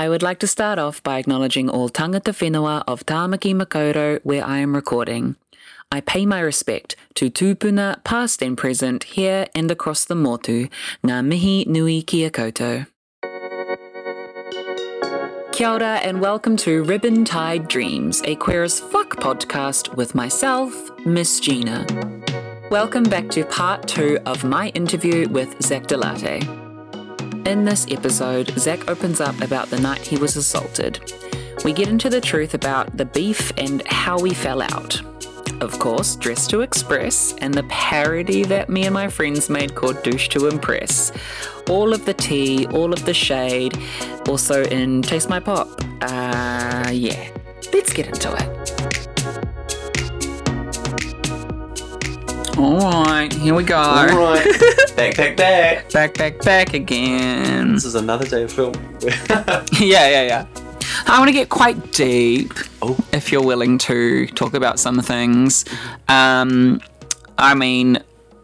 I 0.00 0.08
would 0.08 0.22
like 0.22 0.38
to 0.38 0.46
start 0.46 0.78
off 0.78 1.02
by 1.02 1.18
acknowledging 1.18 1.68
all 1.68 1.88
tangata 1.88 2.32
whenua 2.32 2.84
of 2.86 3.04
Tāmaki 3.04 3.52
Makaurau 3.52 4.20
where 4.22 4.44
I 4.46 4.58
am 4.58 4.76
recording. 4.76 5.34
I 5.90 6.00
pay 6.00 6.24
my 6.24 6.38
respect 6.38 6.94
to 7.14 7.28
tūpuna 7.28 8.04
past 8.04 8.40
and 8.40 8.56
present 8.56 9.02
here 9.02 9.48
and 9.56 9.68
across 9.72 10.04
the 10.04 10.14
motu, 10.14 10.68
ngā 11.04 11.26
mihi 11.26 11.64
nui 11.66 12.02
kia 12.02 12.30
koutou. 12.30 12.86
Kia 15.50 15.68
ora 15.68 15.94
and 16.04 16.20
welcome 16.20 16.56
to 16.58 16.84
Ribbon 16.84 17.24
Tied 17.24 17.66
Dreams, 17.66 18.22
a 18.24 18.36
queer 18.36 18.62
as 18.62 18.78
fuck 18.78 19.16
podcast 19.16 19.96
with 19.96 20.14
myself, 20.14 20.72
Miss 21.06 21.40
Gina. 21.40 21.84
Welcome 22.70 23.02
back 23.02 23.30
to 23.30 23.44
part 23.44 23.88
two 23.88 24.20
of 24.26 24.44
my 24.44 24.68
interview 24.76 25.28
with 25.28 25.60
Zach 25.60 25.88
Delate. 25.88 26.67
In 27.46 27.64
this 27.64 27.86
episode, 27.90 28.52
Zach 28.58 28.88
opens 28.88 29.20
up 29.20 29.40
about 29.40 29.70
the 29.70 29.80
night 29.80 30.00
he 30.00 30.16
was 30.16 30.36
assaulted. 30.36 31.12
We 31.64 31.72
get 31.72 31.88
into 31.88 32.10
the 32.10 32.20
truth 32.20 32.54
about 32.54 32.96
the 32.96 33.04
beef 33.04 33.52
and 33.56 33.86
how 33.88 34.18
we 34.18 34.34
fell 34.34 34.62
out. 34.62 35.00
Of 35.62 35.78
course, 35.78 36.16
Dress 36.16 36.46
to 36.48 36.60
Express 36.60 37.34
and 37.38 37.52
the 37.52 37.64
parody 37.64 38.44
that 38.44 38.68
me 38.68 38.84
and 38.84 38.94
my 38.94 39.08
friends 39.08 39.50
made 39.50 39.74
called 39.74 40.02
Douche 40.02 40.28
to 40.28 40.46
Impress. 40.46 41.12
All 41.68 41.92
of 41.92 42.04
the 42.04 42.14
tea, 42.14 42.66
all 42.68 42.92
of 42.92 43.04
the 43.04 43.14
shade, 43.14 43.76
also 44.28 44.62
in 44.64 45.02
Taste 45.02 45.28
My 45.28 45.40
Pop. 45.40 45.68
Uh, 46.02 46.90
yeah. 46.92 47.30
Let's 47.72 47.92
get 47.92 48.06
into 48.06 48.32
it. 48.34 48.57
All 52.58 53.04
right, 53.04 53.32
here 53.32 53.54
we 53.54 53.62
go. 53.62 53.76
All 53.76 54.06
right, 54.06 54.44
back, 54.96 55.16
back, 55.16 55.36
back. 55.36 55.90
Back, 55.90 56.14
back, 56.14 56.40
back 56.42 56.74
again. 56.74 57.74
This 57.74 57.84
is 57.84 57.94
another 57.94 58.26
day 58.26 58.42
of 58.42 58.52
film. 58.52 58.74
yeah, 59.80 60.08
yeah, 60.08 60.22
yeah. 60.22 60.46
I 61.06 61.18
want 61.18 61.28
to 61.28 61.32
get 61.32 61.48
quite 61.50 61.92
deep, 61.92 62.52
Oh. 62.82 62.96
if 63.12 63.30
you're 63.30 63.44
willing 63.44 63.78
to 63.78 64.26
talk 64.28 64.54
about 64.54 64.80
some 64.80 65.00
things. 65.00 65.64
Um, 66.08 66.80
I 67.38 67.54
mean, 67.54 67.98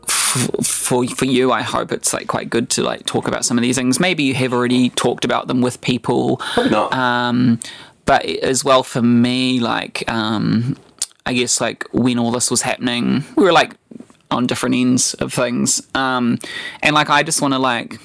f- 0.08 0.48
for 0.62 1.04
for 1.08 1.24
you, 1.24 1.50
I 1.50 1.62
hope 1.62 1.90
it's 1.90 2.12
like 2.12 2.28
quite 2.28 2.48
good 2.48 2.70
to 2.70 2.82
like 2.84 3.06
talk 3.06 3.26
about 3.26 3.44
some 3.44 3.58
of 3.58 3.62
these 3.62 3.76
things. 3.76 3.98
Maybe 3.98 4.22
you 4.22 4.34
have 4.34 4.52
already 4.52 4.90
talked 4.90 5.24
about 5.24 5.48
them 5.48 5.60
with 5.60 5.80
people, 5.80 6.36
Probably 6.36 6.70
not. 6.70 6.92
um, 6.94 7.58
but 8.04 8.24
as 8.24 8.64
well 8.64 8.84
for 8.84 9.02
me, 9.02 9.58
like 9.58 10.08
um, 10.08 10.76
I 11.26 11.32
guess 11.32 11.60
like 11.60 11.84
when 11.92 12.18
all 12.18 12.30
this 12.30 12.50
was 12.50 12.62
happening, 12.62 13.24
we 13.36 13.42
were 13.44 13.52
like 13.52 13.72
on 14.34 14.46
different 14.46 14.74
ends 14.74 15.14
of 15.14 15.32
things, 15.32 15.80
um, 15.94 16.38
and 16.82 16.94
like 16.94 17.08
I 17.08 17.22
just 17.22 17.40
want 17.40 17.54
to 17.54 17.58
like 17.58 17.98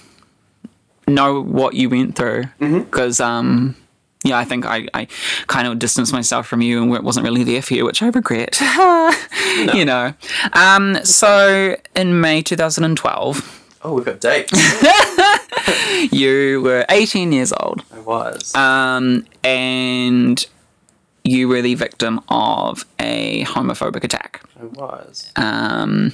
know 1.08 1.41
what 1.41 1.73
you 1.73 1.89
went 1.89 2.16
through. 2.16 2.45
Because 2.59 3.19
um 3.19 3.75
yeah 4.25 4.38
i 4.38 4.44
think 4.44 4.66
I, 4.66 4.85
I 4.94 5.07
kind 5.47 5.66
of 5.66 5.80
distanced 5.80 6.11
myself 6.11 6.45
from 6.45 6.61
you 6.61 6.83
and 6.83 6.94
it 6.94 7.03
wasn't 7.03 7.23
really 7.25 7.45
there 7.45 7.61
for 7.61 7.73
you 7.73 7.85
which 7.85 8.02
i 8.03 8.07
regret. 8.09 8.59
You 9.73 9.83
know. 9.83 10.13
Um 10.53 11.03
so 11.03 11.75
in 11.95 12.22
may 12.22 12.41
2012 12.41 13.77
oh, 13.83 13.94
we've 13.94 14.05
got 14.05 14.19
dates. 14.19 14.52
you 16.13 16.61
were 16.61 16.85
18 16.89 17.31
years 17.31 17.52
old. 17.59 17.83
I 17.94 18.00
was. 18.00 18.53
um 18.55 19.25
and 19.44 20.45
you 21.23 21.47
were 21.47 21.61
the 21.61 21.75
victim 21.75 22.22
of 22.30 22.85
a 23.00 23.44
homophobic 23.45 24.03
attack 24.03 24.41
I 24.60 24.66
was. 24.66 25.32
um, 25.36 26.14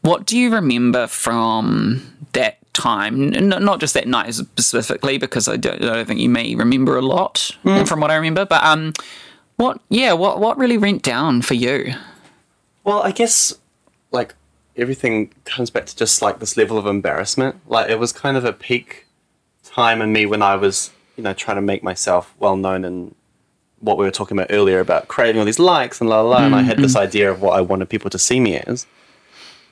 what 0.00 0.26
do 0.26 0.38
you 0.38 0.54
remember 0.54 1.06
from 1.06 2.02
that 2.32 2.58
time? 2.72 3.34
N- 3.34 3.48
not 3.48 3.80
just 3.80 3.94
that 3.94 4.06
night 4.06 4.32
specifically, 4.34 5.18
because 5.18 5.48
I 5.48 5.56
don't, 5.56 5.82
I 5.82 5.94
don't 5.94 6.06
think 6.06 6.20
you 6.20 6.28
may 6.28 6.54
remember 6.54 6.96
a 6.96 7.02
lot 7.02 7.50
from 7.86 8.00
what 8.00 8.10
I 8.10 8.16
remember. 8.16 8.44
But 8.46 8.62
um, 8.64 8.92
what? 9.56 9.80
Yeah, 9.88 10.12
what 10.12 10.40
what 10.40 10.56
really 10.56 10.78
went 10.78 11.02
down 11.02 11.42
for 11.42 11.54
you? 11.54 11.94
Well, 12.84 13.02
I 13.02 13.10
guess 13.12 13.54
like 14.12 14.34
everything 14.76 15.32
comes 15.44 15.70
back 15.70 15.86
to 15.86 15.96
just 15.96 16.22
like 16.22 16.38
this 16.38 16.56
level 16.56 16.78
of 16.78 16.86
embarrassment. 16.86 17.56
Like 17.66 17.90
it 17.90 17.98
was 17.98 18.12
kind 18.12 18.36
of 18.36 18.44
a 18.44 18.52
peak 18.52 19.06
time 19.64 20.00
in 20.00 20.12
me 20.12 20.24
when 20.26 20.40
I 20.42 20.54
was, 20.54 20.90
you 21.16 21.24
know, 21.24 21.34
trying 21.34 21.56
to 21.56 21.60
make 21.62 21.82
myself 21.82 22.32
well 22.38 22.56
known 22.56 22.84
and 22.84 23.14
what 23.80 23.96
we 23.98 24.04
were 24.04 24.10
talking 24.10 24.36
about 24.36 24.48
earlier 24.50 24.80
about 24.80 25.08
creating 25.08 25.38
all 25.38 25.44
these 25.44 25.58
likes 25.58 26.00
and 26.00 26.08
la 26.10 26.20
la 26.20 26.28
la. 26.30 26.44
And 26.46 26.54
I 26.54 26.62
had 26.62 26.78
this 26.78 26.96
idea 26.96 27.30
of 27.30 27.40
what 27.40 27.52
I 27.56 27.60
wanted 27.60 27.88
people 27.88 28.10
to 28.10 28.18
see 28.18 28.40
me 28.40 28.56
as. 28.58 28.86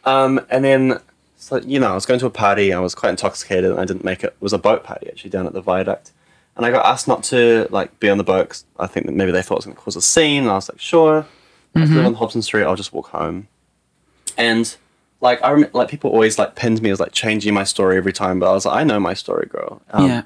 Um, 0.05 0.41
and 0.51 0.65
then, 0.65 1.01
so, 1.37 1.57
you 1.59 1.81
know, 1.81 1.91
I 1.91 1.95
was 1.95 2.07
going 2.07 2.21
to 2.21 2.27
a 2.27 2.31
party. 2.31 2.73
I 2.73 2.79
was 2.79 2.95
quite 2.95 3.11
intoxicated, 3.11 3.71
and 3.71 3.81
I 3.81 3.85
didn't 3.85 4.05
make 4.05 4.23
it. 4.23 4.29
It 4.29 4.37
was 4.41 4.53
a 4.53 4.59
boat 4.59 4.85
party 4.85 5.09
actually 5.09 5.31
down 5.31 5.47
at 5.47 5.53
the 5.53 5.61
viaduct, 5.61 6.13
and 6.57 6.65
I 6.65 6.71
got 6.71 6.87
asked 6.87 7.09
not 7.09 7.25
to 7.25 7.67
like 7.71 7.99
be 8.01 8.09
on 8.09 8.19
the 8.19 8.25
boat. 8.25 8.49
'cause 8.51 8.65
I 8.79 8.87
think 8.87 9.07
that 9.07 9.13
maybe 9.15 9.33
they 9.33 9.43
thought 9.43 9.55
it 9.55 9.59
was 9.59 9.65
going 9.67 9.77
to 9.77 9.83
cause 9.83 9.97
a 9.97 10.03
scene. 10.03 10.43
And 10.45 10.51
I 10.51 10.55
was 10.55 10.69
like, 10.71 10.81
sure. 10.81 11.27
I 11.75 11.81
live 11.97 12.07
on 12.07 12.15
Hobson 12.15 12.41
Street. 12.43 12.65
I'll 12.65 12.77
just 12.77 12.93
walk 12.95 13.09
home. 13.09 13.49
And 14.39 14.75
like 15.21 15.43
I 15.43 15.51
rem- 15.53 15.71
like 15.73 15.89
people 15.89 16.11
always 16.11 16.39
like 16.39 16.55
pinned 16.55 16.81
me 16.83 16.91
as 16.91 17.01
like 17.01 17.13
changing 17.13 17.53
my 17.55 17.65
story 17.65 17.97
every 17.97 18.13
time, 18.13 18.39
but 18.39 18.49
I 18.51 18.53
was 18.53 18.65
like, 18.65 18.77
I 18.77 18.85
know 18.85 18.99
my 19.01 19.13
story, 19.15 19.47
girl. 19.47 19.83
Um, 19.91 20.07
yeah, 20.09 20.23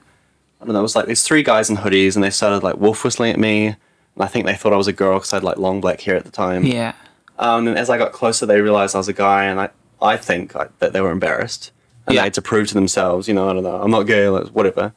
I 0.61 0.65
don't 0.65 0.75
know. 0.75 0.81
It 0.81 0.83
was 0.83 0.97
like 0.97 1.07
these 1.07 1.23
three 1.23 1.43
guys 1.43 1.71
in 1.71 1.77
hoodies, 1.77 2.15
and 2.15 2.23
they 2.25 2.31
started 2.31 2.63
like 2.63 2.77
wolf 2.77 3.03
whistling 3.05 3.33
at 3.33 3.39
me. 3.39 3.67
And 3.67 3.77
I 4.19 4.27
think 4.27 4.45
they 4.47 4.55
thought 4.55 4.73
I 4.73 4.77
was 4.77 4.89
a 4.89 4.93
girl 4.93 5.19
because 5.19 5.33
I 5.33 5.37
had 5.37 5.45
like 5.45 5.57
long 5.57 5.81
black 5.81 6.01
hair 6.03 6.17
at 6.17 6.25
the 6.25 6.31
time. 6.31 6.65
yeah, 6.65 6.93
Um, 7.39 7.69
and 7.69 7.79
as 7.79 7.89
I 7.89 7.97
got 7.97 8.13
closer, 8.13 8.45
they 8.47 8.61
realized 8.61 8.95
I 8.95 8.99
was 8.99 9.09
a 9.09 9.13
guy, 9.15 9.45
and 9.45 9.61
I, 9.61 9.71
I 10.03 10.17
think 10.17 10.55
I, 10.57 10.69
that 10.81 10.93
they 10.93 11.01
were 11.01 11.11
embarrassed. 11.13 11.73
And 12.07 12.15
Yeah. 12.15 12.23
they 12.23 12.27
had 12.27 12.35
to 12.35 12.43
prove 12.43 12.69
to 12.69 12.75
themselves, 12.75 13.29
you 13.29 13.35
know, 13.35 13.49
I 13.49 13.53
don't 13.53 13.63
know, 13.63 13.81
I'm 13.81 13.91
not 13.91 14.03
gay, 14.03 14.29
like, 14.29 14.49
whatever. 14.49 14.93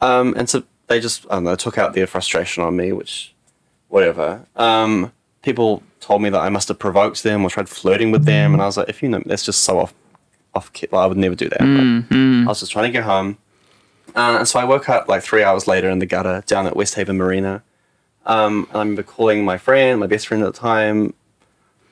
Um, 0.00 0.34
and 0.36 0.48
so 0.50 0.62
they 0.88 0.98
just, 1.00 1.24
I 1.30 1.34
don't 1.36 1.44
know, 1.44 1.54
took 1.56 1.78
out 1.78 1.94
their 1.94 2.06
frustration 2.06 2.62
on 2.62 2.74
me, 2.76 2.92
which, 2.92 3.34
whatever. 3.88 4.44
Um, 4.56 5.12
people 5.42 5.82
told 6.00 6.22
me 6.22 6.30
that 6.30 6.40
I 6.40 6.48
must 6.48 6.68
have 6.68 6.78
provoked 6.78 7.22
them 7.22 7.44
or 7.44 7.50
tried 7.50 7.68
flirting 7.68 8.10
with 8.10 8.24
them, 8.24 8.52
and 8.54 8.62
I 8.62 8.66
was 8.66 8.76
like, 8.76 8.88
if 8.88 9.02
you 9.02 9.08
know, 9.08 9.22
that's 9.24 9.44
just 9.44 9.62
so 9.62 9.78
off, 9.78 9.94
off 10.54 10.72
kit. 10.72 10.92
Like, 10.92 11.04
I 11.04 11.06
would 11.06 11.16
never 11.18 11.34
do 11.34 11.48
that. 11.48 11.60
Like, 11.60 12.12
I 12.12 12.48
was 12.48 12.60
just 12.60 12.72
trying 12.72 12.86
to 12.86 12.90
get 12.92 13.04
home. 13.04 13.38
Uh, 14.14 14.36
and 14.38 14.48
so 14.48 14.58
I 14.58 14.64
woke 14.64 14.88
up 14.88 15.08
like 15.08 15.22
three 15.22 15.42
hours 15.42 15.66
later 15.66 15.88
in 15.88 15.98
the 15.98 16.06
gutter 16.06 16.42
down 16.46 16.66
at 16.66 16.74
Westhaven 16.74 17.16
Marina. 17.16 17.62
Um, 18.26 18.66
and 18.70 18.76
I 18.76 18.78
remember 18.80 19.02
calling 19.02 19.44
my 19.44 19.58
friend, 19.58 20.00
my 20.00 20.06
best 20.06 20.26
friend 20.26 20.42
at 20.42 20.52
the 20.52 20.58
time, 20.58 21.14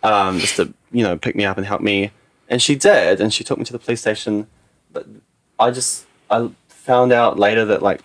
um, 0.03 0.39
just 0.39 0.57
to 0.57 0.73
you 0.93 1.03
know 1.03 1.17
pick 1.17 1.35
me 1.35 1.45
up 1.45 1.57
and 1.57 1.67
help 1.67 1.81
me. 1.81 2.11
And 2.49 2.63
she 2.63 2.77
did, 2.77 3.21
and 3.21 3.33
she 3.33 3.43
took 3.43 3.59
me 3.59 3.65
to 3.65 3.73
the 3.73 3.79
police 3.79 4.01
station. 4.01 4.47
But 4.93 5.07
I 5.59 5.71
just 5.71 6.07
I 6.31 6.51
found 6.69 7.13
out 7.13 7.39
later 7.39 7.65
that 7.65 7.83
like 7.83 8.03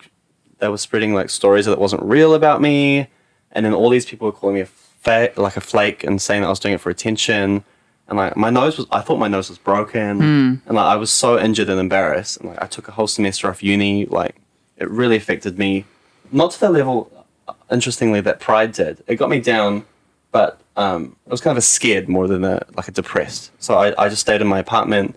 they 0.58 0.68
were 0.68 0.78
spreading 0.78 1.14
like 1.14 1.30
stories 1.30 1.66
that 1.66 1.78
wasn't 1.78 2.02
real 2.02 2.34
about 2.34 2.60
me, 2.60 3.08
and 3.52 3.66
then 3.66 3.74
all 3.74 3.90
these 3.90 4.06
people 4.06 4.26
were 4.26 4.32
calling 4.32 4.54
me 4.56 4.60
a 4.62 4.66
fa- 4.66 5.32
like 5.36 5.56
a 5.56 5.60
flake 5.60 6.04
and 6.04 6.20
saying 6.20 6.42
that 6.42 6.46
I 6.46 6.50
was 6.50 6.60
doing 6.60 6.74
it 6.74 6.80
for 6.80 6.90
attention. 6.90 7.64
And 8.08 8.18
like 8.18 8.36
my 8.36 8.50
nose 8.50 8.76
was, 8.76 8.86
I 8.90 9.00
thought 9.00 9.18
my 9.18 9.28
nose 9.28 9.48
was 9.48 9.58
broken, 9.58 10.20
and 10.66 10.74
like 10.76 10.86
I 10.86 10.96
was 10.96 11.10
so 11.10 11.38
injured 11.38 11.68
and 11.68 11.80
embarrassed. 11.80 12.38
And 12.38 12.50
like 12.50 12.62
I 12.62 12.66
took 12.66 12.88
a 12.88 12.92
whole 12.92 13.06
semester 13.06 13.48
off 13.48 13.62
uni. 13.62 14.06
Like 14.06 14.36
it 14.76 14.90
really 14.90 15.16
affected 15.16 15.58
me, 15.58 15.84
not 16.30 16.50
to 16.52 16.60
the 16.60 16.68
level, 16.68 17.26
interestingly, 17.70 18.20
that 18.20 18.40
Pride 18.40 18.72
did. 18.72 19.02
It 19.06 19.16
got 19.16 19.30
me 19.30 19.40
down, 19.40 19.84
but 20.30 20.60
um, 20.76 21.16
I 21.26 21.30
was 21.30 21.40
kind 21.40 21.52
of 21.52 21.58
a 21.58 21.62
scared 21.62 22.08
more 22.08 22.26
than 22.26 22.44
a 22.44 22.64
like 22.76 22.88
a 22.88 22.90
depressed. 22.90 23.50
So 23.58 23.74
I, 23.74 24.04
I 24.04 24.08
just 24.08 24.22
stayed 24.22 24.40
in 24.40 24.46
my 24.46 24.58
apartment, 24.58 25.16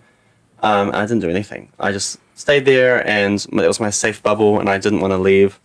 um, 0.62 0.88
and 0.88 0.96
I 0.96 1.02
didn't 1.02 1.20
do 1.20 1.30
anything. 1.30 1.72
I 1.78 1.92
just 1.92 2.18
stayed 2.34 2.64
there, 2.64 3.06
and 3.06 3.44
it 3.52 3.66
was 3.66 3.80
my 3.80 3.90
safe 3.90 4.22
bubble, 4.22 4.60
and 4.60 4.68
I 4.68 4.78
didn't 4.78 5.00
want 5.00 5.12
to 5.12 5.18
leave. 5.18 5.58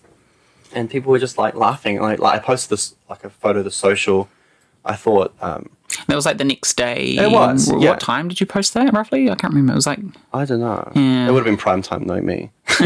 And 0.73 0.89
people 0.89 1.11
were 1.11 1.19
just 1.19 1.37
like 1.37 1.53
laughing. 1.55 1.99
Like, 1.99 2.19
like 2.19 2.39
I 2.41 2.43
posted 2.43 2.71
this 2.71 2.95
like 3.09 3.23
a 3.23 3.29
photo 3.29 3.61
to 3.61 3.71
social. 3.71 4.29
I 4.83 4.95
thought, 4.95 5.33
um, 5.41 5.69
that 6.07 6.15
was 6.15 6.25
like 6.25 6.37
the 6.37 6.43
next 6.45 6.75
day. 6.77 7.15
It 7.17 7.31
was, 7.31 7.69
What 7.71 7.81
yeah. 7.81 7.95
time 7.95 8.27
did 8.27 8.39
you 8.39 8.45
post 8.45 8.73
that 8.73 8.93
roughly? 8.93 9.29
I 9.29 9.35
can't 9.35 9.53
remember. 9.53 9.73
It 9.73 9.75
was 9.75 9.87
like 9.87 9.99
I 10.33 10.45
don't 10.45 10.59
know. 10.59 10.91
Yeah. 10.95 11.27
It 11.27 11.31
would 11.31 11.37
have 11.39 11.45
been 11.45 11.57
prime 11.57 11.81
time, 11.81 12.05
knowing 12.05 12.25
me. 12.25 12.51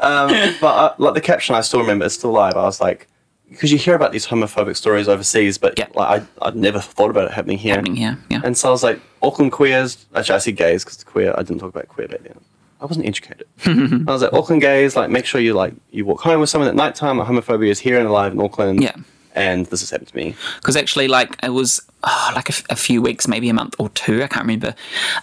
um, 0.00 0.54
but 0.60 0.64
uh, 0.64 0.94
like 0.98 1.14
the 1.14 1.20
caption, 1.20 1.54
I 1.54 1.60
still 1.60 1.80
remember. 1.80 2.04
It's 2.06 2.14
still 2.14 2.32
live. 2.32 2.54
I 2.54 2.62
was 2.62 2.80
like, 2.80 3.06
because 3.50 3.72
you 3.72 3.78
hear 3.78 3.94
about 3.94 4.12
these 4.12 4.26
homophobic 4.26 4.76
stories 4.76 5.08
overseas, 5.08 5.58
but 5.58 5.78
Yeah. 5.78 5.88
like 5.94 6.22
I, 6.22 6.46
I'd 6.46 6.56
never 6.56 6.78
thought 6.80 7.10
about 7.10 7.24
it 7.24 7.32
happening 7.32 7.58
here. 7.58 7.74
happening 7.74 7.96
here. 7.96 8.16
Yeah, 8.30 8.40
And 8.44 8.56
so 8.56 8.68
I 8.68 8.70
was 8.70 8.82
like, 8.82 9.00
Auckland 9.22 9.52
queers. 9.52 10.06
Actually, 10.14 10.36
I 10.36 10.38
see 10.38 10.52
gays 10.52 10.84
because 10.84 11.02
queer. 11.04 11.34
I 11.36 11.42
didn't 11.42 11.58
talk 11.60 11.70
about 11.70 11.88
queer 11.88 12.08
back 12.08 12.22
then. 12.22 12.38
I 12.80 12.86
wasn't 12.86 13.06
educated. 13.06 13.46
I 13.66 14.04
was 14.12 14.22
like, 14.22 14.32
Auckland 14.32 14.62
gays. 14.62 14.96
Like, 14.96 15.10
make 15.10 15.26
sure 15.26 15.40
you 15.40 15.52
like 15.54 15.74
you 15.90 16.04
walk 16.06 16.20
home 16.20 16.40
with 16.40 16.48
someone 16.48 16.68
at 16.68 16.74
night 16.76 16.94
time. 16.94 17.18
Like, 17.18 17.28
homophobia 17.28 17.68
is 17.68 17.78
here 17.80 17.98
and 17.98 18.06
alive 18.08 18.32
in 18.32 18.40
Auckland. 18.40 18.82
Yeah. 18.82 18.94
And 19.34 19.66
this 19.66 19.80
has 19.80 19.90
happened 19.90 20.08
to 20.08 20.16
me. 20.16 20.34
because 20.56 20.76
actually 20.76 21.06
like 21.08 21.36
it 21.42 21.50
was 21.50 21.80
oh, 22.02 22.32
like 22.34 22.48
a, 22.48 22.52
f- 22.52 22.64
a 22.70 22.76
few 22.76 23.00
weeks 23.00 23.28
maybe 23.28 23.48
a 23.48 23.54
month 23.54 23.74
or 23.78 23.88
two 23.90 24.22
i 24.22 24.26
can't 24.26 24.44
remember 24.44 24.74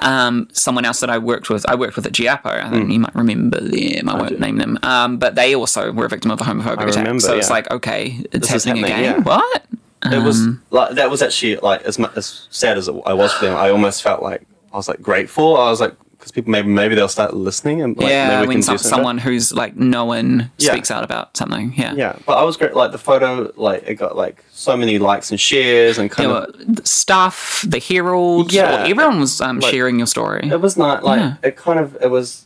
um, 0.02 0.48
someone 0.54 0.86
else 0.86 1.00
that 1.02 1.10
i 1.10 1.18
worked 1.18 1.50
with 1.50 1.66
i 1.70 1.76
worked 1.76 1.96
with 1.98 2.06
at 2.06 2.14
giapo 2.14 2.46
i 2.64 2.70
think 2.70 2.90
you 2.92 3.00
might 3.00 3.14
remember 3.16 3.60
them 3.60 4.08
i, 4.10 4.16
won't 4.16 4.30
do. 4.30 4.38
name 4.40 4.58
them 4.58 4.80
um, 4.84 5.18
but 5.18 5.36
they 5.36 5.54
also 5.56 5.92
were 5.92 6.06
a 6.06 6.10
victim 6.10 6.32
of 6.32 6.40
a 6.40 6.44
homophobic 6.44 6.88
attack 6.88 6.98
remember, 7.04 7.20
so 7.20 7.36
it's 7.38 7.50
like 7.50 7.70
okay 7.72 8.18
it's 8.32 8.48
This 8.48 8.56
is 8.56 8.64
happening, 8.64 8.86
happening, 8.86 9.10
again 9.12 9.24
yeah. 9.26 9.36
what 9.36 9.66
It 10.06 10.24
was 10.24 10.40
Um, 10.42 10.64
like 10.72 10.92
that 10.96 11.10
was 11.10 11.22
actually 11.22 11.58
like 11.58 11.82
as 11.82 12.00
as 12.16 12.48
sad 12.50 12.78
as 12.78 12.88
I 12.88 13.14
was 13.14 13.34
for 13.34 13.46
them. 13.46 13.58
I 13.58 13.70
almost 13.72 14.02
felt 14.04 14.22
like 14.24 14.42
I 14.72 14.78
was 14.78 14.88
like 14.88 15.02
grateful. 15.02 15.58
I 15.58 15.70
was 15.70 15.82
like 15.82 15.96
because 16.18 16.32
people 16.32 16.52
maybe 16.52 16.68
maybe 16.68 16.96
they'll 16.96 17.08
start 17.08 17.34
listening 17.36 17.82
and 17.82 17.96
like, 17.98 18.10
yeah, 18.10 18.44
when 18.44 18.62
some, 18.64 18.78
someone 18.78 19.18
who's 19.18 19.54
like 19.54 19.76
known 19.76 20.52
Yeah. 20.58 20.72
speaks 20.72 20.90
out 20.92 21.04
about 21.04 21.38
something. 21.38 21.74
Yeah. 21.78 21.94
Yeah, 21.96 22.16
but 22.26 22.38
I 22.38 22.44
was 22.44 22.58
great. 22.58 22.74
Like 22.74 22.92
the 22.92 22.98
photo, 22.98 23.52
like 23.56 23.84
it 23.88 23.96
got 23.96 24.16
like 24.16 24.44
so 24.52 24.76
many 24.76 24.98
likes 25.00 25.30
and 25.32 25.40
shares 25.40 25.98
and 25.98 26.10
kind 26.10 26.32
of. 26.32 26.88
stuff, 26.88 27.64
the 27.68 27.80
Herald, 27.80 28.52
Yeah. 28.52 28.86
everyone 28.88 29.20
was 29.20 29.40
um, 29.42 29.60
Like- 29.60 29.72
sharing 29.72 29.98
your 30.00 30.08
story. 30.08 30.50
It 30.50 30.60
was 30.62 30.76
not 30.78 31.04
like 31.04 31.20
Yeah. 31.20 31.36
it 31.44 31.56
kind 31.56 31.80
of 31.80 31.96
it 32.02 32.10
was. 32.10 32.46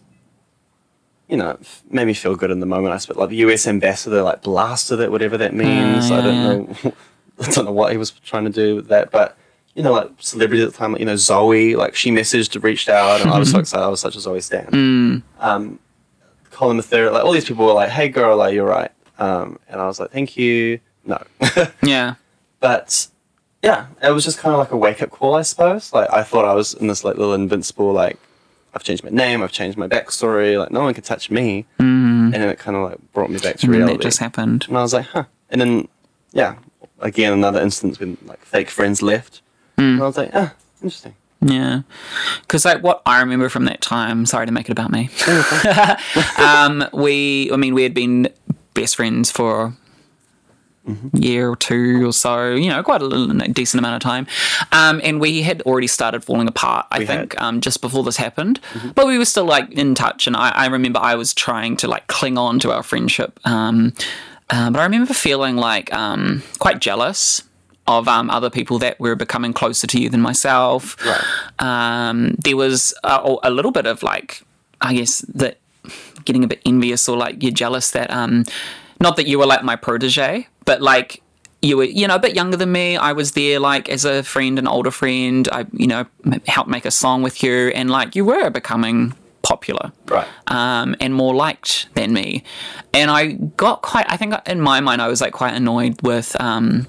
You 1.28 1.38
know, 1.38 1.58
made 1.90 2.06
me 2.08 2.14
feel 2.14 2.36
good 2.36 2.52
in 2.52 2.60
the 2.60 2.66
moment. 2.66 2.94
I 2.94 2.98
suppose 2.98 3.16
like 3.16 3.30
the 3.30 3.38
U.S. 3.38 3.66
ambassador 3.66 4.22
like 4.22 4.42
blasted 4.42 5.00
it, 5.00 5.12
whatever 5.12 5.38
that 5.38 5.54
means. 5.54 6.12
Ah, 6.12 6.18
I 6.18 6.22
don't 6.22 6.84
know. 6.84 6.94
I 7.40 7.50
don't 7.52 7.64
know 7.64 7.72
what 7.72 7.94
he 7.94 7.98
was 7.98 8.12
trying 8.12 8.44
to 8.44 8.50
do 8.52 8.76
with 8.76 8.88
that, 8.90 9.12
but 9.12 9.38
you 9.76 9.84
know, 9.84 9.92
like 9.94 10.10
celebrities 10.20 10.66
at 10.66 10.72
the 10.72 10.78
time, 10.78 10.92
like, 10.94 11.00
you 11.00 11.06
know, 11.06 11.16
Zoe, 11.16 11.76
like 11.76 11.96
she 11.96 12.12
messaged, 12.12 12.62
reached 12.64 12.90
out, 12.90 13.22
and 13.22 13.30
I 13.32 13.40
was 13.40 13.52
so 13.52 13.60
excited. 13.60 13.84
I 13.84 13.88
was 13.88 14.00
such 14.02 14.16
a 14.16 14.20
Zoe 14.20 14.42
stan. 14.42 14.66
Mm. 14.68 15.24
Um, 15.40 15.80
Colin 16.52 16.78
Mathura, 16.78 17.12
like 17.12 17.24
all 17.24 17.32
these 17.32 17.46
people 17.46 17.66
were 17.66 17.74
like, 17.74 17.90
"Hey, 17.90 18.10
girl, 18.10 18.36
like 18.38 18.54
you're 18.54 18.66
right," 18.68 18.92
um, 19.20 19.58
and 19.70 19.80
I 19.82 19.86
was 19.88 20.00
like, 20.00 20.12
"Thank 20.12 20.36
you." 20.38 20.80
No, 21.06 21.24
yeah. 21.84 22.16
but 22.60 23.08
yeah, 23.64 23.88
it 24.04 24.12
was 24.12 24.24
just 24.26 24.38
kind 24.38 24.54
of 24.54 24.60
like 24.60 24.72
a 24.72 24.78
wake 24.78 25.02
up 25.02 25.10
call, 25.10 25.36
I 25.36 25.42
suppose. 25.44 25.94
Like 25.94 26.12
I 26.14 26.24
thought 26.24 26.46
I 26.46 26.54
was 26.54 26.74
in 26.74 26.88
this 26.88 27.04
like 27.04 27.16
little 27.18 27.34
invincible, 27.34 27.92
like 27.94 28.18
I've 28.76 28.84
changed 28.84 29.04
my 29.04 29.10
name, 29.10 29.42
I've 29.42 29.52
changed 29.52 29.78
my 29.78 29.88
backstory, 29.88 30.60
like 30.60 30.72
no 30.72 30.82
one 30.82 30.94
can 30.94 31.04
touch 31.04 31.32
me, 31.32 31.66
Mm. 31.80 32.26
and 32.26 32.34
then 32.34 32.50
it 32.50 32.60
kind 32.60 32.76
of 32.78 32.84
like 32.92 33.00
brought 33.14 33.30
me 33.32 33.40
back 33.40 33.58
to 33.58 33.66
And 33.68 33.76
reality. 33.76 33.98
that 33.98 34.04
just 34.04 34.20
happened. 34.20 34.66
And 34.68 34.78
I 34.78 34.82
was 34.82 34.94
like, 34.94 35.06
huh. 35.08 35.24
And 35.50 35.60
then, 35.60 35.88
yeah, 36.34 36.56
again, 37.00 37.34
another 37.34 37.60
instance 37.62 38.00
when 38.00 38.18
like 38.26 38.40
fake 38.46 38.70
friends 38.70 39.02
left. 39.02 39.42
Mm. 39.82 39.94
And 39.94 40.04
I 40.04 40.06
was 40.06 40.18
like, 40.18 40.32
ah, 40.34 40.54
interesting. 40.82 41.16
Yeah, 41.44 41.82
because 42.42 42.66
like 42.66 42.84
what 42.84 43.02
I 43.06 43.20
remember 43.20 43.50
from 43.50 43.66
that 43.66 43.82
time. 43.82 44.28
Sorry 44.28 44.46
to 44.46 44.52
make 44.52 44.70
it 44.70 44.72
about 44.72 44.92
me. 44.92 45.10
um, 46.38 46.88
we, 46.94 47.50
I 47.52 47.56
mean, 47.56 47.74
we 47.74 47.82
had 47.82 47.96
been 47.96 48.30
best 48.76 48.96
friends 48.96 49.32
for 49.32 49.74
a 50.88 51.18
year 51.18 51.50
or 51.50 51.56
two 51.56 52.08
or 52.08 52.14
so. 52.14 52.52
You 52.52 52.70
know, 52.70 52.84
quite 52.84 53.02
a 53.02 53.06
little, 53.06 53.42
a 53.42 53.48
decent 53.48 53.80
amount 53.80 53.96
of 53.96 54.02
time. 54.02 54.28
Um, 54.72 55.02
and 55.04 55.20
we 55.20 55.42
had 55.42 55.64
already 55.64 55.88
started 55.88 56.24
falling 56.24 56.48
apart. 56.48 56.86
I 56.92 57.00
We 57.00 57.06
think. 57.08 57.32
Mm-hmm. 57.34 57.44
um, 57.44 57.62
just 57.62 57.82
before 57.82 58.04
this 58.04 58.18
happened, 58.18 58.60
but 58.94 59.08
we 59.08 59.18
were 59.18 59.26
still 59.26 59.46
like 59.46 59.72
in 59.72 59.96
touch. 59.96 60.28
And 60.28 60.36
I, 60.36 60.50
I 60.50 60.68
remember 60.68 61.00
I 61.02 61.16
was 61.16 61.34
trying 61.34 61.76
to 61.78 61.88
like 61.88 62.06
cling 62.06 62.38
on 62.38 62.60
to 62.60 62.72
our 62.72 62.84
friendship. 62.84 63.40
Um, 63.46 63.94
uh, 64.52 64.70
but 64.70 64.80
I 64.80 64.84
remember 64.84 65.14
feeling 65.16 65.56
like 65.56 65.92
um, 65.92 66.44
quite 66.60 66.80
jealous 66.82 67.42
of 67.88 68.08
um, 68.08 68.30
other 68.30 68.50
people 68.50 68.80
that 68.80 69.00
were 69.00 69.16
becoming 69.16 69.54
closer 69.54 69.88
to 69.88 70.00
you 70.02 70.10
than 70.10 70.22
myself. 70.22 70.96
Right. 71.06 71.24
Um, 71.60 72.36
there 72.40 72.56
was 72.56 72.94
a, 73.04 73.36
a 73.44 73.50
little 73.52 73.72
bit 73.72 73.86
of 73.86 74.04
like, 74.04 74.44
I 74.80 74.94
guess 74.94 75.20
that 75.34 75.58
getting 76.26 76.44
a 76.44 76.48
bit 76.48 76.62
envious 76.66 77.10
or 77.10 77.18
like 77.18 77.42
you're 77.42 77.52
jealous 77.52 77.92
that 77.92 78.12
um, 78.12 78.46
not 79.00 79.16
that 79.16 79.28
you 79.28 79.40
were 79.40 79.46
like 79.48 79.64
my 79.64 79.76
protege, 79.76 80.48
but 80.66 80.82
like 80.82 81.22
you 81.64 81.78
were 81.78 81.84
you 81.84 82.08
know 82.08 82.16
a 82.16 82.20
bit 82.20 82.36
younger 82.36 82.58
than 82.58 82.72
me. 82.72 82.98
I 82.98 83.14
was 83.14 83.32
there 83.32 83.60
like 83.60 83.90
as 83.90 84.06
a 84.06 84.24
friend, 84.24 84.58
an 84.60 84.68
older 84.68 84.92
friend. 84.92 85.48
I 85.52 85.66
you 85.74 85.88
know 85.88 86.06
m- 86.26 86.42
helped 86.48 86.70
make 86.70 86.86
a 86.86 86.92
song 86.92 87.24
with 87.24 87.42
you, 87.44 87.70
and 87.70 87.90
like 87.90 88.16
you 88.16 88.26
were 88.26 88.50
becoming 88.52 89.14
popular 89.44 89.92
Right. 90.06 90.28
um, 90.48 90.96
and 91.00 91.16
more 91.16 91.34
liked 91.34 91.88
than 91.96 92.14
me. 92.14 92.44
And 92.94 93.10
I 93.10 93.34
got 93.58 93.82
quite, 93.82 94.06
I 94.08 94.16
think 94.16 94.36
in 94.48 94.62
my 94.62 94.82
mind, 94.82 95.02
I 95.02 95.08
was 95.08 95.20
like 95.20 95.34
quite 95.34 95.56
annoyed 95.56 96.00
with 96.04 96.40
um, 96.40 96.86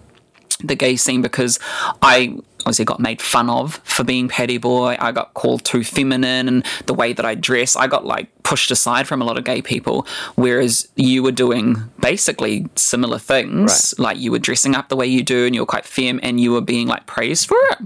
the 0.64 0.74
gay 0.74 0.96
scene 0.96 1.22
because 1.22 1.58
I 2.00 2.36
obviously 2.60 2.84
got 2.84 3.00
made 3.00 3.20
fun 3.20 3.50
of 3.50 3.80
for 3.84 4.04
being 4.04 4.28
petty 4.28 4.56
Boy. 4.58 4.96
I 5.00 5.10
got 5.12 5.34
called 5.34 5.64
too 5.64 5.82
feminine 5.82 6.46
and 6.48 6.64
the 6.86 6.94
way 6.94 7.12
that 7.12 7.24
I 7.24 7.34
dress, 7.34 7.74
I 7.74 7.86
got 7.88 8.04
like 8.04 8.28
pushed 8.44 8.70
aside 8.70 9.08
from 9.08 9.20
a 9.20 9.24
lot 9.24 9.36
of 9.36 9.44
gay 9.44 9.62
people. 9.62 10.06
Whereas 10.36 10.88
you 10.96 11.22
were 11.22 11.32
doing 11.32 11.76
basically 12.00 12.66
similar 12.76 13.18
things. 13.18 13.94
Like 13.98 14.18
you 14.18 14.30
were 14.30 14.38
dressing 14.38 14.74
up 14.76 14.88
the 14.88 14.96
way 14.96 15.06
you 15.06 15.22
do 15.22 15.46
and 15.46 15.54
you 15.54 15.62
were 15.62 15.66
quite 15.66 15.84
femme 15.84 16.20
and 16.22 16.40
you 16.40 16.52
were 16.52 16.60
being 16.60 16.86
like 16.86 17.06
praised 17.06 17.48
for 17.48 17.58
it 17.70 17.78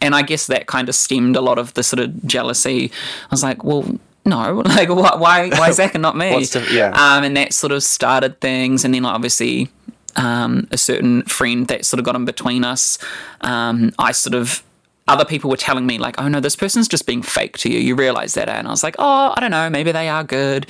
and 0.00 0.14
I 0.16 0.22
guess 0.22 0.48
that 0.48 0.66
kind 0.66 0.88
of 0.88 0.96
stemmed 0.96 1.36
a 1.36 1.40
lot 1.40 1.58
of 1.58 1.74
the 1.74 1.84
sort 1.84 2.00
of 2.00 2.26
jealousy. 2.26 2.90
I 2.90 3.28
was 3.30 3.44
like, 3.44 3.62
well, 3.62 3.84
no, 4.24 4.54
like 4.66 4.88
why 4.88 5.14
why 5.16 5.48
why 5.50 5.70
Zach 5.70 5.94
and 5.94 6.02
not 6.02 6.16
me? 6.16 6.32
The- 6.52 6.68
yeah. 6.72 6.88
Um, 6.90 7.22
and 7.22 7.36
that 7.36 7.52
sort 7.54 7.70
of 7.72 7.82
started 7.84 8.40
things, 8.40 8.84
and 8.84 8.92
then 8.92 9.04
like, 9.04 9.14
obviously. 9.14 9.68
Um, 10.16 10.68
a 10.70 10.76
certain 10.76 11.22
friend 11.22 11.66
that 11.68 11.86
sort 11.86 11.98
of 11.98 12.04
got 12.04 12.16
in 12.16 12.24
between 12.26 12.64
us. 12.64 12.98
Um, 13.40 13.92
I 13.98 14.12
sort 14.12 14.34
of 14.34 14.62
other 15.08 15.24
people 15.24 15.50
were 15.50 15.56
telling 15.56 15.86
me 15.86 15.98
like, 15.98 16.20
"Oh 16.20 16.28
no, 16.28 16.38
this 16.40 16.54
person's 16.56 16.86
just 16.86 17.06
being 17.06 17.22
fake 17.22 17.58
to 17.58 17.70
you." 17.72 17.80
You 17.80 17.94
realize 17.94 18.34
that, 18.34 18.48
and 18.48 18.68
I 18.68 18.70
was 18.70 18.82
like, 18.82 18.94
"Oh, 18.98 19.32
I 19.36 19.40
don't 19.40 19.50
know, 19.50 19.68
maybe 19.70 19.90
they 19.90 20.08
are 20.08 20.22
good." 20.24 20.66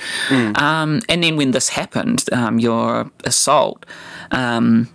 Um, 0.55 1.01
and 1.09 1.23
then 1.23 1.35
when 1.35 1.51
this 1.51 1.69
happened, 1.69 2.25
um, 2.31 2.57
your 2.59 3.11
assault, 3.25 3.85
um, 4.31 4.89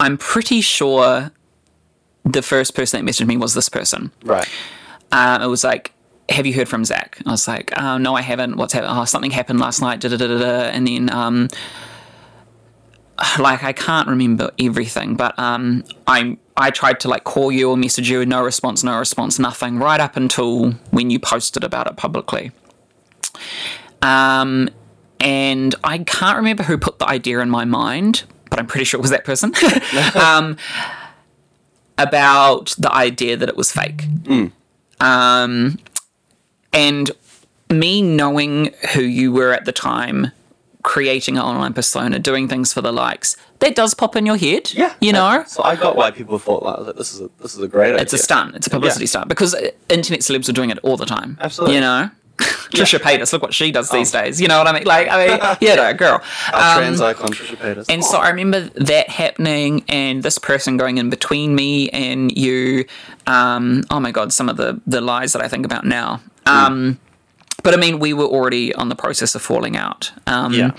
I'm 0.00 0.16
pretty 0.18 0.60
sure 0.60 1.30
the 2.24 2.42
first 2.42 2.74
person 2.74 3.04
that 3.04 3.10
messaged 3.10 3.26
me 3.26 3.36
was 3.36 3.54
this 3.54 3.68
person. 3.68 4.10
Right. 4.24 4.48
Um, 5.12 5.42
it 5.42 5.46
was 5.46 5.62
like, 5.64 5.92
"Have 6.30 6.46
you 6.46 6.54
heard 6.54 6.68
from 6.68 6.84
Zach?" 6.84 7.20
I 7.26 7.30
was 7.30 7.46
like, 7.46 7.72
oh, 7.76 7.98
"No, 7.98 8.14
I 8.14 8.22
haven't. 8.22 8.56
What's 8.56 8.72
happened? 8.72 8.92
Oh, 8.96 9.04
something 9.04 9.30
happened 9.30 9.60
last 9.60 9.80
night." 9.80 10.00
Da 10.00 10.08
da 10.08 10.16
da 10.16 10.26
da. 10.26 10.38
da. 10.38 10.60
And 10.70 10.86
then, 10.86 11.10
um, 11.10 11.48
like, 13.38 13.64
I 13.64 13.72
can't 13.72 14.08
remember 14.08 14.50
everything, 14.58 15.16
but 15.16 15.38
um, 15.38 15.84
I 16.06 16.36
I 16.56 16.70
tried 16.70 17.00
to 17.00 17.08
like 17.08 17.24
call 17.24 17.52
you 17.52 17.70
or 17.70 17.76
message 17.76 18.08
you, 18.08 18.24
no 18.24 18.42
response, 18.42 18.82
no 18.82 18.98
response, 18.98 19.38
nothing. 19.38 19.78
Right 19.78 20.00
up 20.00 20.16
until 20.16 20.72
when 20.90 21.10
you 21.10 21.18
posted 21.18 21.64
about 21.64 21.86
it 21.86 21.96
publicly. 21.96 22.50
Um, 24.00 24.70
and 25.20 25.74
I 25.84 25.98
can't 25.98 26.36
remember 26.36 26.62
who 26.62 26.78
put 26.78 26.98
the 26.98 27.08
idea 27.08 27.40
in 27.40 27.50
my 27.50 27.64
mind, 27.64 28.24
but 28.50 28.58
I'm 28.58 28.66
pretty 28.66 28.84
sure 28.84 28.98
it 28.98 29.02
was 29.02 29.10
that 29.10 29.24
person. 29.24 29.52
um, 30.14 30.56
about 31.98 32.74
the 32.78 32.92
idea 32.92 33.36
that 33.36 33.48
it 33.48 33.56
was 33.56 33.72
fake. 33.72 34.04
Um, 35.00 35.78
and 36.72 37.10
me 37.70 38.02
knowing 38.02 38.72
who 38.94 39.02
you 39.02 39.32
were 39.32 39.52
at 39.52 39.64
the 39.64 39.72
time, 39.72 40.32
creating 40.86 41.36
an 41.36 41.42
online 41.42 41.72
persona, 41.74 42.16
doing 42.16 42.46
things 42.46 42.72
for 42.72 42.80
the 42.80 42.92
likes, 42.92 43.36
that 43.58 43.74
does 43.74 43.92
pop 43.92 44.14
in 44.14 44.24
your 44.24 44.36
head. 44.36 44.72
Yeah. 44.72 44.94
You 45.00 45.12
know? 45.12 45.42
So 45.48 45.62
I 45.64 45.74
got 45.74 45.96
why 45.96 46.12
people 46.12 46.38
thought 46.38 46.62
like, 46.62 46.94
this 46.94 47.12
is 47.12 47.20
a, 47.22 47.28
this 47.42 47.56
is 47.56 47.60
a 47.60 47.66
great 47.66 47.90
idea. 47.90 48.02
It's 48.02 48.12
a 48.12 48.18
stunt. 48.18 48.54
It's 48.54 48.68
a 48.68 48.70
publicity 48.70 49.04
Yeah. 49.04 49.08
stunt 49.08 49.28
because 49.28 49.52
uh, 49.54 49.70
internet 49.88 50.20
celebs 50.20 50.48
are 50.48 50.52
doing 50.52 50.70
it 50.70 50.78
all 50.84 50.96
the 50.96 51.04
time. 51.04 51.38
Absolutely. 51.40 51.74
You 51.74 51.80
know, 51.80 52.10
Trisha 52.38 53.00
Paytas, 53.00 53.32
look 53.32 53.42
what 53.42 53.52
she 53.52 53.72
does 53.72 53.90
these 53.90 54.12
days. 54.12 54.40
You 54.40 54.46
know 54.46 54.58
what 54.58 54.68
I 54.68 54.72
mean? 54.74 54.84
Like, 54.84 55.08
I 55.10 55.26
mean, 55.26 55.56
yeah, 55.60 55.74
no, 55.74 55.92
girl. 55.92 56.22
Um, 56.52 56.78
trans 56.78 57.00
icon 57.00 57.30
Trisha 57.30 57.56
Paytas. 57.56 57.86
and 57.88 58.04
so 58.04 58.18
I 58.18 58.28
remember 58.28 58.60
that 58.76 59.08
happening 59.08 59.84
and 59.88 60.22
this 60.22 60.38
person 60.38 60.76
going 60.76 60.98
in 60.98 61.10
between 61.10 61.56
me 61.56 61.88
and 61.90 62.30
you. 62.36 62.84
Um, 63.26 63.82
oh 63.90 63.98
my 63.98 64.12
God, 64.12 64.32
some 64.32 64.48
of 64.48 64.56
the, 64.56 64.80
the 64.86 65.00
lies 65.00 65.32
that 65.32 65.42
I 65.42 65.48
think 65.48 65.66
about 65.66 65.84
now. 65.84 66.20
Um, 66.46 67.00
But 67.66 67.74
I 67.74 67.78
mean, 67.78 67.98
we 67.98 68.12
were 68.12 68.24
already 68.26 68.72
on 68.76 68.90
the 68.90 68.94
process 68.94 69.34
of 69.34 69.42
falling 69.42 69.76
out. 69.76 70.12
Um, 70.28 70.52
Yeah. 70.54 70.70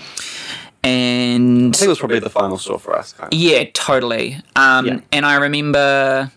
And 0.85 1.75
I 1.75 1.77
think 1.77 1.87
it 1.87 1.89
was 1.89 1.99
probably 1.99 2.19
the 2.19 2.29
final 2.29 2.57
straw 2.57 2.77
for 2.77 2.95
us. 2.97 3.11
Kind 3.11 3.33
of. 3.33 3.37
yeah, 3.37 3.65
totally. 3.73 4.37
Um, 4.55 4.85
Yeah. 4.85 4.99
And 5.11 5.25
I 5.25 5.35
remember 5.35 6.31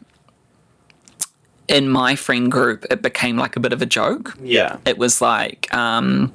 in 1.69 1.89
my 1.89 2.17
friend 2.17 2.51
group, 2.51 2.85
it 2.91 3.01
became 3.01 3.37
like 3.37 3.55
a 3.55 3.61
bit 3.61 3.73
of 3.73 3.81
a 3.81 3.87
joke. 3.87 4.37
Yeah. 4.43 4.79
It 4.85 4.99
was 4.99 5.21
like, 5.21 5.73
um, 5.73 6.33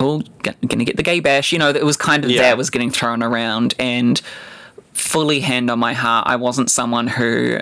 oh, 0.00 0.22
gonna 0.42 0.84
get 0.86 0.96
the 0.96 1.02
gay 1.02 1.20
bash. 1.20 1.52
You 1.52 1.58
know, 1.58 1.68
it 1.68 1.84
was 1.84 1.98
kind 1.98 2.24
of 2.24 2.30
Yeah. 2.30 2.40
that 2.42 2.56
was 2.56 2.70
getting 2.70 2.90
thrown 2.90 3.22
around. 3.22 3.74
And 3.78 4.22
fully 4.94 5.40
hand 5.40 5.70
on 5.70 5.78
my 5.78 5.92
heart, 5.92 6.26
I 6.26 6.36
wasn't 6.36 6.70
someone 6.70 7.08
who 7.08 7.58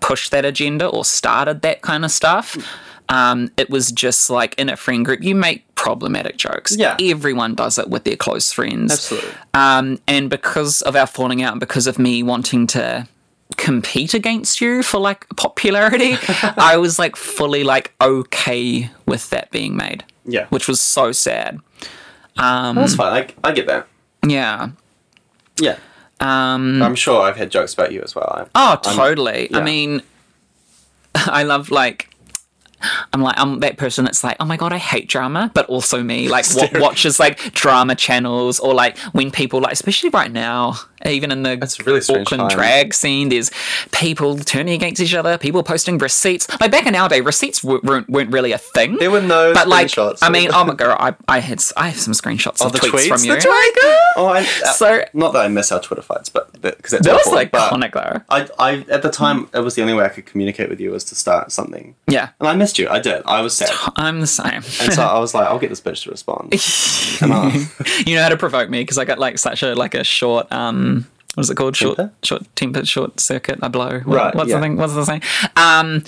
pushed 0.00 0.30
that 0.32 0.44
agenda 0.44 0.88
or 0.88 1.06
started 1.06 1.62
that 1.62 1.80
kind 1.80 2.04
of 2.04 2.10
stuff. 2.10 2.58
Um, 3.08 3.50
it 3.56 3.68
was 3.70 3.92
just 3.92 4.30
like 4.30 4.58
in 4.58 4.68
a 4.68 4.76
friend 4.76 5.04
group, 5.04 5.22
you 5.22 5.34
make 5.34 5.72
problematic 5.74 6.36
jokes. 6.36 6.76
Yeah. 6.76 6.96
Everyone 7.00 7.54
does 7.54 7.78
it 7.78 7.88
with 7.88 8.04
their 8.04 8.16
close 8.16 8.52
friends. 8.52 8.92
Absolutely. 8.92 9.30
Um, 9.52 9.98
and 10.06 10.30
because 10.30 10.82
of 10.82 10.96
our 10.96 11.06
falling 11.06 11.42
out 11.42 11.52
and 11.52 11.60
because 11.60 11.86
of 11.86 11.98
me 11.98 12.22
wanting 12.22 12.66
to 12.68 13.06
compete 13.56 14.14
against 14.14 14.60
you 14.60 14.82
for 14.82 14.98
like 14.98 15.28
popularity, 15.36 16.16
I 16.42 16.76
was 16.78 16.98
like 16.98 17.16
fully 17.16 17.62
like 17.62 17.92
okay 18.00 18.90
with 19.06 19.30
that 19.30 19.50
being 19.50 19.76
made. 19.76 20.04
Yeah. 20.24 20.46
Which 20.48 20.66
was 20.66 20.80
so 20.80 21.12
sad. 21.12 21.60
That's 22.36 22.94
fine. 22.94 23.12
I, 23.44 23.48
I 23.48 23.52
get 23.52 23.66
that. 23.66 23.86
Yeah. 24.26 24.70
Yeah. 25.60 25.76
Um, 26.20 26.82
I'm 26.82 26.94
sure 26.94 27.20
I've 27.22 27.36
had 27.36 27.50
jokes 27.50 27.74
about 27.74 27.92
you 27.92 28.00
as 28.02 28.14
well. 28.14 28.48
I, 28.54 28.72
oh, 28.74 28.78
totally. 28.82 29.54
I 29.54 29.62
mean, 29.62 30.02
I 31.14 31.42
love 31.42 31.70
like. 31.70 32.08
I'm 33.12 33.22
like 33.22 33.38
I'm 33.38 33.60
that 33.60 33.76
person 33.76 34.04
that's 34.04 34.22
like, 34.24 34.36
oh 34.40 34.44
my 34.44 34.56
god, 34.56 34.72
I 34.72 34.78
hate 34.78 35.08
drama, 35.08 35.50
but 35.54 35.66
also 35.66 36.02
me. 36.02 36.28
Like 36.28 36.46
wa- 36.54 36.68
watches 36.74 37.18
like 37.20 37.38
drama 37.52 37.94
channels 37.94 38.58
or 38.60 38.74
like 38.74 38.98
when 39.12 39.30
people 39.30 39.60
like, 39.60 39.72
especially 39.72 40.10
right 40.10 40.30
now 40.30 40.74
even 41.06 41.30
in 41.30 41.42
the 41.42 41.56
That's 41.56 41.84
really 41.86 42.00
Auckland 42.08 42.50
drag 42.50 42.94
scene. 42.94 43.28
There's 43.28 43.50
people 43.92 44.36
turning 44.38 44.74
against 44.74 45.00
each 45.00 45.14
other, 45.14 45.36
people 45.38 45.62
posting 45.62 45.98
receipts. 45.98 46.48
Like 46.60 46.70
back 46.70 46.86
in 46.86 46.94
our 46.94 47.08
day, 47.08 47.20
receipts 47.20 47.62
weren't, 47.62 48.08
weren't 48.08 48.30
really 48.32 48.52
a 48.52 48.58
thing. 48.58 48.96
There 48.96 49.10
were 49.10 49.20
no 49.20 49.52
but 49.54 49.68
like, 49.68 49.88
screenshots. 49.88 50.18
I 50.22 50.28
mean, 50.30 50.50
oh 50.52 50.64
my 50.64 50.74
god, 50.74 50.96
I, 51.00 51.36
I 51.36 51.38
had 51.40 51.62
I 51.76 51.88
have 51.88 51.98
some 52.00 52.14
screenshots 52.14 52.58
Oh, 52.60 52.66
of 52.66 52.72
the 52.72 52.78
tweets, 52.78 53.08
tweets, 53.08 53.08
from 53.08 53.24
you. 53.24 53.40
the. 53.40 53.98
Oh, 54.16 54.26
I, 54.28 54.42
So- 54.44 55.04
not 55.12 55.32
that 55.32 55.44
I 55.44 55.48
miss 55.48 55.70
our 55.72 55.80
Twitter 55.80 56.02
fights, 56.02 56.28
but 56.28 56.52
because 56.62 56.92
That 57.00 57.12
was 57.12 57.32
like 57.32 57.50
iconic 57.52 57.92
though. 57.92 58.20
I, 58.30 58.48
I 58.58 58.84
at 58.90 59.02
the 59.02 59.10
time 59.10 59.48
it 59.52 59.60
was 59.60 59.74
the 59.74 59.82
only 59.82 59.94
way 59.94 60.04
I 60.04 60.08
could 60.08 60.26
communicate 60.26 60.68
with 60.70 60.80
you 60.80 60.90
was 60.90 61.04
to 61.04 61.14
start 61.14 61.52
something, 61.52 61.94
Yeah, 62.08 62.30
and 62.40 62.48
I 62.48 62.54
missed 62.54 62.78
you. 62.78 62.88
I 62.88 63.00
did. 63.00 63.22
I 63.26 63.40
was 63.42 63.56
sad, 63.56 63.70
I'm 63.96 64.20
the 64.20 64.26
same. 64.26 64.62
and 64.80 64.92
so 64.92 65.02
I 65.02 65.18
was 65.18 65.34
like, 65.34 65.46
I'll 65.46 65.58
get 65.58 65.68
this 65.70 65.80
bitch 65.80 66.04
to 66.04 66.10
respond. 66.14 66.52
You 68.06 68.14
know 68.16 68.22
how 68.22 68.28
to 68.28 68.36
provoke 68.36 68.70
me 68.70 68.80
because 68.80 68.98
I 68.98 69.04
got 69.04 69.18
like 69.18 69.38
such 69.38 69.62
a 69.62 69.74
like 69.74 69.94
a 69.94 70.04
short 70.04 70.50
um 70.52 70.93
what 71.34 71.42
is 71.44 71.50
it 71.50 71.56
called 71.56 71.76
short 71.76 71.96
Temper? 71.96 72.12
short 72.22 72.42
temper 72.56 72.84
short 72.84 73.20
circuit 73.20 73.58
I 73.62 73.68
blow 73.68 74.00
What- 74.00 74.16
Right, 74.16 74.34
what's 74.34 74.50
yeah. 74.50 74.56
the 74.56 74.62
thing 74.62 74.76
what's 74.76 74.94
the 74.94 75.04
thing? 75.06 75.22
um 75.56 76.04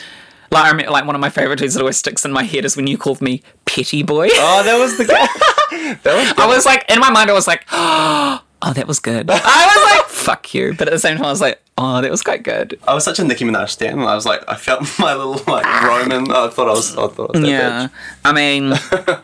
like 0.52 0.64
I 0.64 0.70
remember, 0.70 0.92
like 0.92 1.04
one 1.04 1.14
of 1.16 1.20
my 1.20 1.28
favorite 1.30 1.58
tweets 1.58 1.72
that 1.74 1.80
always 1.80 1.96
sticks 1.96 2.24
in 2.24 2.30
my 2.32 2.44
head 2.44 2.64
is 2.64 2.76
when 2.76 2.86
you 2.86 2.96
called 2.96 3.20
me 3.20 3.42
petty 3.64 4.02
boy 4.04 4.28
oh, 4.32 4.62
that 4.62 4.78
was 4.78 4.96
the 4.96 5.04
guy. 5.12 5.96
that 6.04 6.14
was. 6.14 6.34
I 6.38 6.46
was 6.46 6.64
like 6.64 6.84
in 6.90 7.00
my 7.00 7.10
mind 7.10 7.30
I 7.30 7.32
was 7.32 7.46
like 7.48 7.64
oh 7.72 8.40
that 8.74 8.86
was 8.86 9.00
good 9.00 9.28
I 9.32 9.34
was 9.34 9.98
like 9.98 10.08
fuck 10.08 10.54
you 10.54 10.72
but 10.74 10.86
at 10.88 10.92
the 10.92 10.98
same 11.00 11.16
time 11.16 11.26
I 11.26 11.30
was 11.30 11.40
like 11.40 11.60
oh 11.78 12.00
that 12.00 12.10
was 12.10 12.22
quite 12.22 12.42
good 12.44 12.78
I 12.86 12.94
was 12.94 13.04
such 13.04 13.18
a 13.18 13.24
Nicki 13.24 13.44
Minaj 13.44 13.70
stan, 13.70 13.98
I 13.98 14.14
was 14.14 14.24
like, 14.24 14.42
I 14.48 14.54
felt 14.56 14.82
my 15.00 15.14
little 15.14 15.34
like 15.52 15.66
Roman. 15.82 16.30
I 16.30 16.48
thought 16.48 16.68
I 16.68 16.70
was. 16.70 16.92
I 16.96 17.06
thought 17.08 17.34
I 17.34 17.38
was 17.38 17.42
that 17.42 17.48
yeah 17.48 17.88
bitch. 17.88 17.90
I 18.24 18.32
mean 18.32 19.20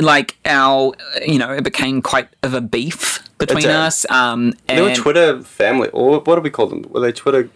like 0.00 0.36
our 0.44 0.94
you 1.26 1.38
know 1.38 1.50
it 1.52 1.64
became 1.64 2.02
quite 2.02 2.28
of 2.42 2.54
a 2.54 2.60
beef 2.60 3.20
between 3.38 3.62
did. 3.62 3.70
us 3.70 4.04
um 4.10 4.54
They 4.68 4.80
were 4.80 4.88
and- 4.88 4.96
Twitter 4.96 5.42
family, 5.42 5.88
or 5.90 6.20
what 6.20 6.34
do 6.36 6.40
we 6.40 6.50
call 6.50 6.66
them? 6.66 6.84
Were 6.90 7.00
they 7.00 7.12
Twitter? 7.12 7.48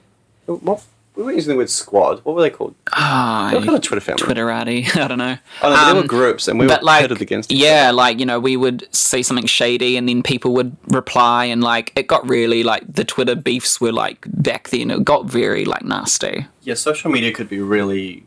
What? 0.46 0.82
We 1.16 1.22
weren't 1.22 1.36
using 1.36 1.52
the 1.52 1.56
word 1.58 1.70
squad. 1.70 2.20
What 2.24 2.34
were 2.34 2.42
they 2.42 2.50
called? 2.50 2.74
Ah, 2.92 3.46
They 3.52 3.58
were 3.58 3.64
kind 3.64 3.76
of 3.76 3.82
Twitter 3.82 4.00
family. 4.00 4.24
Twitterati. 4.24 4.96
I 5.00 5.06
don't 5.06 5.18
know. 5.18 5.38
Oh, 5.62 5.70
no, 5.70 5.76
Um, 5.76 5.96
were 5.98 6.08
groups, 6.08 6.48
and 6.48 6.58
we 6.58 6.66
were 6.66 6.76
like, 6.82 7.02
pitted 7.02 7.22
against. 7.22 7.52
each 7.52 7.60
yeah, 7.60 7.92
like 7.92 8.18
you 8.18 8.26
know, 8.26 8.40
we 8.40 8.56
would 8.56 8.88
see 8.92 9.22
something 9.22 9.46
shady, 9.46 9.96
and 9.96 10.08
then 10.08 10.24
people 10.24 10.52
would 10.54 10.76
reply, 10.88 11.44
and 11.44 11.62
like 11.62 11.92
it 11.94 12.08
got 12.08 12.28
really 12.28 12.64
like 12.64 12.82
the 12.92 13.04
Twitter 13.04 13.36
beefs 13.36 13.80
were 13.80 13.92
like 13.92 14.26
back 14.26 14.70
then. 14.70 14.90
It 14.90 15.04
got 15.04 15.26
very 15.26 15.64
like 15.64 15.84
nasty. 15.84 16.46
yeah, 16.62 16.74
social 16.74 17.12
media 17.12 17.30
could 17.32 17.48
be 17.48 17.60
really. 17.60 18.24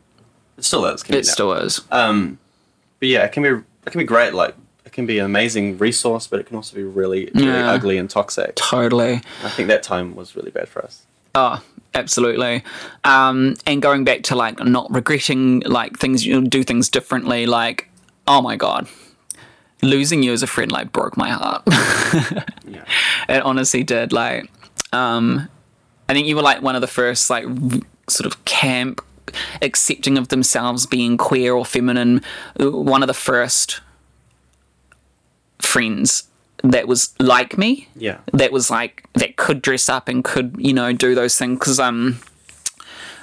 It 0.56 0.64
still 0.64 0.86
is. 0.86 1.04
It 1.10 1.26
still 1.26 1.52
is. 1.52 1.82
Um, 1.90 2.38
but 3.00 3.08
yeah, 3.10 3.24
it 3.24 3.32
can 3.32 3.42
be. 3.42 3.62
It 3.88 3.90
can 3.92 3.98
be 4.00 4.04
great. 4.04 4.34
Like 4.34 4.54
it 4.84 4.92
can 4.92 5.04
be 5.06 5.18
an 5.18 5.24
amazing 5.26 5.78
resource, 5.78 6.26
but 6.26 6.40
it 6.40 6.46
can 6.46 6.56
also 6.56 6.76
be 6.76 6.82
really, 6.82 7.30
really 7.34 7.46
Yeah. 7.48 7.70
ugly 7.72 7.98
and 7.98 8.08
toxic. 8.08 8.54
Totally. 8.56 9.20
I 9.44 9.48
think 9.50 9.68
that 9.68 9.82
time 9.82 10.14
was 10.14 10.34
really 10.36 10.50
bad 10.50 10.68
for 10.68 10.82
us. 10.84 11.02
Oh, 11.34 11.62
absolutely. 11.94 12.64
Um, 13.04 13.54
and 13.66 13.82
going 13.82 14.04
back 14.04 14.22
to 14.24 14.34
like 14.34 14.58
not 14.64 14.92
regretting 14.92 15.60
like 15.60 15.98
things, 15.98 16.24
you 16.24 16.40
know, 16.40 16.46
do 16.48 16.62
things 16.64 16.88
differently. 16.88 17.46
Like, 17.46 17.88
oh 18.26 18.40
my 18.40 18.56
god, 18.56 18.88
losing 19.82 20.22
you 20.22 20.32
as 20.32 20.42
a 20.42 20.46
friend 20.46 20.72
like 20.72 20.92
broke 20.92 21.16
my 21.16 21.30
heart. 21.30 21.62
Yeah. 22.66 22.84
it 23.28 23.42
honestly 23.42 23.82
did. 23.82 24.12
Like, 24.12 24.50
um, 24.92 25.48
I 26.08 26.12
think 26.14 26.26
you 26.26 26.36
were 26.36 26.42
like 26.42 26.60
one 26.62 26.74
of 26.74 26.80
the 26.82 26.86
first 26.86 27.30
like 27.30 27.44
sort 28.08 28.26
of 28.26 28.44
camp 28.44 29.00
accepting 29.62 30.18
of 30.18 30.28
themselves 30.28 30.86
being 30.86 31.16
queer 31.16 31.54
or 31.54 31.64
feminine. 31.64 32.22
uh, 32.60 32.70
One 32.70 33.02
of 33.02 33.06
the 33.06 33.14
first 33.14 33.80
friends 35.60 36.24
that 36.64 36.88
was 36.88 37.14
like 37.20 37.56
me 37.58 37.88
Yeah. 37.94 38.18
that 38.32 38.52
was 38.52 38.70
like 38.70 39.04
that 39.14 39.36
could 39.36 39.62
dress 39.62 39.88
up 39.88 40.08
and 40.08 40.24
could 40.24 40.56
you 40.58 40.72
know 40.72 40.92
do 40.92 41.14
those 41.14 41.36
things 41.38 41.58
because 41.58 41.78
um 41.78 42.18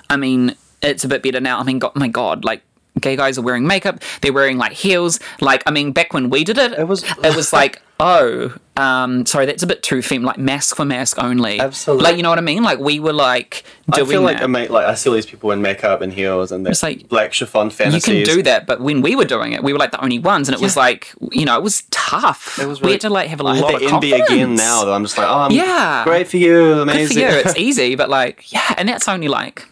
i 0.10 0.16
mean 0.16 0.56
it's 0.82 1.04
a 1.04 1.08
bit 1.08 1.22
better 1.24 1.42
now 1.42 1.60
i 1.60 1.64
mean 1.64 1.80
god 1.80 1.92
my 1.96 2.08
god 2.08 2.46
like 2.46 2.62
gay 3.02 3.16
guys 3.16 3.38
are 3.38 3.42
wearing 3.42 3.68
makeup 3.68 4.00
they're 4.22 4.34
wearing 4.34 4.58
like 4.58 4.72
heels 4.72 5.20
like 5.42 5.62
i 5.66 5.72
mean 5.72 5.92
back 5.92 6.14
when 6.14 6.30
we 6.30 6.44
did 6.44 6.58
it 6.58 6.72
It 6.74 6.88
was- 6.88 7.04
it 7.24 7.36
was 7.36 7.52
like 7.52 7.82
oh 8.00 8.54
um 8.78 9.26
sorry 9.26 9.46
that's 9.46 9.64
a 9.64 9.68
bit 9.68 9.82
too 9.82 10.02
fem 10.02 10.24
like 10.24 10.38
mask 10.38 10.76
for 10.76 10.84
mask 10.84 11.22
only 11.24 11.60
Absolutely. 11.62 12.04
like 12.04 12.18
you 12.18 12.24
know 12.24 12.30
what 12.30 12.38
i 12.38 12.42
mean 12.42 12.62
like 12.64 12.78
we 12.80 13.00
were 13.00 13.14
like 13.14 13.64
I 13.92 13.98
doing 13.98 14.10
feel 14.10 14.22
like 14.22 14.38
that. 14.38 14.44
I 14.44 14.48
make 14.48 14.70
like 14.70 14.86
I 14.86 14.96
see 14.96 15.10
all 15.10 15.16
these 15.16 15.26
people 15.26 15.52
in 15.52 15.62
makeup 15.62 16.02
and 16.02 16.12
heels 16.12 16.52
and 16.52 16.68
It's 16.68 16.82
that 16.82 16.88
like, 16.88 17.08
black 17.10 17.32
chiffon 17.34 17.68
you 17.68 17.72
fantasies. 17.72 18.04
can 18.06 18.24
do 18.24 18.42
that, 18.44 18.66
but 18.66 18.82
when 18.82 19.02
we 19.02 19.16
were 19.16 19.24
doing 19.26 19.52
it, 19.54 19.64
we 19.64 19.72
were 19.74 19.80
like 19.80 19.92
the 19.92 20.04
only 20.04 20.18
ones, 20.18 20.50
and 20.50 20.56
it 20.58 20.62
was 20.62 20.76
like, 20.76 21.14
you 21.32 21.46
know, 21.46 21.56
it 21.56 21.62
was 21.64 21.84
tough. 21.92 22.58
It 22.60 22.68
was 22.68 22.82
we 22.82 22.92
had 22.94 23.02
to 23.02 23.10
like 23.12 23.30
have 23.30 23.40
a 23.42 23.44
I 23.44 23.60
lot 23.60 23.74
have 23.74 23.82
of 23.84 23.94
envy 23.94 24.10
confidence. 24.12 24.30
again 24.32 24.56
now 24.56 24.84
that 24.86 24.92
I'm 24.92 25.04
just 25.04 25.18
like, 25.20 25.28
oh, 25.28 25.42
I'm 25.42 25.52
Yeah. 25.52 26.04
great 26.04 26.28
for 26.28 26.38
you, 26.38 26.82
amazing. 26.82 27.18
good 27.18 27.30
for 27.30 27.36
you. 27.36 27.42
It's 27.52 27.58
easy, 27.68 27.94
but 27.96 28.10
like, 28.10 28.52
yeah, 28.52 28.74
and 28.78 28.90
that's 28.90 29.08
only 29.08 29.28
like 29.28 29.68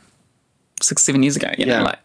six, 0.82 1.02
seven 1.02 1.24
years 1.24 1.36
ago. 1.36 1.50
You 1.58 1.66
know, 1.66 1.78
Yeah. 1.80 1.84
like, 1.84 2.00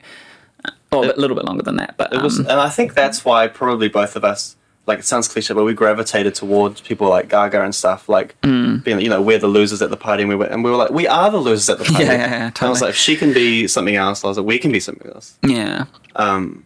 or 0.93 1.05
a 1.05 1.17
little 1.17 1.37
bit 1.37 1.45
longer 1.45 1.63
than 1.63 1.77
that. 1.77 1.95
But 1.97 2.13
It 2.13 2.23
was, 2.23 2.39
um, 2.41 2.47
and 2.49 2.61
I 2.61 2.69
think 2.69 2.95
that's 2.95 3.25
why 3.25 3.47
probably 3.49 3.89
both 3.89 4.17
of 4.17 4.25
us, 4.25 4.57
like 4.87 5.01
it 5.01 5.05
sounds 5.05 5.29
cliche, 5.29 5.53
but 5.53 5.65
we 5.65 5.75
gravitated 5.75 6.35
towards 6.35 6.81
people 6.81 7.09
like 7.11 7.29
Gaga 7.29 7.63
and 7.63 7.75
stuff, 7.75 8.09
like 8.09 8.35
Mm. 8.43 8.83
being, 8.85 9.01
you 9.01 9.11
know, 9.11 9.21
we're 9.21 9.39
the 9.39 9.47
losers 9.49 9.83
at 9.83 9.91
the 9.91 9.97
party, 9.99 10.23
and 10.23 10.31
we 10.31 10.35
were, 10.35 10.47
and 10.47 10.65
we 10.65 10.71
were 10.71 10.77
like, 10.79 10.91
we 10.91 11.07
are 11.07 11.31
the 11.31 11.37
losers 11.39 11.69
at 11.69 11.79
the 11.79 11.85
party. 11.93 12.05
Yeah, 12.05 12.13
yeah, 12.13 12.31
yeah, 12.31 12.47
And 12.47 12.63
I 12.63 12.69
was 12.71 12.81
like, 12.81 12.91
if 12.91 12.97
she 12.97 13.15
can 13.17 13.33
be 13.35 13.69
something 13.69 13.97
else, 13.97 14.25
I 14.25 14.29
was 14.29 14.39
like, 14.39 14.47
we 14.47 14.59
can 14.59 14.73
be 14.73 14.81
something 14.81 15.11
else. 15.13 15.37
yeah, 15.43 15.85
Um, 16.17 16.65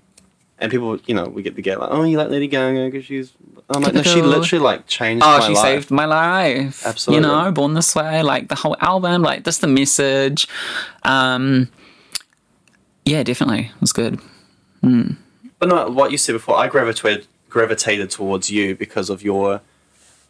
and 0.61 0.71
people, 0.71 0.99
you 1.07 1.15
know, 1.17 1.25
we 1.25 1.43
get 1.43 1.57
the 1.57 1.63
get 1.63 1.81
like, 1.81 1.89
oh, 1.91 2.05
you 2.05 2.17
like 2.17 2.29
Lady 2.31 2.47
Gaga 2.47 2.89
because 2.91 3.05
she's. 3.07 3.33
I'm 3.69 3.83
like, 3.83 3.95
no, 3.95 4.03
she 4.03 4.21
literally 4.23 4.63
like 4.63 4.87
changed 4.87 5.25
oh, 5.27 5.39
my 5.39 5.47
she 5.49 5.55
life. 5.55 5.63
saved 5.63 5.91
my 5.91 6.05
life. 6.05 6.87
Absolutely. 6.87 7.27
You 7.27 7.35
know, 7.35 7.51
born 7.51 7.75
this 7.75 7.95
way, 7.97 8.23
like 8.23 8.47
the 8.49 8.55
whole 8.55 8.77
album, 8.81 9.23
like 9.23 9.45
just 9.45 9.61
the 9.63 9.67
message. 9.67 10.47
Um, 11.05 11.69
yeah, 13.05 13.23
definitely, 13.23 13.71
it 13.75 13.81
was 13.81 13.93
good. 13.93 14.21
But 14.83 15.69
no, 15.69 15.89
what 15.91 16.11
you 16.11 16.19
said 16.19 16.33
before, 16.33 16.57
I 16.57 16.69
gravitated 16.69 17.27
gravitated 17.49 18.11
towards 18.11 18.51
you 18.51 18.75
because 18.75 19.11
of 19.11 19.23
your 19.23 19.61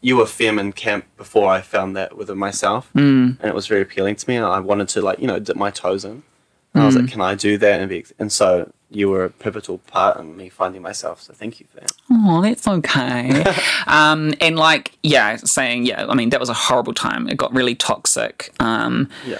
you 0.01 0.17
were 0.17 0.27
femme 0.27 0.59
in 0.59 0.73
camp 0.73 1.05
before 1.17 1.49
I 1.49 1.61
found 1.61 1.97
that 1.97 2.17
within 2.17 2.37
myself, 2.37 2.91
mm. 2.95 3.39
and 3.39 3.45
it 3.45 3.55
was 3.55 3.67
very 3.69 3.83
appealing 3.83 4.17
to 4.17 4.29
me. 4.29 4.37
And 4.37 4.45
I 4.45 4.61
wanted 4.61 4.89
to 4.91 5.01
like 5.01 5.19
you 5.21 5.27
know 5.27 5.39
dip 5.39 5.57
my 5.57 5.71
toes 5.71 6.05
in. 6.05 6.23
And 6.75 6.83
I 6.83 6.87
was 6.87 6.97
like, 6.97 7.11
can 7.11 7.21
I 7.21 7.35
do 7.35 7.59
that? 7.59 7.81
And 7.81 7.89
be 7.91 8.07
and 8.19 8.33
so 8.33 8.73
you 8.91 9.11
were 9.11 9.25
a 9.25 9.31
pivotal 9.31 9.79
part 9.79 10.19
in 10.19 10.37
me 10.37 10.49
finding 10.49 10.83
myself. 10.83 11.21
So 11.21 11.33
thank 11.33 11.61
you 11.61 11.67
for 11.73 11.81
that. 11.81 11.93
Oh, 12.11 12.41
that's 12.43 12.67
okay. 12.67 13.45
um, 13.87 14.35
and 14.41 14.57
like, 14.57 14.97
yeah, 15.03 15.37
saying, 15.37 15.87
yeah, 15.87 16.07
I 16.09 16.15
mean, 16.15 16.31
that 16.31 16.41
was 16.41 16.49
a 16.49 16.55
horrible 16.55 16.95
time. 16.95 17.29
It 17.29 17.37
got 17.37 17.53
really 17.55 17.75
toxic. 17.75 18.55
Um, 18.61 19.09
Yeah, 19.27 19.39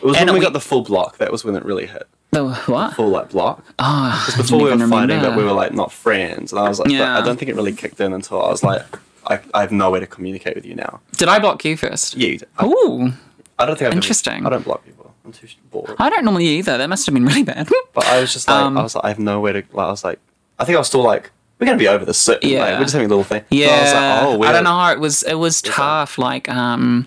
it 0.00 0.04
was 0.04 0.16
And 0.16 0.26
when 0.26 0.34
we, 0.34 0.40
we- 0.40 0.44
got 0.44 0.52
the 0.52 0.60
full 0.60 0.82
block. 0.82 1.18
That 1.18 1.30
was 1.32 1.44
when 1.44 1.54
it 1.56 1.64
really 1.64 1.86
hit. 1.86 2.08
The 2.32 2.48
what? 2.66 2.94
Full 2.94 3.08
like 3.10 3.30
block. 3.30 3.64
Oh, 3.78 3.84
I 4.28 4.34
Before 4.36 4.58
we 4.64 4.70
were 4.74 4.88
fighting, 4.88 5.20
but 5.20 5.36
we 5.36 5.44
were 5.44 5.52
like 5.52 5.72
not 5.72 5.92
friends. 5.92 6.50
And 6.52 6.58
I 6.60 6.68
was 6.68 6.80
like, 6.80 6.90
Yeah. 6.90 7.16
I 7.18 7.20
don't 7.20 7.36
think 7.38 7.50
it 7.50 7.54
really 7.56 7.72
kicked 7.72 8.00
in 8.00 8.12
until 8.12 8.42
I 8.42 8.48
was 8.48 8.62
like, 8.64 8.84
I, 9.26 9.38
I 9.54 9.60
have 9.60 9.70
no 9.70 9.90
way 9.90 10.00
to 10.00 10.06
communicate 10.06 10.54
with 10.56 10.64
you 10.66 10.74
now. 10.74 11.00
Did 11.12 11.28
I 11.28 11.38
block 11.38 11.64
you 11.64 11.76
first? 11.76 12.16
Yeah, 12.16 12.28
you 12.28 12.38
did. 12.38 12.48
I, 12.58 12.66
Ooh, 12.66 13.12
I 13.58 13.66
don't 13.66 13.76
think 13.76 13.82
I've 13.82 13.92
ever- 13.92 13.92
Interesting. 13.96 14.44
I 14.44 14.48
don't 14.50 14.64
block 14.64 14.84
people. 14.84 15.14
I'm 15.24 15.32
too 15.32 15.46
bored. 15.70 15.94
I 15.98 16.10
don't 16.10 16.24
normally 16.24 16.46
either. 16.48 16.76
That 16.78 16.88
must 16.88 17.06
have 17.06 17.14
been 17.14 17.24
really 17.26 17.44
bad. 17.44 17.68
But 17.94 18.06
I 18.06 18.20
was 18.20 18.32
just 18.32 18.48
like, 18.48 18.56
Um, 18.56 18.76
I 18.78 18.82
was 18.82 18.94
like, 18.96 19.04
I 19.04 19.08
have 19.08 19.18
no 19.20 19.38
way 19.38 19.52
to. 19.52 19.62
Like, 19.72 19.86
I 19.86 19.90
was 19.90 20.02
like, 20.02 20.18
I 20.58 20.64
think 20.64 20.74
I 20.76 20.78
was 20.78 20.88
still 20.88 21.02
like, 21.04 21.30
we're 21.58 21.66
gonna 21.66 21.78
be 21.78 21.86
over 21.86 22.04
this 22.06 22.18
soon. 22.18 22.38
Yeah. 22.42 22.60
like, 22.60 22.78
we're 22.78 22.84
just 22.84 22.94
having 22.94 23.06
a 23.06 23.08
little 23.10 23.22
thing. 23.24 23.44
Yeah, 23.50 23.68
I 23.68 23.82
was 23.82 23.92
like, 23.92 24.22
oh, 24.40 24.48
I 24.48 24.52
don't 24.52 24.64
know. 24.64 24.86
It 24.88 24.98
was 24.98 25.22
it 25.22 25.34
was 25.34 25.60
tough. 25.62 26.16
Like, 26.18 26.48
um, 26.48 27.06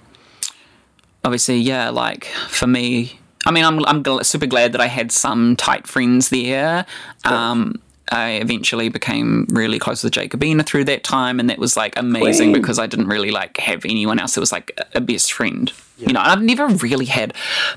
obviously, 1.26 1.58
yeah. 1.58 1.90
Like 1.90 2.26
for 2.48 2.68
me, 2.68 3.20
I 3.46 3.52
mean, 3.52 3.64
I'm 3.64 3.86
I'm 3.86 4.04
gl- 4.04 4.26
super 4.26 4.46
glad 4.48 4.72
that 4.74 4.82
I 4.82 4.88
had 4.88 5.12
some 5.12 5.56
tight 5.56 5.88
friends 5.88 6.30
there. 6.30 6.86
Um, 7.26 7.82
I 8.12 8.34
eventually 8.34 8.90
became 8.90 9.48
really 9.50 9.80
close 9.80 10.04
with 10.04 10.14
Jacobina 10.14 10.64
through 10.66 10.86
that 10.86 11.04
time, 11.04 11.40
and 11.40 11.50
that 11.50 11.58
was 11.58 11.76
like 11.76 11.98
amazing 11.98 12.52
Queen. 12.52 12.62
because 12.62 12.78
I 12.80 12.88
didn't 12.88 13.08
really 13.08 13.32
like 13.32 13.58
have 13.58 13.84
anyone 13.86 14.20
else. 14.20 14.38
It 14.38 14.40
was 14.40 14.52
like 14.52 14.80
a- 14.94 15.02
best 15.02 15.34
friend. 15.34 15.72
You 15.98 16.14
know, 16.14 16.20
I've 16.22 16.42
never 16.42 16.68
really 16.68 17.06
had 17.06 17.34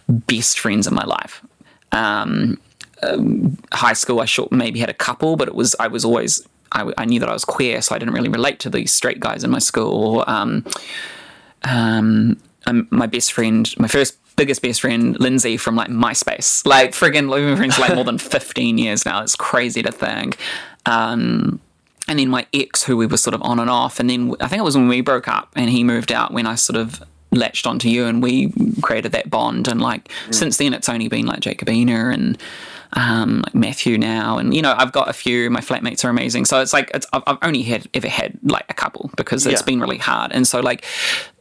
best 0.08 0.58
friends 0.58 0.86
in 0.86 0.94
my 0.94 1.04
life. 1.04 1.42
Um, 1.92 2.58
um, 3.02 3.56
high 3.72 3.92
school, 3.94 4.20
I 4.20 4.24
short 4.26 4.50
maybe 4.52 4.80
had 4.80 4.90
a 4.90 4.94
couple, 4.94 5.36
but 5.36 5.48
it 5.48 5.54
was 5.54 5.74
I 5.80 5.86
was 5.86 6.04
always 6.04 6.46
I, 6.72 6.92
I 6.98 7.04
knew 7.04 7.20
that 7.20 7.28
I 7.28 7.32
was 7.32 7.44
queer, 7.44 7.80
so 7.80 7.94
I 7.94 7.98
didn't 7.98 8.14
really 8.14 8.28
relate 8.28 8.58
to 8.60 8.70
these 8.70 8.92
straight 8.92 9.20
guys 9.20 9.44
in 9.44 9.50
my 9.50 9.60
school. 9.60 10.24
Um, 10.26 10.64
um, 11.64 12.38
um, 12.66 12.86
my 12.90 13.06
best 13.06 13.32
friend, 13.32 13.72
my 13.78 13.88
first 13.88 14.16
biggest 14.38 14.62
best 14.62 14.80
friend, 14.80 15.20
Lindsay 15.20 15.58
from 15.58 15.76
like 15.76 15.88
MySpace, 15.88 16.64
like 16.64 16.92
friggin' 16.92 17.30
we've 17.30 17.44
been 17.44 17.56
friends 17.58 17.74
for 17.74 17.82
like 17.82 17.94
more 17.94 18.04
than 18.04 18.16
fifteen 18.16 18.78
years 18.78 19.04
now. 19.04 19.20
It's 19.22 19.36
crazy 19.36 19.82
to 19.82 19.92
think. 19.92 20.38
Um, 20.86 21.60
and 22.08 22.18
then 22.18 22.30
my 22.30 22.46
ex, 22.54 22.82
who 22.84 22.96
we 22.96 23.04
were 23.06 23.18
sort 23.18 23.34
of 23.34 23.42
on 23.42 23.58
and 23.58 23.68
off, 23.68 24.00
and 24.00 24.08
then 24.08 24.34
I 24.40 24.48
think 24.48 24.60
it 24.60 24.64
was 24.64 24.76
when 24.76 24.88
we 24.88 25.02
broke 25.02 25.28
up, 25.28 25.50
and 25.54 25.68
he 25.68 25.84
moved 25.84 26.10
out 26.10 26.32
when 26.32 26.46
I 26.46 26.54
sort 26.54 26.78
of 26.78 27.02
latched 27.32 27.66
onto 27.66 27.88
you, 27.90 28.06
and 28.06 28.22
we 28.22 28.50
created 28.80 29.12
that 29.12 29.28
bond. 29.28 29.68
And 29.68 29.82
like 29.82 30.10
since 30.30 30.56
then, 30.56 30.72
it's 30.72 30.88
only 30.88 31.08
been 31.08 31.26
like 31.26 31.40
Jacobina 31.40 32.14
and 32.14 32.38
um, 32.94 33.42
like 33.42 33.54
Matthew 33.54 33.98
now, 33.98 34.38
and 34.38 34.54
you 34.54 34.62
know 34.62 34.74
I've 34.78 34.92
got 34.92 35.10
a 35.10 35.12
few. 35.12 35.50
My 35.50 35.60
flatmates 35.60 36.02
are 36.04 36.08
amazing, 36.08 36.46
so 36.46 36.60
it's 36.62 36.72
like 36.72 36.90
it's, 36.94 37.06
I've, 37.12 37.22
I've 37.26 37.38
only 37.42 37.60
had 37.62 37.86
ever 37.92 38.08
had 38.08 38.38
like 38.42 38.64
a 38.70 38.74
couple 38.74 39.10
because 39.16 39.44
it's 39.46 39.60
Yeah. 39.60 39.66
been 39.66 39.80
really 39.80 39.98
hard, 39.98 40.32
and 40.32 40.48
so 40.48 40.60
like 40.60 40.84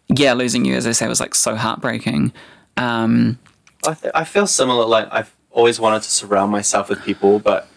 yeah, 0.09 0.33
losing 0.33 0.65
you, 0.65 0.75
as 0.75 0.85
I 0.87 0.91
say, 0.91 1.07
was 1.07 1.19
like 1.21 1.35
so 1.35 1.55
heartbreaking. 1.55 2.33
Um, 2.77 3.39
I, 3.85 3.93
th- 3.93 4.11
I 4.15 4.23
feel 4.23 4.47
similar. 4.47 4.85
Like 4.85 5.07
I've 5.11 5.33
always 5.51 5.79
wanted 5.79 6.03
to 6.03 6.09
surround 6.09 6.51
myself 6.51 6.89
with 6.89 7.03
people, 7.03 7.39
but 7.39 7.67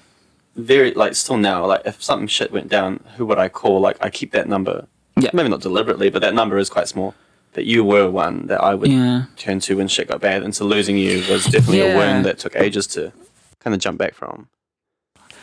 very 0.56 0.92
like 0.94 1.14
still 1.14 1.36
now. 1.36 1.64
Like 1.66 1.82
if 1.84 2.02
something 2.02 2.28
shit 2.28 2.52
went 2.52 2.68
down, 2.68 3.04
who 3.16 3.26
would 3.26 3.38
I 3.38 3.48
call? 3.48 3.80
Like 3.80 3.96
I 4.00 4.10
keep 4.10 4.32
that 4.32 4.48
number. 4.48 4.86
Yeah. 5.16 5.30
Maybe 5.32 5.48
not 5.48 5.60
deliberately, 5.60 6.10
but 6.10 6.22
that 6.22 6.34
number 6.34 6.58
is 6.58 6.68
quite 6.70 6.88
small. 6.88 7.14
But 7.52 7.64
you 7.64 7.84
were 7.84 8.08
one 8.10 8.46
that 8.46 8.62
I 8.62 8.74
would 8.74 8.90
Yeah. 8.90 9.24
turn 9.36 9.58
to 9.60 9.76
when 9.76 9.88
shit 9.88 10.08
got 10.08 10.20
bad, 10.20 10.42
and 10.42 10.54
so 10.54 10.64
losing 10.64 10.96
you 10.96 11.24
was 11.30 11.44
definitely 11.46 11.80
a 11.80 11.96
wound 11.96 12.24
that 12.24 12.38
took 12.38 12.54
ages 12.56 12.86
to 12.88 13.12
kind 13.58 13.74
of 13.74 13.80
jump 13.80 13.98
back 13.98 14.14
from. 14.14 14.48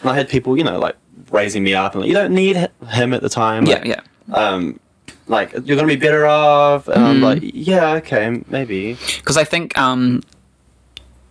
And 0.02 0.10
I 0.12 0.16
had 0.16 0.30
people, 0.30 0.58
you 0.58 0.64
know, 0.64 0.80
like 0.80 0.96
raising 1.32 1.64
me 1.64 1.74
up 1.74 1.94
and 1.94 2.02
like, 2.02 2.08
you 2.08 2.14
don't 2.16 2.34
need 2.34 2.70
him 2.90 3.14
at 3.14 3.22
the 3.22 3.30
time. 3.30 3.66
yeah, 3.66 3.84
yeah. 3.84 4.02
Um, 4.34 4.80
like 5.27 5.51
you're 5.65 5.75
gonna 5.75 5.88
be 5.88 5.96
better 5.96 6.25
off, 6.25 6.88
and 6.88 7.03
I'm 7.03 7.19
Mm. 7.19 7.24
like, 7.24 7.39
yeah, 7.43 7.93
okay, 7.96 8.41
maybe. 8.50 8.98
because 9.17 9.38
I 9.38 9.43
think, 9.43 9.77
um, 9.77 10.24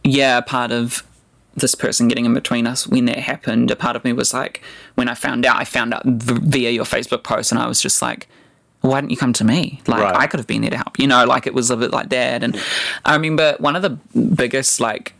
yeah, 0.05 0.41
part 0.41 0.71
of 0.73 1.03
this 1.57 1.75
person 1.75 2.07
getting 2.09 2.27
in 2.27 2.35
between 2.35 2.67
us 2.67 2.87
when 2.87 3.07
that 3.07 3.19
happened, 3.19 3.71
a 3.71 3.77
part 3.77 3.97
of 3.97 4.05
me 4.05 4.13
was 4.13 4.35
like, 4.35 4.63
when 4.95 5.09
I 5.09 5.15
found 5.15 5.47
out, 5.47 5.57
I 5.57 5.65
found 5.65 5.95
out 5.95 6.03
v- 6.05 6.39
via 6.43 6.71
your 6.71 6.85
Facebook 6.85 7.23
post, 7.23 7.51
and 7.51 7.59
I 7.61 7.67
was 7.67 7.81
just 7.81 8.03
like, 8.03 8.29
why 8.83 9.01
didn't 9.01 9.11
you 9.11 9.17
come 9.17 9.33
to 9.33 9.45
me? 9.45 9.81
Like, 9.87 10.03
Right. 10.03 10.15
I 10.15 10.27
could 10.27 10.39
have 10.39 10.47
been 10.47 10.61
there 10.61 10.71
to 10.71 10.77
help, 10.77 10.99
you 10.99 11.07
know, 11.09 11.25
like 11.25 11.47
it 11.47 11.55
was 11.55 11.71
a 11.71 11.77
bit 11.77 11.91
like 11.93 12.11
that. 12.11 12.43
And 12.45 12.61
I 13.05 13.15
remember 13.15 13.57
one 13.59 13.75
of 13.75 13.83
the 13.83 13.91
biggest, 14.19 14.81
like, 14.81 15.15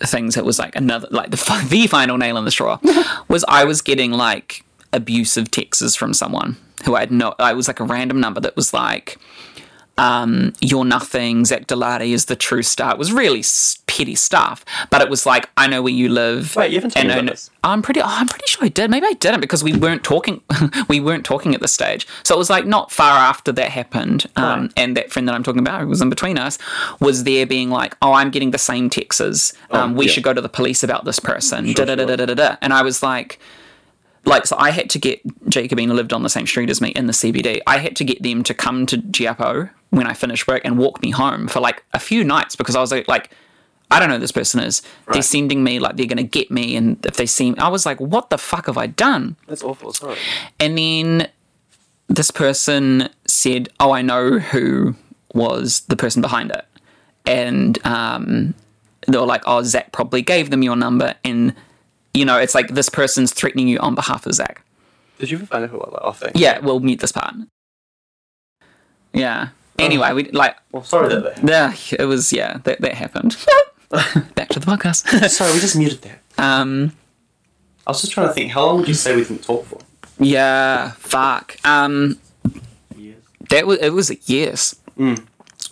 things 0.00 0.34
that 0.36 0.44
was 0.44 0.58
like 0.60 0.76
another, 0.76 1.08
like 1.10 1.30
the, 1.30 1.66
the 1.70 1.86
final 1.88 2.18
nail 2.18 2.36
in 2.36 2.44
the 2.44 2.50
straw 2.52 2.78
was 3.28 3.44
I 3.48 3.64
was 3.64 3.80
getting 3.82 4.12
like 4.12 4.62
abusive 4.92 5.50
texts 5.50 5.96
from 5.96 6.14
someone 6.14 6.56
who 6.84 6.94
I 6.96 7.00
had 7.00 7.10
no, 7.10 7.34
I 7.38 7.52
was 7.54 7.68
like 7.68 7.80
a 7.80 7.84
random 7.84 8.20
number 8.20 8.40
that 8.40 8.56
was 8.56 8.72
like, 8.72 9.18
um, 9.96 10.52
you're 10.60 10.84
nothing. 10.84 11.44
Zach 11.44 11.66
Delati 11.66 12.10
is 12.12 12.26
the 12.26 12.36
true 12.36 12.62
star. 12.62 12.92
It 12.92 12.98
was 12.98 13.12
really 13.12 13.42
petty 13.88 14.14
stuff, 14.14 14.64
but 14.90 15.00
it 15.02 15.10
was 15.10 15.26
like 15.26 15.50
I 15.56 15.66
know 15.66 15.82
where 15.82 15.92
you 15.92 16.08
live. 16.08 16.54
Wait, 16.54 16.70
you 16.70 16.76
haven't 16.76 16.90
told 16.92 17.06
me 17.06 17.10
and- 17.12 17.20
about 17.22 17.32
this. 17.32 17.50
I'm 17.64 17.82
pretty. 17.82 18.00
Oh, 18.00 18.04
I'm 18.06 18.28
pretty 18.28 18.44
sure 18.46 18.64
I 18.64 18.68
did. 18.68 18.92
Maybe 18.92 19.06
I 19.08 19.14
didn't 19.14 19.40
because 19.40 19.64
we 19.64 19.72
weren't 19.76 20.04
talking. 20.04 20.40
we 20.88 21.00
weren't 21.00 21.24
talking 21.24 21.52
at 21.52 21.60
the 21.60 21.66
stage. 21.66 22.06
So 22.22 22.36
it 22.36 22.38
was 22.38 22.48
like 22.48 22.64
not 22.64 22.92
far 22.92 23.18
after 23.18 23.50
that 23.52 23.70
happened. 23.70 24.26
Um, 24.36 24.44
Right. 24.62 24.72
And 24.76 24.96
that 24.96 25.10
friend 25.10 25.26
that 25.26 25.34
I'm 25.34 25.42
talking 25.42 25.58
about, 25.60 25.80
who 25.80 25.88
was 25.88 26.00
in 26.00 26.08
between 26.10 26.38
us, 26.38 26.58
was 27.00 27.24
there 27.24 27.44
being 27.44 27.68
like, 27.70 27.96
"Oh, 28.00 28.12
I'm 28.12 28.30
getting 28.30 28.52
the 28.52 28.58
same 28.58 28.88
texts. 28.90 29.52
Um, 29.72 29.90
Oh, 29.90 29.94
we 29.96 30.06
yeah. 30.06 30.12
should 30.12 30.22
go 30.22 30.32
to 30.32 30.40
the 30.40 30.48
police 30.48 30.84
about 30.84 31.06
this 31.06 31.18
person." 31.18 31.66
Sure, 31.74 31.84
da, 31.84 31.96
da, 31.96 32.04
da, 32.04 32.14
da, 32.14 32.24
da, 32.26 32.34
da. 32.34 32.56
And 32.62 32.72
I 32.72 32.82
was 32.82 33.02
like 33.02 33.40
like 34.24 34.46
so 34.46 34.56
I 34.58 34.70
had 34.70 34.90
to 34.90 34.98
get 34.98 35.26
Jacobina 35.46 35.94
lived 35.94 36.12
on 36.12 36.22
the 36.22 36.28
same 36.28 36.46
street 36.46 36.70
as 36.70 36.80
me 36.80 36.90
in 36.90 37.06
the 37.06 37.12
CBD. 37.12 37.60
I 37.66 37.78
had 37.78 37.96
to 37.96 38.04
get 38.04 38.22
them 38.22 38.42
to 38.44 38.54
come 38.54 38.86
to 38.86 38.98
Giapo 38.98 39.70
when 39.90 40.06
I 40.06 40.14
finished 40.14 40.46
work 40.46 40.62
and 40.64 40.78
walk 40.78 41.02
me 41.02 41.10
home 41.10 41.48
for 41.48 41.60
like 41.60 41.82
a 41.92 41.98
few 41.98 42.24
nights 42.24 42.56
because 42.56 42.76
I 42.76 42.80
was 42.80 42.92
like, 42.92 43.08
like 43.08 43.30
I 43.90 43.98
don't 43.98 44.08
know 44.08 44.16
who 44.16 44.20
this 44.20 44.32
person 44.32 44.60
is. 44.60 44.82
They're 45.10 45.22
sending 45.22 45.64
me 45.64 45.78
like 45.78 45.96
they're 45.96 46.06
gonna 46.06 46.22
get 46.22 46.50
me, 46.50 46.76
and 46.76 47.04
if 47.06 47.16
they 47.16 47.26
see 47.26 47.50
me, 47.52 47.58
I 47.58 47.68
was 47.68 47.86
like, 47.86 48.00
what 48.00 48.30
the 48.30 48.38
fuck 48.38 48.66
have 48.66 48.76
I 48.76 48.86
done? 48.86 49.36
That's 49.46 49.62
awful. 49.62 49.92
Sorry. 49.92 50.18
And 50.60 50.76
then 50.76 51.28
this 52.08 52.30
person 52.30 53.10
said, 53.26 53.68
"Oh, 53.78 53.92
I 53.92 54.02
know 54.02 54.38
who 54.38 54.94
was 55.34 55.80
the 55.88 55.96
person 55.96 56.22
behind 56.22 56.50
it," 56.50 56.64
and 57.26 57.84
um, 57.86 58.54
they 59.06 59.18
were 59.18 59.26
like, 59.26 59.42
"Oh, 59.46 59.62
Zach 59.62 59.92
probably 59.92 60.22
gave 60.22 60.50
them 60.50 60.62
your 60.62 60.76
number," 60.76 61.14
and 61.24 61.54
you 62.14 62.24
know, 62.24 62.36
it's 62.38 62.54
like 62.54 62.68
this 62.68 62.88
person's 62.88 63.32
threatening 63.32 63.68
you 63.68 63.78
on 63.78 63.94
behalf 63.94 64.26
of 64.26 64.34
Zach. 64.34 64.62
Did 65.18 65.30
you 65.30 65.36
ever 65.38 65.46
find 65.46 65.64
out 65.64 65.70
who 65.70 65.76
it 65.76 65.80
was? 65.92 66.00
Oh, 66.02 66.12
thank 66.12 66.36
Yeah, 66.36 66.58
we'll 66.60 66.80
mute 66.80 67.00
this 67.00 67.12
part. 67.12 67.34
Yeah. 69.12 69.48
Anyway, 69.78 70.12
we 70.12 70.24
like 70.30 70.56
Well, 70.72 70.82
sorry 70.84 71.08
that 71.08 71.36
that. 71.36 71.48
yeah, 71.48 71.96
it 71.98 72.04
was 72.06 72.32
yeah 72.32 72.58
that 72.64 72.80
that 72.80 72.94
happened. 72.94 73.36
Back 74.34 74.48
to 74.50 74.60
the 74.60 74.66
podcast. 74.66 75.06
sorry, 75.30 75.52
we 75.52 75.60
just 75.60 75.76
muted 75.76 76.02
that. 76.02 76.18
um, 76.36 76.92
I 77.86 77.90
was 77.92 78.00
just 78.00 78.12
trying 78.12 78.28
to 78.28 78.34
think. 78.34 78.52
How 78.52 78.66
long 78.66 78.78
would 78.78 78.88
you 78.88 78.94
say 78.94 79.14
we 79.16 79.22
didn't 79.22 79.44
talk 79.44 79.64
for? 79.66 79.78
yeah, 80.18 80.90
fuck. 80.98 81.56
Um, 81.64 82.18
Years. 82.96 83.22
that 83.50 83.66
was 83.66 83.78
it 83.78 83.90
was 83.90 84.28
years. 84.28 84.74
Mm. 84.98 85.24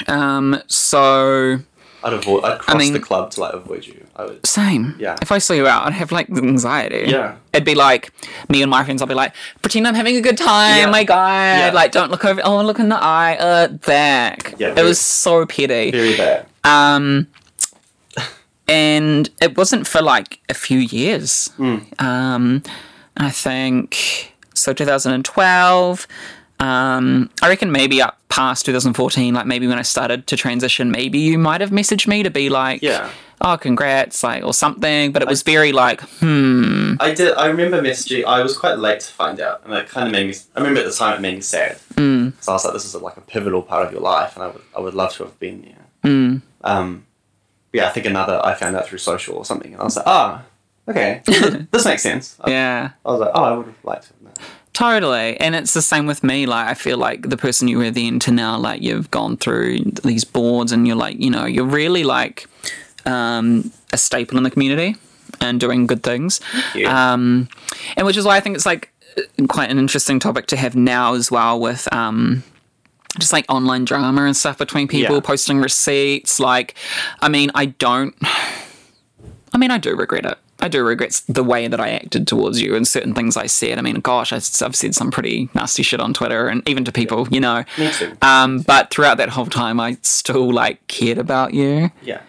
Um, 0.08 0.62
so 0.68 1.58
I'd 2.04 2.12
avoid. 2.12 2.44
I'd 2.44 2.58
cross 2.60 2.78
mean- 2.78 2.92
the 2.92 3.00
club 3.00 3.30
to 3.32 3.40
like 3.40 3.54
avoid 3.54 3.86
you. 3.86 4.04
I 4.16 4.24
would. 4.24 4.46
same. 4.46 4.94
Yeah. 4.98 5.16
If 5.20 5.30
I 5.30 5.38
saw 5.38 5.52
you 5.52 5.66
out, 5.66 5.86
I'd 5.86 5.92
have 5.92 6.10
like 6.12 6.30
anxiety. 6.30 7.04
Yeah. 7.10 7.36
It'd 7.52 7.64
be 7.66 7.74
like 7.74 8.12
me 8.48 8.62
and 8.62 8.70
my 8.70 8.82
friends. 8.84 9.02
I'll 9.02 9.08
be 9.08 9.14
like, 9.14 9.34
pretend 9.60 9.86
I'm 9.86 9.94
having 9.94 10.16
a 10.16 10.20
good 10.22 10.38
time. 10.38 10.78
Yeah. 10.78 10.86
My 10.90 11.04
God, 11.04 11.58
Yeah. 11.58 11.70
like 11.74 11.92
don't 11.92 12.10
look 12.10 12.24
over. 12.24 12.40
Oh, 12.44 12.62
look 12.62 12.78
in 12.78 12.88
the 12.88 12.96
eye. 12.96 13.36
Uh, 13.38 13.68
back. 13.68 14.54
Yeah, 14.58 14.68
it 14.68 14.74
very- 14.76 14.88
was 14.88 14.98
so 15.00 15.44
petty. 15.46 15.90
Very 15.90 16.16
bad. 16.16 16.46
Um, 16.64 17.26
and 18.68 19.30
it 19.40 19.56
wasn't 19.56 19.86
for 19.86 20.02
like 20.02 20.40
a 20.48 20.54
few 20.54 20.78
years. 20.78 21.48
Hmm. 21.56 21.78
Um, 21.98 22.62
I 23.16 23.30
think 23.30 24.32
so. 24.54 24.72
2012. 24.72 26.06
Um, 26.58 27.30
I 27.42 27.48
reckon 27.48 27.70
maybe 27.72 28.00
up 28.00 28.18
past 28.28 28.66
2014, 28.66 29.34
like 29.34 29.46
maybe 29.46 29.66
when 29.66 29.78
I 29.78 29.82
started 29.82 30.26
to 30.28 30.36
transition, 30.36 30.90
maybe 30.90 31.18
you 31.18 31.38
might 31.38 31.60
have 31.60 31.70
messaged 31.70 32.06
me 32.06 32.22
to 32.22 32.30
be 32.30 32.48
like, 32.48 32.82
Yeah. 32.82 33.10
oh, 33.42 33.56
congrats, 33.58 34.22
like 34.22 34.42
or 34.44 34.54
something. 34.54 35.12
But 35.12 35.22
it 35.22 35.28
was 35.28 35.42
very 35.42 35.72
like, 35.72 36.00
hmm, 36.20 36.94
I 37.00 37.12
did. 37.14 37.34
I 37.34 37.46
remember 37.46 37.82
messaging. 37.82 38.24
I 38.24 38.42
was 38.42 38.56
quite 38.56 38.78
late 38.78 39.00
to 39.00 39.12
find 39.12 39.38
out, 39.40 39.62
and 39.64 39.74
it 39.74 39.88
kind 39.88 40.06
of 40.06 40.12
made 40.12 40.26
me. 40.28 40.34
I 40.54 40.60
remember 40.60 40.80
at 40.80 40.86
the 40.86 40.92
time 40.92 41.16
it 41.16 41.20
made 41.20 41.34
me 41.34 41.40
sad. 41.42 41.78
Mm. 41.94 42.32
So 42.40 42.52
I 42.52 42.54
was 42.54 42.64
like, 42.64 42.72
"This 42.74 42.84
is 42.86 42.94
like 42.94 43.16
a 43.18 43.20
pivotal 43.22 43.62
part 43.62 43.86
of 43.86 43.92
your 43.92 44.00
life, 44.00 44.34
and 44.36 44.44
I 44.44 44.48
would, 44.48 44.62
I 44.76 44.80
would 44.80 44.94
love 44.94 45.12
to 45.16 45.24
have 45.24 45.38
been 45.38 45.60
there." 45.62 46.10
Mm. 46.10 46.42
Um, 46.62 47.04
yeah, 47.72 47.86
I 47.86 47.90
think 47.90 48.06
another 48.06 48.40
I 48.44 48.54
found 48.54 48.76
out 48.76 48.86
through 48.86 48.98
social 48.98 49.36
or 49.36 49.44
something, 49.44 49.72
and 49.72 49.80
I 49.80 49.84
was 49.84 49.96
like, 49.96 50.06
"Ah, 50.06 50.42
okay, 50.88 51.20
this 51.70 51.84
makes 51.84 52.02
sense." 52.02 52.36
I, 52.40 52.50
yeah. 52.56 52.90
I 53.04 53.10
was 53.10 53.20
like, 53.20 53.30
"Oh, 53.34 53.44
I 53.44 53.52
would 53.56 53.66
have 53.66 53.84
liked 53.84 54.04
to 54.04 54.08
have 54.14 54.22
known." 54.22 54.34
Totally. 54.76 55.40
And 55.40 55.54
it's 55.54 55.72
the 55.72 55.80
same 55.80 56.04
with 56.04 56.22
me. 56.22 56.44
Like, 56.44 56.66
I 56.68 56.74
feel 56.74 56.98
like 56.98 57.30
the 57.30 57.38
person 57.38 57.66
you 57.66 57.78
were 57.78 57.90
then 57.90 58.18
to 58.18 58.30
now, 58.30 58.58
like, 58.58 58.82
you've 58.82 59.10
gone 59.10 59.38
through 59.38 59.78
these 60.04 60.22
boards 60.22 60.70
and 60.70 60.86
you're 60.86 60.96
like, 60.96 61.18
you 61.18 61.30
know, 61.30 61.46
you're 61.46 61.64
really 61.64 62.04
like 62.04 62.46
um, 63.06 63.72
a 63.94 63.96
staple 63.96 64.36
in 64.36 64.44
the 64.44 64.50
community 64.50 64.94
and 65.40 65.58
doing 65.58 65.86
good 65.86 66.02
things. 66.02 66.42
Um, 66.86 67.48
and 67.96 68.06
which 68.06 68.18
is 68.18 68.26
why 68.26 68.36
I 68.36 68.40
think 68.40 68.54
it's 68.54 68.66
like 68.66 68.92
quite 69.48 69.70
an 69.70 69.78
interesting 69.78 70.18
topic 70.18 70.46
to 70.48 70.58
have 70.58 70.76
now 70.76 71.14
as 71.14 71.30
well 71.30 71.58
with. 71.58 71.90
Um, 71.90 72.42
just 73.18 73.32
like 73.32 73.46
online 73.48 73.86
drama 73.86 74.24
and 74.26 74.36
stuff 74.36 74.58
between 74.58 74.88
people 74.88 75.14
Yeah. 75.14 75.20
posting 75.22 75.56
receipts. 75.58 76.38
Like, 76.38 76.74
I 77.22 77.30
mean, 77.30 77.50
I 77.54 77.64
don't. 77.64 78.14
I 79.54 79.56
mean, 79.56 79.70
I 79.70 79.78
do 79.78 79.96
regret 79.96 80.26
it. 80.26 80.36
I 80.60 80.68
do 80.68 80.82
regret 80.82 81.22
the 81.28 81.44
way 81.44 81.68
that 81.68 81.80
I 81.80 81.90
acted 81.90 82.26
towards 82.26 82.60
you 82.60 82.74
and 82.74 82.88
certain 82.88 83.14
things 83.14 83.36
I 83.36 83.46
said. 83.46 83.78
I 83.78 83.82
mean, 83.82 83.96
gosh, 83.96 84.32
I, 84.32 84.36
have 84.36 84.74
said 84.74 84.94
some 84.94 85.10
pretty 85.10 85.50
nasty 85.54 85.82
shit 85.82 86.00
on 86.00 86.14
Twitter 86.14 86.48
and 86.48 86.66
even 86.68 86.84
to 86.86 86.92
people, 86.92 87.28
you 87.30 87.40
know. 87.40 87.64
Me 87.78 87.90
too. 87.92 88.16
Um, 88.22 88.60
but 88.62 88.90
throughout 88.90 89.18
that 89.18 89.28
whole 89.28 89.46
time, 89.46 89.78
I 89.80 89.98
still 90.02 90.52
like 90.52 90.86
cared 90.86 91.18
about 91.18 91.52
you. 91.52 91.90
Yeah. 92.02 92.22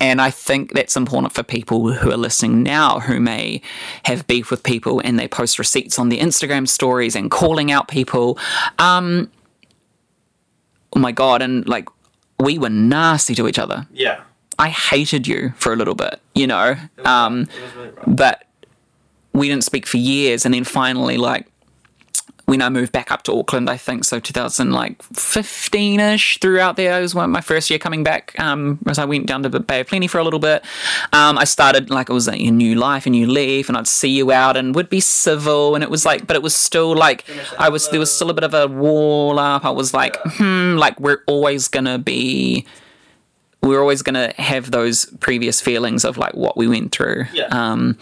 And 0.00 0.20
I 0.20 0.30
think 0.30 0.72
that's 0.72 0.96
important 0.96 1.32
for 1.32 1.42
people 1.42 1.92
who 1.92 2.10
are 2.10 2.16
listening 2.16 2.62
now 2.62 3.00
who 3.00 3.20
may 3.20 3.60
have 4.04 4.26
beef 4.26 4.50
with 4.50 4.62
people 4.62 5.00
and 5.00 5.18
they 5.18 5.28
post 5.28 5.58
receipts 5.58 5.98
on 5.98 6.08
their 6.08 6.18
Instagram 6.18 6.68
stories 6.68 7.14
and 7.14 7.30
calling 7.30 7.70
out 7.70 7.88
people. 7.88 8.38
Um, 8.78 9.30
oh 10.94 10.98
my 11.00 11.12
God. 11.12 11.42
And 11.42 11.66
like, 11.68 11.88
we 12.38 12.58
were 12.58 12.70
nasty 12.70 13.34
to 13.36 13.46
each 13.46 13.58
other. 13.58 13.86
Yeah. 13.92 14.22
I 14.58 14.68
hated 14.68 15.26
you 15.26 15.52
for 15.56 15.72
a 15.72 15.76
little 15.76 15.94
bit, 15.94 16.20
you 16.34 16.46
know, 16.46 16.76
um, 17.04 17.48
really 17.76 17.92
but 18.06 18.44
we 19.32 19.48
didn't 19.48 19.64
speak 19.64 19.86
for 19.86 19.96
years. 19.96 20.44
And 20.44 20.54
then 20.54 20.64
finally, 20.64 21.16
like, 21.16 21.46
when 22.46 22.60
I 22.60 22.68
moved 22.68 22.92
back 22.92 23.10
up 23.10 23.22
to 23.22 23.32
Auckland, 23.32 23.70
I 23.70 23.78
think 23.78 24.04
so, 24.04 24.20
2015 24.20 26.00
ish. 26.00 26.38
Throughout 26.40 26.76
there, 26.76 26.98
it 26.98 27.00
was 27.00 27.14
one 27.14 27.30
my 27.30 27.40
first 27.40 27.70
year 27.70 27.78
coming 27.78 28.04
back. 28.04 28.38
Um, 28.38 28.78
as 28.86 28.98
I 28.98 29.06
went 29.06 29.26
down 29.26 29.42
to 29.44 29.48
the 29.48 29.60
Bay 29.60 29.80
of 29.80 29.86
Plenty 29.86 30.08
for 30.08 30.18
a 30.18 30.24
little 30.24 30.38
bit, 30.38 30.62
um, 31.12 31.38
I 31.38 31.44
started 31.44 31.88
like 31.88 32.10
it 32.10 32.12
was 32.12 32.28
a 32.28 32.36
new 32.36 32.74
life, 32.74 33.06
a 33.06 33.10
new 33.10 33.26
leaf, 33.26 33.68
and 33.68 33.78
I'd 33.78 33.88
see 33.88 34.10
you 34.10 34.30
out 34.30 34.58
and 34.58 34.74
would 34.74 34.90
be 34.90 35.00
civil, 35.00 35.74
and 35.74 35.82
it 35.82 35.88
was 35.88 36.04
like, 36.04 36.26
but 36.26 36.36
it 36.36 36.42
was 36.42 36.54
still 36.54 36.94
like 36.94 37.24
I 37.58 37.70
was 37.70 37.88
there 37.88 38.00
was 38.00 38.12
still 38.12 38.28
a 38.28 38.34
bit 38.34 38.44
of 38.44 38.52
a 38.52 38.66
wall 38.66 39.38
up. 39.38 39.64
I 39.64 39.70
was 39.70 39.94
like, 39.94 40.18
hmm, 40.24 40.76
like 40.76 41.00
we're 41.00 41.22
always 41.26 41.68
gonna 41.68 41.98
be 41.98 42.66
we're 43.64 43.80
always 43.80 44.02
going 44.02 44.14
to 44.14 44.40
have 44.40 44.70
those 44.70 45.06
previous 45.20 45.60
feelings 45.60 46.04
of 46.04 46.18
like 46.18 46.34
what 46.34 46.56
we 46.56 46.68
went 46.68 46.92
through. 46.92 47.24
Yeah. 47.32 47.46
Um, 47.46 47.98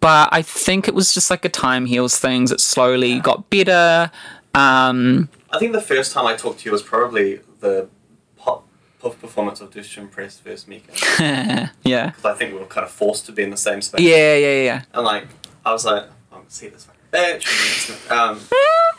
but 0.00 0.28
I 0.32 0.42
think 0.42 0.88
it 0.88 0.94
was 0.94 1.14
just 1.14 1.30
like 1.30 1.44
a 1.44 1.48
time 1.48 1.86
heals 1.86 2.18
things. 2.18 2.50
It 2.50 2.60
slowly 2.60 3.20
got 3.20 3.48
better. 3.48 4.10
Um, 4.54 5.28
I 5.50 5.58
think 5.58 5.72
the 5.72 5.80
first 5.80 6.12
time 6.12 6.26
I 6.26 6.34
talked 6.34 6.60
to 6.60 6.64
you 6.66 6.72
was 6.72 6.82
probably 6.82 7.40
the 7.60 7.88
pop 8.36 8.66
puff 8.98 9.20
performance 9.20 9.60
of 9.60 9.70
Douche 9.70 9.94
to 9.94 10.00
Impress 10.00 10.40
versus 10.40 10.66
Mika. 10.66 10.92
yeah. 11.84 12.06
Because 12.06 12.24
I 12.24 12.34
think 12.34 12.52
we 12.52 12.58
were 12.58 12.66
kind 12.66 12.84
of 12.84 12.90
forced 12.90 13.26
to 13.26 13.32
be 13.32 13.44
in 13.44 13.50
the 13.50 13.56
same 13.56 13.80
space. 13.80 14.00
Yeah, 14.00 14.34
yeah, 14.34 14.62
yeah. 14.62 14.82
And 14.92 15.04
like, 15.04 15.28
I 15.64 15.72
was 15.72 15.84
like, 15.84 16.06
oh, 16.32 16.42
see 16.48 16.68
this 16.68 16.84
fucking 16.84 17.00
um, 17.12 18.40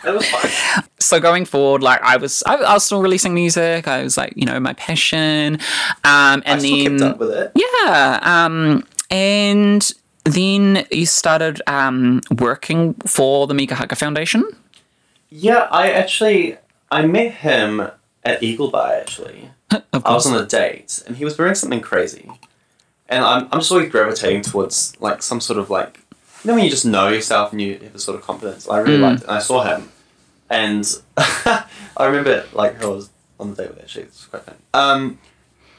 it 0.06 0.13
was 0.13 0.30
fine. 0.30 0.84
so 0.99 1.19
going 1.19 1.45
forward, 1.45 1.82
like 1.82 2.02
I 2.02 2.17
was, 2.17 2.43
I, 2.45 2.56
I 2.56 2.73
was 2.73 2.86
still 2.86 3.02
releasing 3.02 3.34
music. 3.34 3.88
I 3.88 4.04
was 4.04 4.17
like, 4.17 4.34
you 4.36 4.45
know, 4.45 4.60
my 4.60 4.73
passion. 4.73 5.56
Um, 6.04 6.43
and 6.45 6.45
I 6.45 6.58
still 6.60 6.78
then 6.78 6.99
kept 6.99 7.02
up 7.02 7.17
with 7.19 7.32
it. 7.32 7.52
yeah, 7.56 8.19
um, 8.21 8.86
and 9.10 9.91
then 10.26 10.86
you 10.91 11.06
started 11.06 11.62
um 11.67 12.21
working 12.39 12.93
for 13.06 13.47
the 13.47 13.54
Mika 13.54 13.76
Haka 13.76 13.95
Foundation. 13.95 14.43
Yeah, 15.30 15.67
I 15.71 15.89
actually 15.91 16.58
I 16.91 17.06
met 17.08 17.34
him 17.34 17.89
at 18.23 18.43
Eagle 18.43 18.69
Bar 18.69 18.93
actually. 18.93 19.49
Of 19.91 20.06
I 20.06 20.13
was 20.13 20.28
on 20.28 20.39
a 20.39 20.45
date 20.45 21.02
and 21.08 21.17
he 21.17 21.26
was 21.26 21.36
wearing 21.38 21.56
something 21.56 21.82
crazy. 21.82 22.30
And 23.10 23.26
I'm 23.26 23.47
I'm 23.52 23.60
just 23.60 23.71
always 23.71 23.89
gravitating 23.89 24.43
towards 24.43 24.93
like 25.02 25.23
some 25.23 25.41
sort 25.41 25.58
of 25.58 25.71
like 25.71 26.02
you 26.43 26.47
know 26.49 26.56
when 26.56 26.63
you 26.63 26.69
just 26.69 26.86
know 26.86 27.08
yourself 27.10 27.51
and 27.51 27.62
you 27.62 27.79
have 27.79 27.95
a 27.95 27.99
sort 27.99 28.19
of 28.19 28.25
confidence. 28.25 28.67
I 28.67 28.79
really 28.79 28.97
Mm. 28.97 29.01
liked 29.01 29.21
it. 29.23 29.27
And 29.27 29.38
I 29.38 29.39
saw 29.39 29.63
him 29.63 29.89
and 30.49 30.86
I 31.17 31.65
remember 32.06 32.45
like 32.53 32.75
who 32.75 32.91
I 32.91 32.95
was 32.95 33.10
on 33.39 33.53
the 33.53 33.63
date 33.63 33.69
with 33.71 33.79
actually, 33.82 34.03
it's 34.03 34.25
quite 34.25 34.43
funny. 34.43 34.58
Um 34.73 35.19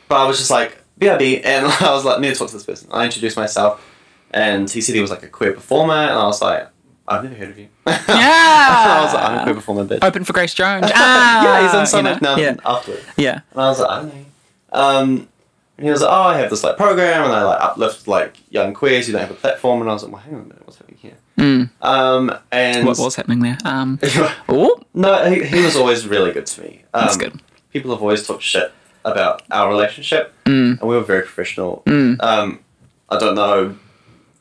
but 0.08 0.16
I 0.16 0.26
was 0.26 0.38
just 0.38 0.50
like 0.50 0.78
BRB 1.00 1.42
and 1.44 1.66
I 1.80 1.92
was 1.92 2.04
like, 2.04 2.18
I 2.18 2.20
need 2.20 2.28
to 2.32 2.34
talk 2.36 2.48
to 2.48 2.54
this 2.54 2.64
person. 2.64 2.88
I 2.92 3.04
introduced 3.04 3.36
myself 3.36 3.84
and 4.30 4.68
he 4.70 4.80
said 4.80 4.94
he 4.94 5.00
was 5.00 5.10
like 5.10 5.22
a 5.22 5.28
queer 5.28 5.52
performer 5.52 5.94
and 5.94 6.12
I 6.18 6.24
was 6.26 6.40
like, 6.42 6.68
I've 7.06 7.22
never 7.22 7.34
heard 7.34 7.50
of 7.50 7.58
you. 7.58 7.68
Yeah. 7.86 7.94
I 8.08 9.00
was 9.04 9.12
like, 9.14 9.24
I'm 9.24 9.38
a 9.38 9.42
queer 9.42 9.54
performer, 9.54 9.84
bitch. 9.84 10.02
Open 10.02 10.24
for 10.24 10.32
Grace 10.32 10.54
Jones. 10.54 10.90
Ah, 10.94 11.44
yeah, 11.44 11.62
he's 11.66 11.74
on 11.74 11.86
so 11.86 12.02
much 12.02 12.22
now 12.22 12.36
Yeah, 12.36 12.56
afterwards. 12.64 13.04
yeah. 13.16 13.40
And 13.52 13.60
I 13.60 13.68
was 13.68 13.80
like, 13.80 13.90
I 13.90 13.96
don't 14.00 14.14
know. 14.14 14.24
Um, 14.72 15.28
and 15.76 15.84
he 15.86 15.90
was 15.90 16.02
like, 16.02 16.10
oh, 16.10 16.22
I 16.22 16.38
have 16.38 16.50
this 16.50 16.62
like 16.64 16.76
program, 16.76 17.24
and 17.24 17.32
I 17.32 17.42
like 17.42 17.60
uplift 17.60 18.06
like 18.08 18.36
young 18.50 18.74
queers 18.74 19.06
who 19.06 19.12
don't 19.12 19.22
have 19.22 19.30
a 19.30 19.34
platform. 19.34 19.80
And 19.80 19.90
I 19.90 19.92
was 19.92 20.02
like, 20.04 20.12
well, 20.12 20.22
hang 20.22 20.34
on 20.34 20.40
a 20.40 20.44
minute, 20.44 20.62
what's 20.66 20.78
happening 20.78 20.98
here? 21.00 21.16
Mm. 21.38 21.70
Um, 21.82 22.38
and 22.52 22.86
What 22.86 22.98
was 22.98 23.16
happening 23.16 23.40
there? 23.40 23.58
Um, 23.64 23.98
oh, 24.48 24.80
no, 24.94 25.24
he, 25.30 25.44
he 25.44 25.64
was 25.64 25.74
always 25.76 26.06
really 26.06 26.32
good 26.32 26.46
to 26.46 26.60
me. 26.62 26.82
Um, 26.94 27.00
that's 27.06 27.16
good. 27.16 27.40
People 27.72 27.90
have 27.90 28.00
always 28.02 28.24
talked 28.24 28.44
shit 28.44 28.72
about 29.04 29.42
our 29.50 29.68
relationship, 29.68 30.32
Mm. 30.44 30.78
and 30.80 30.88
we 30.88 30.94
were 30.94 31.02
very 31.02 31.22
professional. 31.22 31.82
Mm. 31.86 32.22
Um, 32.22 32.60
I 33.08 33.18
don't 33.18 33.34
know, 33.34 33.76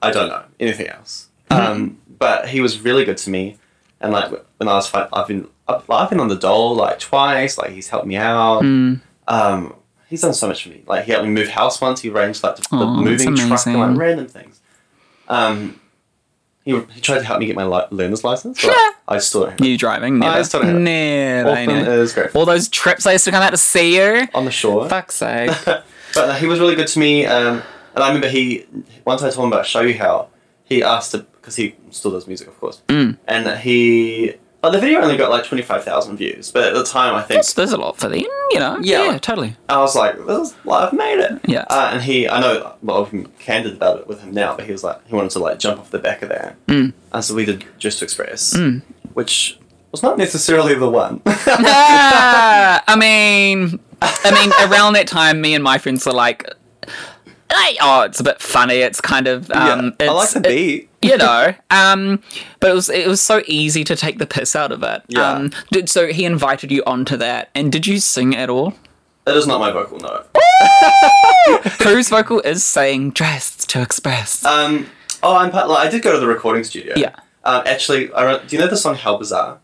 I 0.03 0.11
don't 0.11 0.29
know 0.29 0.43
anything 0.59 0.87
else. 0.87 1.29
Mm-hmm. 1.49 1.71
Um, 1.71 1.97
but 2.19 2.47
he 2.49 2.61
was 2.61 2.79
really 2.81 3.05
good 3.05 3.17
to 3.17 3.29
me, 3.31 3.57
and 4.01 4.11
like 4.13 4.29
when 4.57 4.67
I 4.69 4.73
was, 4.75 4.87
fi- 4.87 5.09
I've 5.11 5.27
been, 5.27 5.47
I've, 5.67 5.89
I've 5.89 6.09
been 6.11 6.19
on 6.19 6.27
the 6.27 6.35
dole 6.37 6.75
like 6.75 6.99
twice. 6.99 7.57
Like 7.57 7.71
he's 7.71 7.89
helped 7.89 8.05
me 8.05 8.17
out. 8.17 8.61
Mm. 8.61 9.01
Um, 9.27 9.73
he's 10.13 10.21
done 10.21 10.33
so 10.35 10.47
much 10.47 10.61
for 10.61 10.69
me. 10.69 10.83
Like 10.85 11.05
he 11.05 11.11
helped 11.11 11.25
me 11.25 11.31
move 11.33 11.47
house 11.47 11.81
once. 11.81 12.01
He 12.01 12.09
arranged 12.11 12.43
like 12.43 12.55
the, 12.55 12.61
the 12.69 12.75
Aw, 12.75 13.03
that's 13.03 13.25
moving 13.25 13.35
truck 13.35 13.65
and 13.65 13.79
like 13.79 13.97
random 13.97 14.27
things. 14.27 14.61
Um, 15.27 15.79
he, 16.63 16.79
he 16.91 17.01
tried 17.01 17.17
to 17.17 17.23
help 17.23 17.39
me 17.39 17.47
get 17.47 17.55
my 17.55 17.65
li- 17.65 17.87
learner's 17.89 18.23
license. 18.23 18.63
But 18.63 18.77
I 19.07 19.17
still 19.17 19.41
don't. 19.41 19.49
Have 19.53 19.61
it. 19.61 19.65
You 19.65 19.75
driving? 19.75 20.21
I 20.21 20.33
Never. 20.33 20.43
still 20.43 20.59
don't 20.59 20.69
have 20.69 20.77
it. 20.77 20.81
Never. 20.81 21.49
Auckland 21.49 21.71
ain't 21.71 21.87
it? 21.87 21.93
is 21.93 22.13
great 22.13 22.35
All 22.35 22.45
those 22.45 22.69
trips 22.69 23.07
I 23.07 23.13
used 23.13 23.25
to 23.25 23.31
come 23.31 23.41
out 23.41 23.49
to 23.49 23.57
see 23.57 23.95
you. 23.97 24.27
on 24.35 24.45
the 24.45 24.51
shore. 24.51 24.87
Fuck's 24.87 25.15
sake. 25.15 25.49
but 25.65 25.83
uh, 26.15 26.35
he 26.35 26.45
was 26.45 26.59
really 26.59 26.75
good 26.75 26.87
to 26.89 26.99
me. 26.99 27.25
Um, 27.25 27.63
and 27.95 28.03
I 28.03 28.07
remember 28.09 28.29
he 28.29 28.67
once 29.05 29.23
I 29.23 29.31
told 29.31 29.47
him 29.47 29.53
about 29.53 29.65
Show 29.65 29.81
You 29.81 29.97
How, 29.97 30.27
he 30.63 30.83
asked 30.83 31.13
because 31.13 31.55
he 31.55 31.73
still 31.89 32.11
does 32.11 32.27
music, 32.27 32.47
of 32.47 32.59
course. 32.59 32.83
Mm. 32.87 33.17
And 33.27 33.59
he 33.61 34.35
like 34.63 34.71
the 34.71 34.79
video 34.79 35.01
only 35.01 35.17
got 35.17 35.29
like 35.29 35.43
twenty 35.45 35.61
five 35.63 35.83
thousand 35.83 36.17
views, 36.17 36.51
but 36.51 36.63
at 36.63 36.73
the 36.73 36.83
time 36.85 37.13
I 37.15 37.21
think 37.21 37.39
That's, 37.39 37.53
there's 37.53 37.73
a 37.73 37.77
lot 37.77 37.97
for 37.97 38.07
them, 38.09 38.19
you 38.51 38.59
know. 38.59 38.79
Yeah. 38.81 39.11
Yeah, 39.11 39.17
totally. 39.17 39.55
I 39.69 39.77
was 39.79 39.95
like, 39.95 40.15
"This 40.25 40.49
is 40.51 40.55
like 40.65 40.87
I've 40.87 40.97
made 40.97 41.19
it." 41.19 41.39
Yeah. 41.45 41.65
Uh, 41.69 41.89
and 41.93 42.01
he, 42.01 42.27
I 42.29 42.39
know, 42.39 42.73
well, 42.81 43.09
I'm 43.11 43.25
candid 43.39 43.73
about 43.73 43.99
it 43.99 44.07
with 44.07 44.21
him 44.21 44.33
now, 44.33 44.55
but 44.55 44.65
he 44.65 44.71
was 44.71 44.83
like, 44.83 45.05
he 45.07 45.13
wanted 45.13 45.31
to 45.31 45.39
like 45.39 45.59
jump 45.59 45.79
off 45.81 45.91
the 45.91 45.99
back 45.99 46.21
of 46.21 46.29
that. 46.29 46.55
Mm. 46.67 46.93
and 47.11 47.23
so 47.23 47.35
we 47.35 47.45
did 47.45 47.65
Dress 47.77 47.99
to 47.99 48.05
Express, 48.05 48.53
Mm. 48.55 48.81
which 49.13 49.59
was 49.91 50.01
not 50.01 50.17
necessarily 50.17 50.73
the 50.75 50.89
one. 50.89 51.21
I 51.25 52.95
mean, 52.97 53.79
I 54.01 54.31
mean, 54.31 54.71
around 54.71 54.93
that 54.93 55.07
time, 55.07 55.41
me 55.41 55.53
and 55.53 55.63
my 55.63 55.77
friends 55.77 56.05
were 56.05 56.13
like, 56.13 56.49
like, 57.53 57.77
oh, 57.81 58.01
it's 58.01 58.19
a 58.19 58.23
bit 58.23 58.41
funny. 58.41 58.75
It's 58.75 58.99
kind 59.01 59.27
of, 59.27 59.49
um, 59.51 59.95
yeah. 59.99 60.09
I 60.09 60.11
like 60.13 60.29
the 60.31 60.39
it- 60.39 60.43
beat. 60.43 60.89
you 61.03 61.17
know, 61.17 61.53
um, 61.69 62.21
but 62.61 62.71
it 62.71 62.73
was 62.73 62.87
it 62.89 63.07
was 63.07 63.19
so 63.21 63.41
easy 63.45 63.83
to 63.83 63.93
take 63.93 64.19
the 64.19 64.25
piss 64.25 64.55
out 64.55 64.71
of 64.71 64.83
it. 64.83 65.01
Yeah. 65.09 65.31
Um, 65.33 65.51
did, 65.69 65.89
so 65.89 66.07
he 66.07 66.23
invited 66.23 66.71
you 66.71 66.81
onto 66.87 67.17
that, 67.17 67.49
and 67.53 67.73
did 67.73 67.85
you 67.85 67.99
sing 67.99 68.33
at 68.37 68.49
all? 68.49 68.73
That 69.25 69.35
is 69.35 69.45
not 69.45 69.59
my 69.59 69.69
vocal 69.71 69.99
note. 69.99 70.29
Whose 71.83 72.07
vocal 72.09 72.39
is 72.41 72.63
saying 72.63 73.11
"dressed 73.11 73.69
to 73.71 73.81
express"? 73.81 74.45
Um, 74.45 74.89
oh, 75.21 75.35
I'm 75.35 75.51
part, 75.51 75.67
like, 75.67 75.87
I 75.87 75.89
did 75.91 76.01
go 76.03 76.13
to 76.13 76.19
the 76.19 76.27
recording 76.27 76.63
studio. 76.63 76.93
Yeah. 76.95 77.15
Um, 77.43 77.63
actually, 77.65 78.11
I 78.13 78.37
do 78.45 78.55
you 78.55 78.61
know 78.61 78.69
the 78.69 78.77
song 78.77 78.95
How 78.95 79.17
Bizarre? 79.17 79.59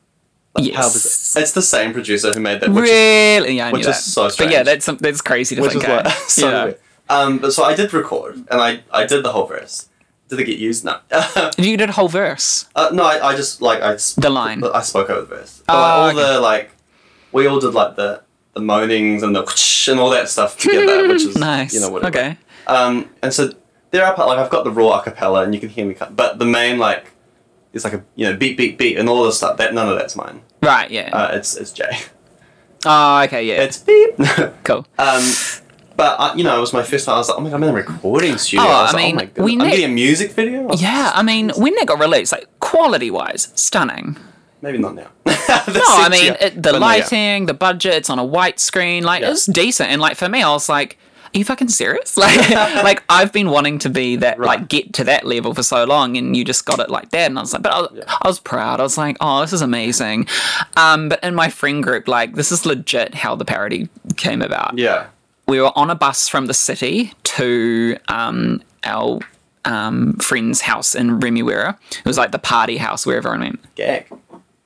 Like, 0.56 0.74
How 0.74 0.84
Yes. 0.84 0.94
Bizarre. 0.94 1.42
It's 1.44 1.52
the 1.54 1.62
same 1.62 1.94
producer 1.94 2.34
who 2.34 2.42
made 2.42 2.60
that. 2.62 2.70
Which 2.70 2.84
is, 2.86 2.90
really? 2.92 3.56
Yeah, 3.58 3.68
I 3.70 3.72
which 3.72 3.82
is 3.82 3.88
that. 3.88 3.96
so 3.96 4.30
But 4.38 4.52
yeah, 4.52 4.64
that's 4.64 4.86
that's 4.88 5.22
crazy 5.22 5.56
to 5.56 5.62
which 5.62 5.72
think. 5.72 5.84
is 5.86 5.90
like 5.90 6.08
so 6.28 6.50
Yeah. 6.50 6.64
weird. 6.66 6.80
Um, 7.10 7.40
but 7.40 7.52
so 7.54 7.64
I 7.64 7.74
did 7.76 7.94
record, 7.94 8.36
and 8.52 8.62
I, 8.62 8.82
I 8.92 9.06
did 9.06 9.24
the 9.26 9.32
whole 9.32 9.48
verse. 9.48 9.90
Did 10.28 10.40
it 10.40 10.46
get 10.46 10.60
used? 10.60 10.86
No. 10.86 11.00
You 11.58 11.76
did 11.76 11.90
a 11.90 11.94
whole 11.94 12.08
verse. 12.08 12.68
Uh, 12.76 12.90
no, 12.94 13.04
I, 13.04 13.30
I 13.30 13.36
just 13.36 13.62
like 13.62 13.82
I 13.82 13.98
sp- 13.98 14.22
The 14.22 14.30
line. 14.30 14.64
I 14.64 14.82
spoke 14.82 15.10
over 15.10 15.22
the 15.22 15.26
verse. 15.28 15.64
But, 15.66 15.74
Oh, 15.74 15.78
like, 15.80 15.90
all 15.92 16.08
okay. 16.10 16.34
the 16.36 16.40
like, 16.40 16.72
we 17.32 17.48
all 17.48 17.60
did 17.60 17.74
like 17.74 17.96
the 17.96 18.22
the 18.54 18.62
moanings 18.62 19.24
and 19.24 19.36
the 19.36 19.42
and 19.90 20.00
all 20.00 20.12
that 20.12 20.30
stuff 20.30 20.58
together, 20.58 21.08
which 21.08 21.24
is 21.24 21.36
nice. 21.52 21.74
You 21.74 21.80
know 21.82 21.90
whatever. 21.90 22.16
Okay. 22.18 22.38
Um, 22.68 23.10
and 23.24 23.34
so 23.34 23.54
there 23.90 24.06
are 24.06 24.14
part 24.14 24.28
like 24.30 24.38
I've 24.38 24.52
got 24.52 24.64
the 24.66 24.72
raw 24.72 25.02
acapella 25.02 25.44
and 25.44 25.54
you 25.56 25.60
can 25.60 25.70
hear 25.70 25.86
me 25.88 25.96
cut, 25.96 26.16
but 26.16 26.38
the 26.38 26.46
main 26.46 26.78
like, 26.78 27.12
it's 27.74 27.84
like 27.84 27.94
a 27.94 28.04
you 28.16 28.28
know 28.30 28.38
beat 28.38 28.56
beat 28.56 28.78
beat 28.78 28.98
and 29.00 29.10
all 29.10 29.24
this 29.24 29.38
stuff. 29.38 29.58
That 29.58 29.74
none 29.74 29.90
of 29.90 29.98
that's 29.98 30.16
mine. 30.16 30.42
Right. 30.62 30.92
Yeah. 30.92 31.10
Uh, 31.12 31.32
it's 31.34 31.56
it's 31.58 31.72
Jay. 31.72 31.90
oh, 32.86 33.22
okay. 33.24 33.46
Yeah. 33.48 33.64
It's 33.64 33.78
beep. 33.80 34.14
cool. 34.64 34.86
um, 35.00 35.24
but 36.00 36.16
uh, 36.20 36.34
you 36.38 36.44
know, 36.46 36.56
it 36.58 36.62
was 36.62 36.72
my 36.74 36.82
first 36.84 37.06
time. 37.06 37.16
I 37.16 37.18
was 37.20 37.28
like, 37.30 37.38
oh 37.38 37.42
my 37.42 37.50
god, 37.50 37.56
I'm 37.58 37.64
in 37.64 37.70
a 37.70 37.74
recording 37.74 38.38
studio. 38.38 38.66
Oh, 38.66 38.70
I, 38.70 38.82
was 38.84 38.94
I 38.94 38.98
like, 38.98 39.14
oh 39.14 39.16
my 39.16 39.26
god, 39.26 39.44
we 39.44 39.54
I'm 39.54 39.70
getting 39.70 39.86
a 39.86 39.96
music 40.04 40.32
video. 40.32 40.72
Yeah. 40.78 41.12
I 41.14 41.22
mean, 41.24 41.52
when 41.58 41.76
that 41.76 41.88
got 41.88 42.00
released, 42.00 42.32
like 42.32 42.48
quality 42.62 43.12
wise, 43.12 43.52
stunning. 43.56 44.18
maybe 44.62 44.78
not 44.78 44.96
now. 44.96 45.08
No, 45.68 45.82
I 46.06 46.10
mean 46.10 46.34
it, 46.40 46.56
the 46.56 46.62
But 46.62 46.72
no, 46.74 46.78
yeah. 46.80 46.86
lighting, 46.92 47.46
the 47.48 47.54
budget, 47.54 47.94
it's 47.94 48.10
on 48.10 48.18
a 48.20 48.26
white 48.26 48.60
screen, 48.60 49.04
like 49.04 49.22
Yeah. 49.22 49.32
it's 49.32 49.46
decent. 49.46 49.90
And 49.92 50.00
like 50.02 50.16
for 50.16 50.30
me, 50.30 50.42
I 50.42 50.50
was 50.52 50.70
like, 50.70 50.98
"Are 51.34 51.38
you 51.40 51.44
fucking 51.46 51.70
serious?" 51.70 52.18
Like, 52.26 52.50
like 52.90 53.04
I've 53.10 53.32
been 53.34 53.50
wanting 53.50 53.78
to 53.80 53.90
be 53.90 54.16
that, 54.18 54.40
Right. 54.40 54.48
like 54.60 54.68
get 54.70 54.94
to 55.00 55.04
that 55.06 55.26
level 55.26 55.54
for 55.54 55.64
so 55.64 55.84
long, 55.86 56.18
and 56.18 56.36
you 56.38 56.44
just 56.46 56.66
got 56.66 56.80
it 56.80 56.90
like 56.90 57.10
that. 57.12 57.26
And 57.30 57.38
I 57.38 57.42
was 57.42 57.54
like, 57.54 57.64
but 57.64 57.74
I 57.74 57.80
was, 57.82 57.90
Yeah. 57.94 58.04
I 58.24 58.28
was 58.28 58.40
proud. 58.40 58.80
I 58.80 58.84
was 58.84 58.98
like, 58.98 59.18
"Oh, 59.22 59.42
this 59.42 59.54
is 59.54 59.62
amazing." 59.62 60.28
Um, 60.78 61.10
but 61.10 61.20
in 61.24 61.34
my 61.36 61.50
friend 61.50 61.84
group, 61.84 62.08
like 62.08 62.36
this 62.36 62.52
is 62.52 62.66
legit 62.66 63.16
how 63.16 63.36
the 63.36 63.46
parody 63.46 63.90
came 64.18 64.42
about. 64.42 64.78
Yeah. 64.78 65.08
We 65.50 65.60
were 65.60 65.76
on 65.76 65.90
a 65.90 65.96
bus 65.96 66.28
from 66.28 66.46
the 66.46 66.54
city 66.54 67.12
to 67.24 67.98
um 68.08 68.62
our 68.84 69.20
um 69.66 70.14
friend's 70.18 70.62
house 70.62 70.94
in 70.94 71.20
Remuera. 71.20 71.76
It 71.92 72.06
was 72.06 72.18
like 72.18 72.32
the 72.32 72.40
party 72.40 72.78
house 72.78 73.06
where 73.06 73.18
everyone 73.18 73.40
went. 73.40 73.76
Gag. 73.76 74.08
Do 74.10 74.18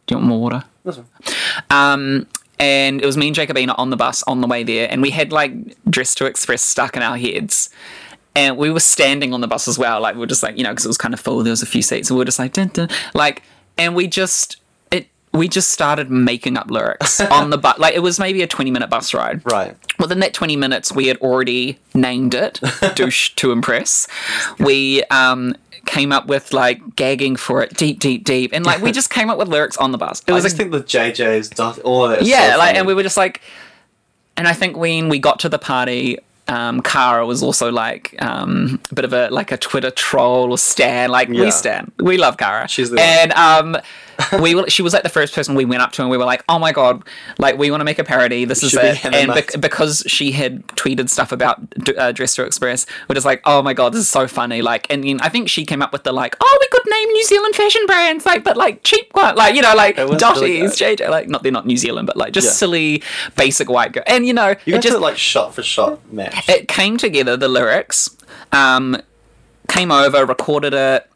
you 0.09 0.17
want 0.17 0.27
more 0.27 0.41
water? 0.41 0.63
Um, 1.69 2.27
and 2.59 3.01
it 3.01 3.05
was 3.05 3.15
me 3.15 3.27
and 3.27 3.35
Jacobina 3.35 3.75
on 3.77 3.89
the 3.91 3.95
bus 3.95 4.23
on 4.23 4.41
the 4.41 4.47
way 4.47 4.63
there, 4.63 4.87
and 4.91 5.01
we 5.01 5.11
had 5.11 5.31
like 5.31 5.53
Dress 5.89 6.13
to 6.15 6.25
Express 6.25 6.61
stuck 6.61 6.97
in 6.97 7.01
our 7.01 7.17
heads. 7.17 7.69
And 8.35 8.57
we 8.57 8.71
were 8.71 8.79
standing 8.79 9.31
on 9.33 9.41
the 9.41 9.47
bus 9.47 9.67
as 9.67 9.77
well, 9.77 10.01
like 10.01 10.15
we 10.15 10.19
were 10.19 10.27
just 10.27 10.41
like, 10.41 10.57
you 10.57 10.63
know, 10.63 10.71
because 10.71 10.85
it 10.85 10.87
was 10.87 10.97
kind 10.97 11.13
of 11.13 11.19
full. 11.19 11.43
There 11.43 11.51
was 11.51 11.61
a 11.61 11.67
few 11.67 11.83
seats, 11.83 12.09
and 12.09 12.17
we 12.17 12.21
were 12.21 12.25
just 12.25 12.39
like, 12.39 12.53
dun, 12.53 12.69
dun, 12.69 12.89
like, 13.13 13.43
and 13.77 13.95
we 13.95 14.07
just 14.07 14.57
we 15.33 15.47
just 15.47 15.69
started 15.69 16.11
making 16.11 16.57
up 16.57 16.69
lyrics 16.69 17.19
on 17.31 17.49
the 17.49 17.57
bus. 17.57 17.77
Like 17.79 17.95
it 17.95 17.99
was 17.99 18.19
maybe 18.19 18.41
a 18.41 18.47
twenty 18.47 18.71
minute 18.71 18.89
bus 18.89 19.13
ride. 19.13 19.41
Right. 19.45 19.75
Within 19.99 20.19
that 20.21 20.33
20 20.33 20.55
minutes, 20.55 20.91
we 20.91 21.07
had 21.07 21.17
already 21.17 21.77
named 21.93 22.33
it 22.33 22.59
Douche 22.95 23.29
to 23.35 23.51
Impress. 23.51 24.07
We 24.59 25.03
um, 25.05 25.55
came 25.85 26.11
up 26.11 26.25
with 26.25 26.51
like 26.51 26.95
gagging 26.95 27.35
for 27.35 27.61
it 27.61 27.75
deep, 27.77 27.99
deep, 27.99 28.23
deep. 28.23 28.51
And 28.53 28.65
like 28.65 28.81
we 28.81 28.91
just 28.91 29.09
came 29.11 29.29
up 29.29 29.37
with 29.37 29.47
lyrics 29.47 29.77
on 29.77 29.91
the 29.91 29.97
bus. 29.99 30.21
It 30.27 30.31
I 30.31 30.33
was 30.33 30.43
just 30.43 30.55
a, 30.55 30.57
think 30.57 30.71
the 30.71 30.81
JJ's 30.81 31.49
dot 31.49 31.77
all 31.79 32.05
of 32.11 32.21
yeah, 32.23 32.53
so 32.53 32.57
like, 32.57 32.75
and 32.75 32.87
we 32.87 32.93
were 32.95 33.03
just 33.03 33.17
like, 33.17 33.41
and 34.35 34.47
I 34.47 34.53
think 34.53 34.75
when 34.77 35.09
we 35.09 35.19
got 35.19 35.39
to 35.41 35.49
the 35.49 35.59
party, 35.59 36.17
um, 36.47 36.81
Cara 36.81 37.25
was 37.25 37.43
also 37.43 37.71
like 37.71 38.15
um, 38.19 38.79
a 38.91 38.95
bit 38.95 39.05
of 39.05 39.13
a 39.13 39.29
like 39.29 39.51
a 39.51 39.57
Twitter 39.57 39.91
troll 39.91 40.51
or 40.51 40.57
stan. 40.57 41.11
Like 41.11 41.29
Yeah. 41.29 41.41
we 41.41 41.51
stan, 41.51 41.91
we 41.99 42.17
love 42.17 42.37
Cara. 42.37 42.67
She's 42.67 42.89
the 42.89 42.95
one. 42.97 43.05
and 43.05 43.31
um, 43.33 43.77
we 44.41 44.55
were, 44.55 44.69
she 44.69 44.81
was 44.81 44.93
like 44.93 45.03
the 45.03 45.09
first 45.09 45.33
person 45.35 45.55
we 45.55 45.65
went 45.65 45.81
up 45.81 45.91
to, 45.93 46.01
and 46.01 46.09
we 46.11 46.17
were 46.17 46.25
like, 46.25 46.43
oh 46.49 46.59
my 46.59 46.71
god, 46.71 47.03
like 47.37 47.57
we 47.57 47.69
want 47.71 47.81
to 47.81 47.85
make 47.85 47.99
a 47.99 48.03
parody. 48.03 48.45
This 48.45 48.63
is 48.63 48.73
it. 48.73 49.03
And 49.05 49.33
bec- 49.33 49.59
because 49.59 50.03
she 50.07 50.31
had 50.31 50.65
tweeted 50.69 51.09
stuff 51.09 51.31
about 51.31 51.69
D- 51.71 51.95
uh, 51.95 52.11
Dress 52.11 52.35
to 52.35 52.43
Express, 52.45 52.85
we're 53.07 53.15
just 53.15 53.25
like, 53.25 53.41
oh 53.45 53.61
my 53.61 53.73
god, 53.73 53.93
this 53.93 54.01
is 54.01 54.09
so 54.09 54.27
funny. 54.27 54.61
Like, 54.61 54.87
and 54.89 55.03
then 55.03 55.19
I 55.21 55.29
think 55.29 55.49
she 55.49 55.65
came 55.65 55.81
up 55.81 55.91
with 55.93 56.03
the 56.03 56.11
like, 56.11 56.35
oh, 56.41 56.57
we 56.61 56.67
could 56.69 56.89
name 56.89 57.09
New 57.09 57.23
Zealand 57.25 57.55
fashion 57.55 57.85
brands, 57.85 58.25
like, 58.25 58.43
but 58.43 58.57
like 58.57 58.83
cheap 58.83 59.07
one, 59.13 59.35
like 59.35 59.55
you 59.55 59.61
know, 59.61 59.73
like 59.75 59.95
Dottie's, 59.97 60.41
really 60.41 60.95
JJ, 60.97 61.09
like 61.09 61.27
not 61.29 61.43
they're 61.43 61.51
not 61.51 61.65
New 61.65 61.77
Zealand, 61.77 62.07
but 62.07 62.17
like 62.17 62.33
just 62.33 62.47
Yeah. 62.47 62.51
silly 62.51 63.03
basic 63.35 63.69
white 63.69 63.91
girl. 63.93 64.03
And 64.07 64.25
you 64.25 64.33
know, 64.33 64.55
you 64.65 64.75
it 64.75 64.81
just 64.81 64.95
to 64.95 64.99
like 64.99 65.17
shot 65.17 65.53
for 65.55 65.63
shot 65.63 65.99
match. 66.11 66.47
it 66.49 66.67
came 66.67 66.97
together. 66.97 67.35
The 67.37 67.47
lyrics 67.47 68.09
um, 68.51 68.97
came 69.67 69.91
over, 69.91 70.25
recorded 70.25 70.73
it. 70.73 71.09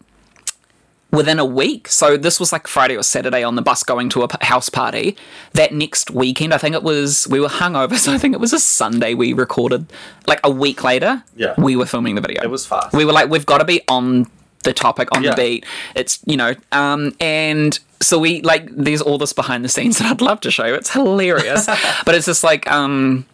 Within 1.12 1.40
a 1.40 1.46
week. 1.46 1.88
So 1.88 2.18
this 2.18 2.40
was 2.40 2.52
like 2.52 2.68
Friday 2.68 2.96
or 2.98 3.04
Saturday 3.04 3.44
on 3.44 3.56
the 3.56 3.62
bus 3.62 3.82
going 3.84 4.10
to 4.10 4.24
a 4.24 4.46
house 4.46 4.68
party. 4.70 5.16
That 5.54 5.74
next 5.74 6.12
weekend, 6.12 6.54
I 6.54 6.58
think 6.58 6.76
it 6.76 6.84
was, 6.84 7.28
we 7.30 7.40
were 7.40 7.48
hungover. 7.48 7.98
So 7.98 8.12
I 8.14 8.18
think 8.18 8.34
it 8.34 8.40
was 8.42 8.54
a 8.54 8.60
Sunday 8.60 9.14
we 9.14 9.34
recorded. 9.34 9.86
Like 10.28 10.40
a 10.44 10.50
week 10.52 10.84
later, 10.84 11.24
Yeah. 11.36 11.54
we 11.58 11.76
were 11.76 11.86
filming 11.86 12.16
the 12.16 12.22
video. 12.22 12.44
It 12.44 12.50
was 12.50 12.66
fast. 12.66 12.94
We 12.94 13.06
were 13.06 13.14
like, 13.14 13.30
we've 13.30 13.46
got 13.46 13.60
to 13.60 13.66
be 13.66 13.82
on 13.88 14.28
the 14.64 14.74
topic, 14.74 15.08
on 15.16 15.24
Yeah. 15.24 15.32
the 15.32 15.36
beat. 15.42 15.66
It's, 15.96 16.20
you 16.26 16.36
know, 16.36 16.54
um, 16.74 17.16
and 17.22 17.80
so 18.02 18.20
we 18.20 18.42
like, 18.42 18.68
there's 18.72 19.02
all 19.02 19.18
this 19.18 19.32
behind 19.34 19.64
the 19.64 19.70
scenes 19.70 19.98
that 20.00 20.12
I'd 20.12 20.22
love 20.22 20.42
to 20.42 20.52
show 20.52 20.66
you. 20.66 20.74
It's 20.76 20.92
hilarious. 20.92 21.66
but 22.06 22.16
it's 22.16 22.26
just 22.26 22.44
like, 22.44 22.70
um, 22.70 23.26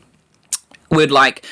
we'd 0.91 1.11
like 1.11 1.45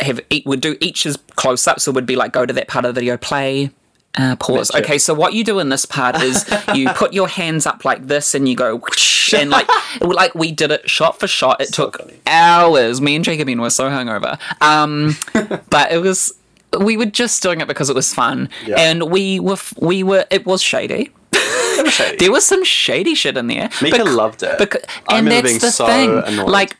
have 0.00 0.20
each 0.28 0.44
would 0.44 0.60
do 0.60 0.76
each's 0.80 1.16
close 1.36 1.66
up. 1.68 1.78
So 1.80 1.92
we'd 1.92 2.04
be 2.04 2.16
like, 2.16 2.32
go 2.32 2.44
to 2.44 2.52
that 2.52 2.66
part 2.68 2.84
of 2.84 2.94
the 2.94 3.00
video, 3.00 3.16
play. 3.16 3.70
Uh, 4.16 4.34
pause. 4.36 4.74
Okay, 4.74 4.96
so 4.98 5.12
what 5.12 5.34
you 5.34 5.44
do 5.44 5.58
in 5.58 5.68
this 5.68 5.84
part 5.84 6.20
is 6.22 6.48
you 6.74 6.88
put 6.94 7.12
your 7.12 7.28
hands 7.28 7.66
up 7.66 7.84
like 7.84 8.06
this, 8.06 8.34
and 8.34 8.48
you 8.48 8.56
go 8.56 8.76
whoosh, 8.76 9.34
and 9.34 9.50
like 9.50 9.68
like 10.00 10.34
we 10.34 10.52
did 10.52 10.70
it 10.70 10.88
shot 10.88 11.20
for 11.20 11.26
shot. 11.26 11.60
It 11.60 11.72
took 11.72 11.98
funny. 11.98 12.18
hours. 12.26 13.00
Me 13.00 13.16
and 13.16 13.24
Jacobina 13.24 13.60
were 13.60 13.70
so 13.70 13.88
hungover, 13.90 14.38
um, 14.62 15.16
but 15.70 15.92
it 15.92 15.98
was 15.98 16.32
we 16.80 16.96
were 16.96 17.06
just 17.06 17.42
doing 17.42 17.60
it 17.60 17.68
because 17.68 17.90
it 17.90 17.94
was 17.96 18.14
fun, 18.14 18.48
Yeah. 18.66 18.76
and 18.78 19.10
we 19.10 19.38
were 19.40 19.58
we 19.78 20.02
were 20.02 20.24
it 20.30 20.46
was 20.46 20.62
shady. 20.62 21.10
It 21.32 21.84
was 21.84 21.92
shady. 21.92 22.16
There 22.16 22.32
was 22.32 22.46
some 22.46 22.64
shady 22.64 23.14
shit 23.14 23.36
in 23.36 23.48
there. 23.48 23.68
Mika 23.82 23.98
Bec- 23.98 24.06
loved 24.06 24.42
it. 24.42 24.56
Bec- 24.58 24.82
and 25.10 25.26
that's 25.28 25.58
the 25.58 25.70
so 25.70 25.86
thing. 25.86 26.22
annoyed. 26.24 26.48
Like, 26.48 26.76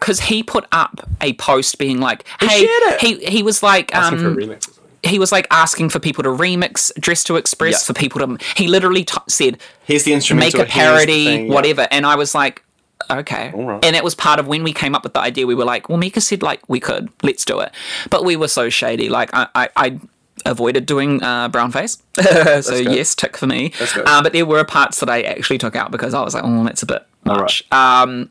because 0.00 0.18
he 0.18 0.42
put 0.42 0.66
up 0.72 1.08
a 1.20 1.34
post 1.34 1.78
being 1.78 2.00
like, 2.00 2.24
"Hey," 2.40 2.66
he 3.00 3.24
he 3.26 3.42
was 3.44 3.62
like, 3.62 3.94
um, 3.94 4.58
for 5.02 5.08
a 5.08 5.12
remix 5.12 5.12
or 5.12 5.12
something. 5.12 5.12
he 5.12 5.18
was 5.18 5.32
like 5.32 5.46
asking 5.50 5.88
for 5.90 5.98
people 6.00 6.22
to 6.24 6.30
remix 6.30 6.92
Dress 7.00 7.24
to 7.24 7.36
Express 7.36 7.72
Yeah. 7.82 7.86
for 7.86 7.92
people 7.92 8.20
to. 8.20 8.44
He 8.56 8.68
literally 8.68 9.04
t- 9.04 9.16
said, 9.28 9.58
Here's 9.84 10.04
the 10.04 10.12
instrument, 10.12 10.54
"Make 10.54 10.62
a 10.62 10.66
parody, 10.66 11.24
thing, 11.24 11.46
yeah. 11.46 11.52
whatever," 11.54 11.88
and 11.90 12.06
I 12.06 12.16
was 12.16 12.34
like. 12.34 12.62
Okay, 13.10 13.50
right. 13.54 13.82
and 13.84 13.96
it 13.96 14.04
was 14.04 14.14
part 14.14 14.38
of 14.38 14.46
when 14.46 14.62
we 14.62 14.72
came 14.74 14.94
up 14.94 15.02
with 15.02 15.14
the 15.14 15.20
idea. 15.20 15.46
We 15.46 15.54
were 15.54 15.64
like, 15.64 15.88
"Well, 15.88 15.96
Mika 15.98 16.20
said 16.20 16.42
like 16.42 16.60
we 16.68 16.78
could, 16.80 17.08
let's 17.22 17.44
do 17.46 17.58
it," 17.58 17.72
but 18.10 18.24
we 18.24 18.36
were 18.36 18.46
so 18.46 18.68
shady. 18.68 19.08
Like 19.08 19.30
I, 19.32 19.48
I, 19.54 19.68
I 19.74 20.00
avoided 20.44 20.84
doing 20.86 21.20
uh, 21.22 21.48
brown 21.48 21.72
face, 21.72 22.00
so 22.20 22.62
good. 22.62 22.92
yes, 22.92 23.14
tick 23.14 23.36
for 23.38 23.46
me. 23.46 23.72
Uh, 24.04 24.22
but 24.22 24.32
there 24.34 24.44
were 24.46 24.64
parts 24.64 25.00
that 25.00 25.08
I 25.08 25.22
actually 25.22 25.58
took 25.58 25.74
out 25.74 25.90
because 25.90 26.12
I 26.14 26.22
was 26.22 26.34
like, 26.34 26.44
"Oh, 26.44 26.62
that's 26.62 26.82
a 26.82 26.86
bit 26.86 27.04
much." 27.24 27.64
Um, 27.72 28.28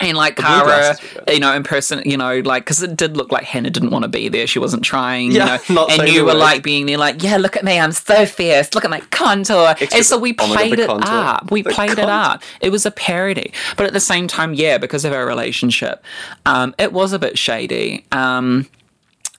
and 0.00 0.16
like 0.16 0.36
blue 0.36 0.44
Cara, 0.44 0.64
glasses 0.64 1.14
were 1.14 1.20
good. 1.22 1.34
you 1.34 1.40
know, 1.40 1.52
in 1.54 1.62
person, 1.64 2.02
you 2.04 2.16
know, 2.16 2.38
like 2.40 2.64
because 2.64 2.82
it 2.82 2.96
did 2.96 3.16
look 3.16 3.32
like 3.32 3.44
Hannah 3.44 3.70
didn't 3.70 3.90
want 3.90 4.04
to 4.04 4.08
be 4.08 4.28
there. 4.28 4.46
She 4.46 4.58
wasn't 4.58 4.84
trying, 4.84 5.32
Yeah, 5.32 5.58
you 5.68 5.74
know, 5.74 5.86
and 5.88 6.08
you 6.08 6.20
were 6.24 6.28
word. 6.32 6.38
like 6.38 6.62
being 6.62 6.86
there, 6.86 6.98
like, 6.98 7.22
yeah, 7.22 7.36
look 7.36 7.56
at 7.56 7.64
me, 7.64 7.78
I'm 7.80 7.92
so 7.92 8.24
fierce. 8.26 8.74
Look 8.74 8.84
at 8.84 8.90
my 8.90 9.00
contour. 9.10 9.74
and 9.92 10.04
so 10.06 10.16
we 10.18 10.30
oh 10.32 10.34
God, 10.34 10.54
played 10.56 10.78
it 10.78 10.86
contour. 10.86 11.08
up. 11.14 11.50
We 11.50 11.62
The 11.62 11.70
played 11.70 11.92
it 11.92 11.98
up. 11.98 12.42
It 12.60 12.70
was 12.70 12.86
a 12.86 12.90
parody, 12.90 13.52
but 13.76 13.86
at 13.86 13.92
the 13.92 14.00
same 14.00 14.28
time, 14.28 14.54
yeah, 14.54 14.78
because 14.78 15.04
of 15.04 15.12
our 15.12 15.26
relationship, 15.26 16.04
um, 16.46 16.74
it 16.78 16.92
was 16.92 17.12
a 17.12 17.18
bit 17.18 17.36
shady. 17.36 18.04
Um, 18.12 18.66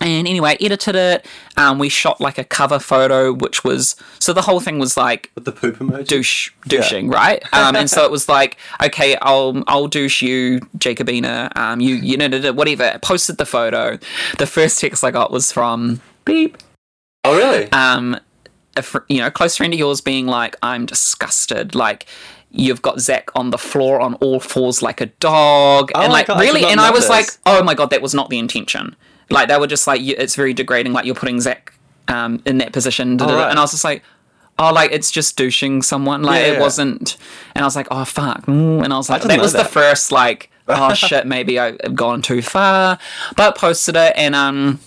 and 0.02 0.28
anyway, 0.28 0.56
edited 0.62 0.96
it. 0.96 1.26
Um, 1.58 1.78
we 1.80 1.90
shot 1.90 2.22
like 2.22 2.38
a 2.38 2.44
cover 2.44 2.80
photo, 2.80 3.34
which 3.34 3.64
was 3.64 3.96
so 4.20 4.32
the 4.34 4.42
whole 4.44 4.60
thing 4.60 4.80
was 4.80 4.96
like 4.96 5.30
With 5.36 5.46
the 5.46 5.52
poop 5.52 5.78
emoji. 5.78 6.08
douche 6.08 6.52
douching, 6.68 7.10
right? 7.10 7.44
Um, 7.54 7.76
and 7.76 7.90
so 7.90 8.06
it 8.06 8.12
was 8.12 8.30
like, 8.30 8.58
okay, 8.82 9.18
I'll 9.22 9.64
I'll 9.68 9.88
douche 9.88 10.22
you, 10.22 10.60
Jacobina. 10.78 11.56
Um, 11.58 11.82
you 11.82 11.96
you 11.96 12.16
know 12.18 12.54
whatever. 12.54 12.98
Posted 13.02 13.38
the 13.38 13.46
photo. 13.46 13.98
The 14.38 14.48
first 14.48 14.80
text 14.80 15.04
I 15.04 15.12
got 15.12 15.32
was 15.32 15.52
from 15.52 16.00
beep. 16.26 16.58
Oh 17.26 17.36
really? 17.36 17.70
Um, 17.74 18.18
a 18.78 18.82
fr- 18.82 19.00
you 19.10 19.18
know, 19.20 19.30
close 19.30 19.58
friend 19.58 19.74
of 19.74 19.80
yours 19.80 20.00
being 20.00 20.28
like, 20.28 20.56
I'm 20.64 20.86
disgusted. 20.86 21.76
Like. 21.76 22.06
You've 22.52 22.82
got 22.82 23.00
Zach 23.00 23.30
on 23.36 23.52
the 23.52 23.60
floor 23.60 24.02
on 24.02 24.16
all 24.16 24.40
fours 24.40 24.82
like 24.82 25.02
a 25.02 25.06
dog, 25.06 25.92
and 25.94 26.08
my 26.08 26.14
like 26.14 26.26
God, 26.26 26.40
really, 26.42 26.66
and 26.66 26.80
I 26.80 26.90
was 26.90 27.02
this. 27.02 27.10
like, 27.12 27.28
oh 27.46 27.62
my 27.62 27.76
god, 27.76 27.92
that 27.92 28.02
was 28.02 28.16
not 28.16 28.32
the 28.32 28.40
intention. 28.40 28.96
Like 29.30 29.48
they 29.48 29.58
were 29.58 29.68
just 29.68 29.88
like, 29.88 30.02
it's 30.02 30.36
very 30.36 30.54
degrading. 30.54 30.94
Like 30.94 31.06
you're 31.06 31.16
putting 31.16 31.40
Zach 31.40 31.74
um, 32.08 32.42
in 32.46 32.58
that 32.60 32.74
position, 32.74 33.18
da, 33.18 33.28
da, 33.28 33.32
da. 33.32 33.42
right. 33.42 33.50
and 33.50 33.60
I 33.60 33.62
was 33.62 33.72
just 33.72 33.84
like, 33.84 34.04
oh, 34.58 34.74
like 34.74 34.92
it's 34.92 35.12
just 35.12 35.38
douching 35.38 35.82
someone. 35.82 36.24
Like 36.24 36.42
Yeah, 36.42 36.48
it 36.48 36.54
yeah. 36.54 36.60
wasn't, 36.60 37.18
and 37.56 37.64
I 37.64 37.66
was 37.68 37.76
like, 37.76 37.88
oh 37.92 38.06
fuck, 38.06 38.46
mm, 38.46 38.84
and 38.84 38.94
I 38.94 38.98
was 38.98 39.10
like, 39.10 39.22
didn't 39.22 39.38
that 39.38 39.42
was 39.42 39.54
the 39.54 39.64
first 39.66 40.12
like, 40.12 40.52
oh 40.68 40.94
shit, 40.94 41.26
maybe 41.26 41.60
I've 41.60 41.96
gone 41.96 42.22
too 42.22 42.42
far, 42.42 43.00
but 43.36 43.56
posted 43.56 43.96
it, 43.96 44.14
and 44.16 44.36
um. 44.36 44.80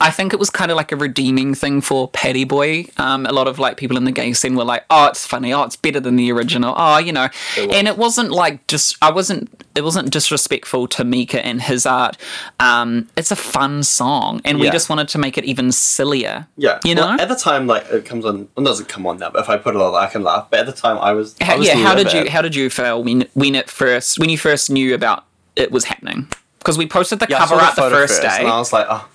I 0.00 0.10
think 0.10 0.32
it 0.32 0.38
was 0.38 0.48
kind 0.50 0.70
of 0.70 0.76
like 0.76 0.92
a 0.92 0.96
redeeming 0.96 1.54
thing 1.54 1.80
for 1.80 2.08
Paddy 2.08 2.44
Boy. 2.44 2.86
Um, 2.96 3.26
a 3.26 3.32
lot 3.32 3.46
of 3.46 3.58
like 3.58 3.76
people 3.76 3.96
in 3.96 4.04
the 4.04 4.12
gay 4.12 4.32
scene 4.32 4.56
were 4.56 4.64
like, 4.64 4.84
"Oh, 4.90 5.06
it's 5.06 5.26
funny. 5.26 5.52
Oh, 5.52 5.62
it's 5.64 5.76
better 5.76 6.00
than 6.00 6.16
the 6.16 6.32
original. 6.32 6.74
Oh, 6.76 6.98
you 6.98 7.12
know." 7.12 7.28
And 7.58 7.86
it 7.86 7.98
wasn't 7.98 8.30
like 8.30 8.66
just 8.66 8.96
I 9.02 9.10
wasn't. 9.10 9.50
It 9.76 9.84
wasn't 9.84 10.10
disrespectful 10.10 10.88
to 10.88 11.04
Mika 11.04 11.44
and 11.44 11.62
his 11.62 11.86
art. 11.86 12.16
Um, 12.58 13.08
it's 13.16 13.30
a 13.30 13.36
fun 13.36 13.82
song, 13.82 14.40
and 14.44 14.58
we 14.58 14.70
just 14.70 14.88
wanted 14.88 15.08
to 15.08 15.18
make 15.18 15.38
it 15.38 15.44
even 15.44 15.70
sillier. 15.70 16.46
Yeah. 16.56 16.80
you 16.84 16.94
know. 16.94 17.02
Well, 17.02 17.20
at 17.20 17.28
the 17.28 17.36
time, 17.36 17.66
like 17.66 17.86
it 17.90 18.04
comes 18.04 18.24
on. 18.24 18.48
Well, 18.56 18.64
it 18.66 18.68
doesn't 18.68 18.88
come 18.88 19.06
on 19.06 19.18
now, 19.18 19.30
but 19.30 19.40
if 19.42 19.48
I 19.48 19.58
put 19.58 19.74
it 19.74 19.80
on, 19.80 19.94
I 19.94 20.06
can 20.06 20.22
laugh. 20.22 20.48
But 20.50 20.60
at 20.60 20.66
the 20.66 20.72
time, 20.72 20.98
I 20.98 21.12
was. 21.12 21.36
I 21.40 21.56
was 21.56 21.66
yeah, 21.68 21.76
how 21.76 21.94
did 21.94 22.12
you 22.12 22.30
how 22.30 22.42
did 22.42 22.54
you 22.54 22.70
feel 22.70 23.02
when 23.04 23.26
when 23.34 23.54
it 23.54 23.68
first 23.70 24.18
when 24.18 24.28
you 24.30 24.38
first 24.38 24.70
knew 24.70 24.94
about 24.94 25.24
it 25.56 25.70
was 25.70 25.84
happening? 25.84 26.28
Because 26.58 26.76
we 26.76 26.86
posted 26.86 27.20
the 27.20 27.26
Yeah, 27.28 27.38
cover 27.38 27.54
art 27.54 27.74
the 27.76 27.82
photo 27.82 27.96
first, 27.96 28.22
day. 28.22 28.36
and 28.40 28.48
I 28.48 28.58
was 28.58 28.72
like, 28.72 28.86
oh. 28.88 29.06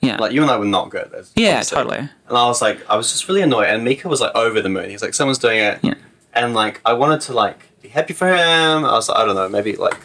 Yeah, 0.00 0.16
Like 0.18 0.32
you 0.32 0.42
and 0.42 0.50
I 0.50 0.56
were 0.58 0.64
not 0.64 0.90
good. 0.90 1.12
as- 1.14 1.32
Yeah, 1.36 1.50
obviously. 1.52 1.76
totally. 1.76 1.98
And 1.98 2.10
I 2.36 2.46
was 2.46 2.60
like, 2.62 2.88
I 2.88 2.96
was 2.96 3.10
just 3.10 3.28
really 3.28 3.42
annoyed. 3.42 3.68
And 3.68 3.82
Mika 3.84 4.08
was 4.08 4.20
like 4.20 4.34
over 4.34 4.60
the 4.60 4.68
moon. 4.68 4.90
He's 4.90 5.02
like, 5.02 5.14
someone's 5.14 5.38
doing 5.38 5.58
it. 5.58 5.78
Yeah. 5.82 5.94
And 6.34 6.54
like, 6.54 6.80
I 6.84 6.92
wanted 6.92 7.20
to 7.22 7.32
like 7.34 7.58
be 7.82 7.88
happy 7.88 8.12
for 8.14 8.28
him. 8.28 8.84
I 8.84 8.92
was 8.92 9.08
like, 9.08 9.18
I 9.18 9.24
don't 9.24 9.34
know, 9.34 9.48
maybe 9.48 9.74
like, 9.76 9.96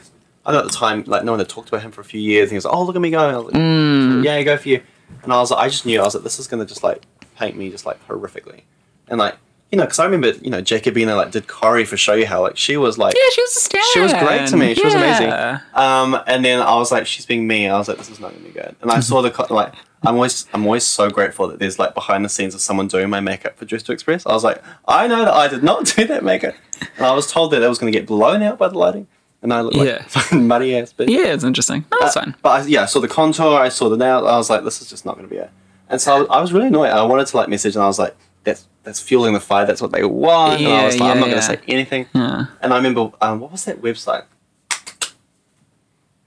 I 0.45 0.51
know 0.53 0.59
at 0.59 0.63
the 0.63 0.69
time, 0.71 1.03
like 1.05 1.23
no 1.23 1.33
one 1.33 1.39
had 1.39 1.49
talked 1.49 1.69
about 1.69 1.81
him 1.81 1.91
for 1.91 2.01
a 2.01 2.05
few 2.05 2.21
years. 2.21 2.45
And 2.45 2.51
he 2.51 2.55
was 2.57 2.65
like, 2.65 2.73
oh 2.73 2.83
look 2.83 2.95
at 2.95 3.01
me 3.01 3.11
go. 3.11 3.27
And 3.27 3.35
I 3.35 3.39
was 3.39 3.45
like, 3.53 3.55
Mm. 3.61 4.23
yeah, 4.23 4.41
go 4.43 4.57
for 4.57 4.69
you. 4.69 4.81
And 5.23 5.31
I 5.33 5.37
was 5.39 5.51
like, 5.51 5.59
I 5.59 5.69
just 5.69 5.85
knew. 5.85 5.99
I 5.99 6.03
was 6.03 6.15
like, 6.15 6.23
this 6.23 6.39
is 6.39 6.47
gonna 6.47 6.65
just 6.65 6.83
like 6.83 7.03
paint 7.35 7.57
me 7.57 7.69
just 7.69 7.85
like 7.85 7.99
horrifically. 8.07 8.61
And 9.09 9.19
like, 9.19 9.35
you 9.71 9.77
know, 9.77 9.85
because 9.85 9.99
I 9.99 10.05
remember, 10.05 10.31
you 10.41 10.49
know, 10.49 10.61
Jacobina 10.61 11.15
like 11.15 11.31
did 11.31 11.47
Corey 11.47 11.85
for 11.85 11.95
Show 11.97 12.13
You 12.13 12.25
How. 12.25 12.41
Like 12.41 12.57
she 12.57 12.75
was 12.77 12.97
like, 12.97 13.15
yeah, 13.15 13.29
she 13.33 13.41
was 13.41 13.55
a 13.55 13.59
star. 13.59 13.81
she 13.93 13.99
was 14.01 14.13
great 14.13 14.47
to 14.49 14.57
me. 14.57 14.73
She 14.75 14.83
was 14.83 14.93
amazing. 14.93 15.31
Um, 15.73 16.19
and 16.27 16.43
then 16.43 16.61
I 16.61 16.75
was 16.75 16.91
like, 16.91 17.07
she's 17.07 17.25
being 17.25 17.47
me. 17.47 17.67
I 17.67 17.77
was 17.77 17.87
like, 17.87 17.97
this 17.97 18.09
is 18.09 18.19
not 18.19 18.31
gonna 18.33 18.43
be 18.45 18.51
good. 18.51 18.75
And 18.81 18.91
I 18.91 18.99
saw 18.99 19.21
the 19.21 19.31
co- 19.31 19.53
like, 19.53 19.73
I'm 20.03 20.15
always, 20.15 20.47
I'm 20.53 20.65
always 20.65 20.83
so 20.83 21.09
grateful 21.09 21.47
that 21.49 21.59
there's 21.59 21.77
like 21.79 21.93
behind 21.93 22.25
the 22.25 22.29
scenes 22.29 22.55
of 22.55 22.61
someone 22.61 22.87
doing 22.87 23.09
my 23.09 23.19
makeup 23.19 23.57
for 23.57 23.65
Dress 23.65 23.83
to 23.83 23.91
Express. 23.93 24.25
I 24.25 24.33
was 24.33 24.43
like, 24.43 24.61
I 24.87 25.07
know 25.07 25.23
that 25.25 25.33
I 25.33 25.47
did 25.47 25.63
not 25.63 25.85
do 25.95 26.05
that 26.05 26.23
makeup, 26.23 26.55
and 26.97 27.05
I 27.05 27.13
was 27.13 27.31
told 27.31 27.51
that 27.51 27.61
it 27.61 27.67
was 27.69 27.77
gonna 27.77 27.91
get 27.91 28.05
blown 28.07 28.41
out 28.41 28.57
by 28.57 28.67
the 28.67 28.77
lighting, 28.77 29.07
and 29.41 29.53
I 29.53 29.61
looked 29.61 29.77
like 29.77 29.87
Yeah. 29.87 30.01
fucking 30.03 30.47
muddy 30.47 30.75
ass 30.75 30.91
bitch. 30.91 31.07
Yeah, 31.09 31.33
it's 31.33 31.43
interesting. 31.43 31.85
No, 31.91 31.97
That's 32.01 32.15
fine. 32.15 32.35
But 32.41 32.49
I, 32.49 32.65
yeah, 32.67 32.81
I 32.83 32.85
saw 32.87 32.99
the 32.99 33.07
contour. 33.07 33.59
I 33.59 33.69
saw 33.69 33.89
the 33.89 33.97
nail. 33.97 34.27
I 34.27 34.37
was 34.37 34.49
like, 34.49 34.63
this 34.63 34.81
is 34.81 34.89
just 34.89 35.05
not 35.05 35.15
gonna 35.15 35.27
be 35.27 35.37
it. 35.37 35.49
And 35.87 36.01
so 36.01 36.15
I 36.15 36.19
was, 36.19 36.27
I 36.31 36.41
was 36.41 36.51
really 36.53 36.67
annoyed. 36.67 36.89
I 36.89 37.03
wanted 37.03 37.27
to 37.27 37.37
like 37.37 37.47
message, 37.49 37.75
and 37.75 37.83
I 37.83 37.87
was 37.87 37.99
like, 37.99 38.15
that's 38.43 38.67
that's 38.83 38.99
fueling 38.99 39.33
the 39.33 39.39
fire. 39.39 39.65
That's 39.65 39.81
what 39.81 39.91
they 39.91 40.03
want. 40.03 40.59
and 40.59 40.67
I 40.67 40.71
Yeah, 40.71 40.85
was 40.85 40.99
like, 40.99 41.11
I'm 41.11 41.19
not 41.19 41.27
yeah. 41.27 41.33
gonna 41.35 41.41
say 41.43 41.59
anything. 41.67 42.07
Yeah. 42.13 42.45
And 42.61 42.73
I 42.73 42.77
remember, 42.77 43.11
um, 43.21 43.39
what 43.39 43.51
was 43.51 43.65
that 43.65 43.81
website? 43.81 44.23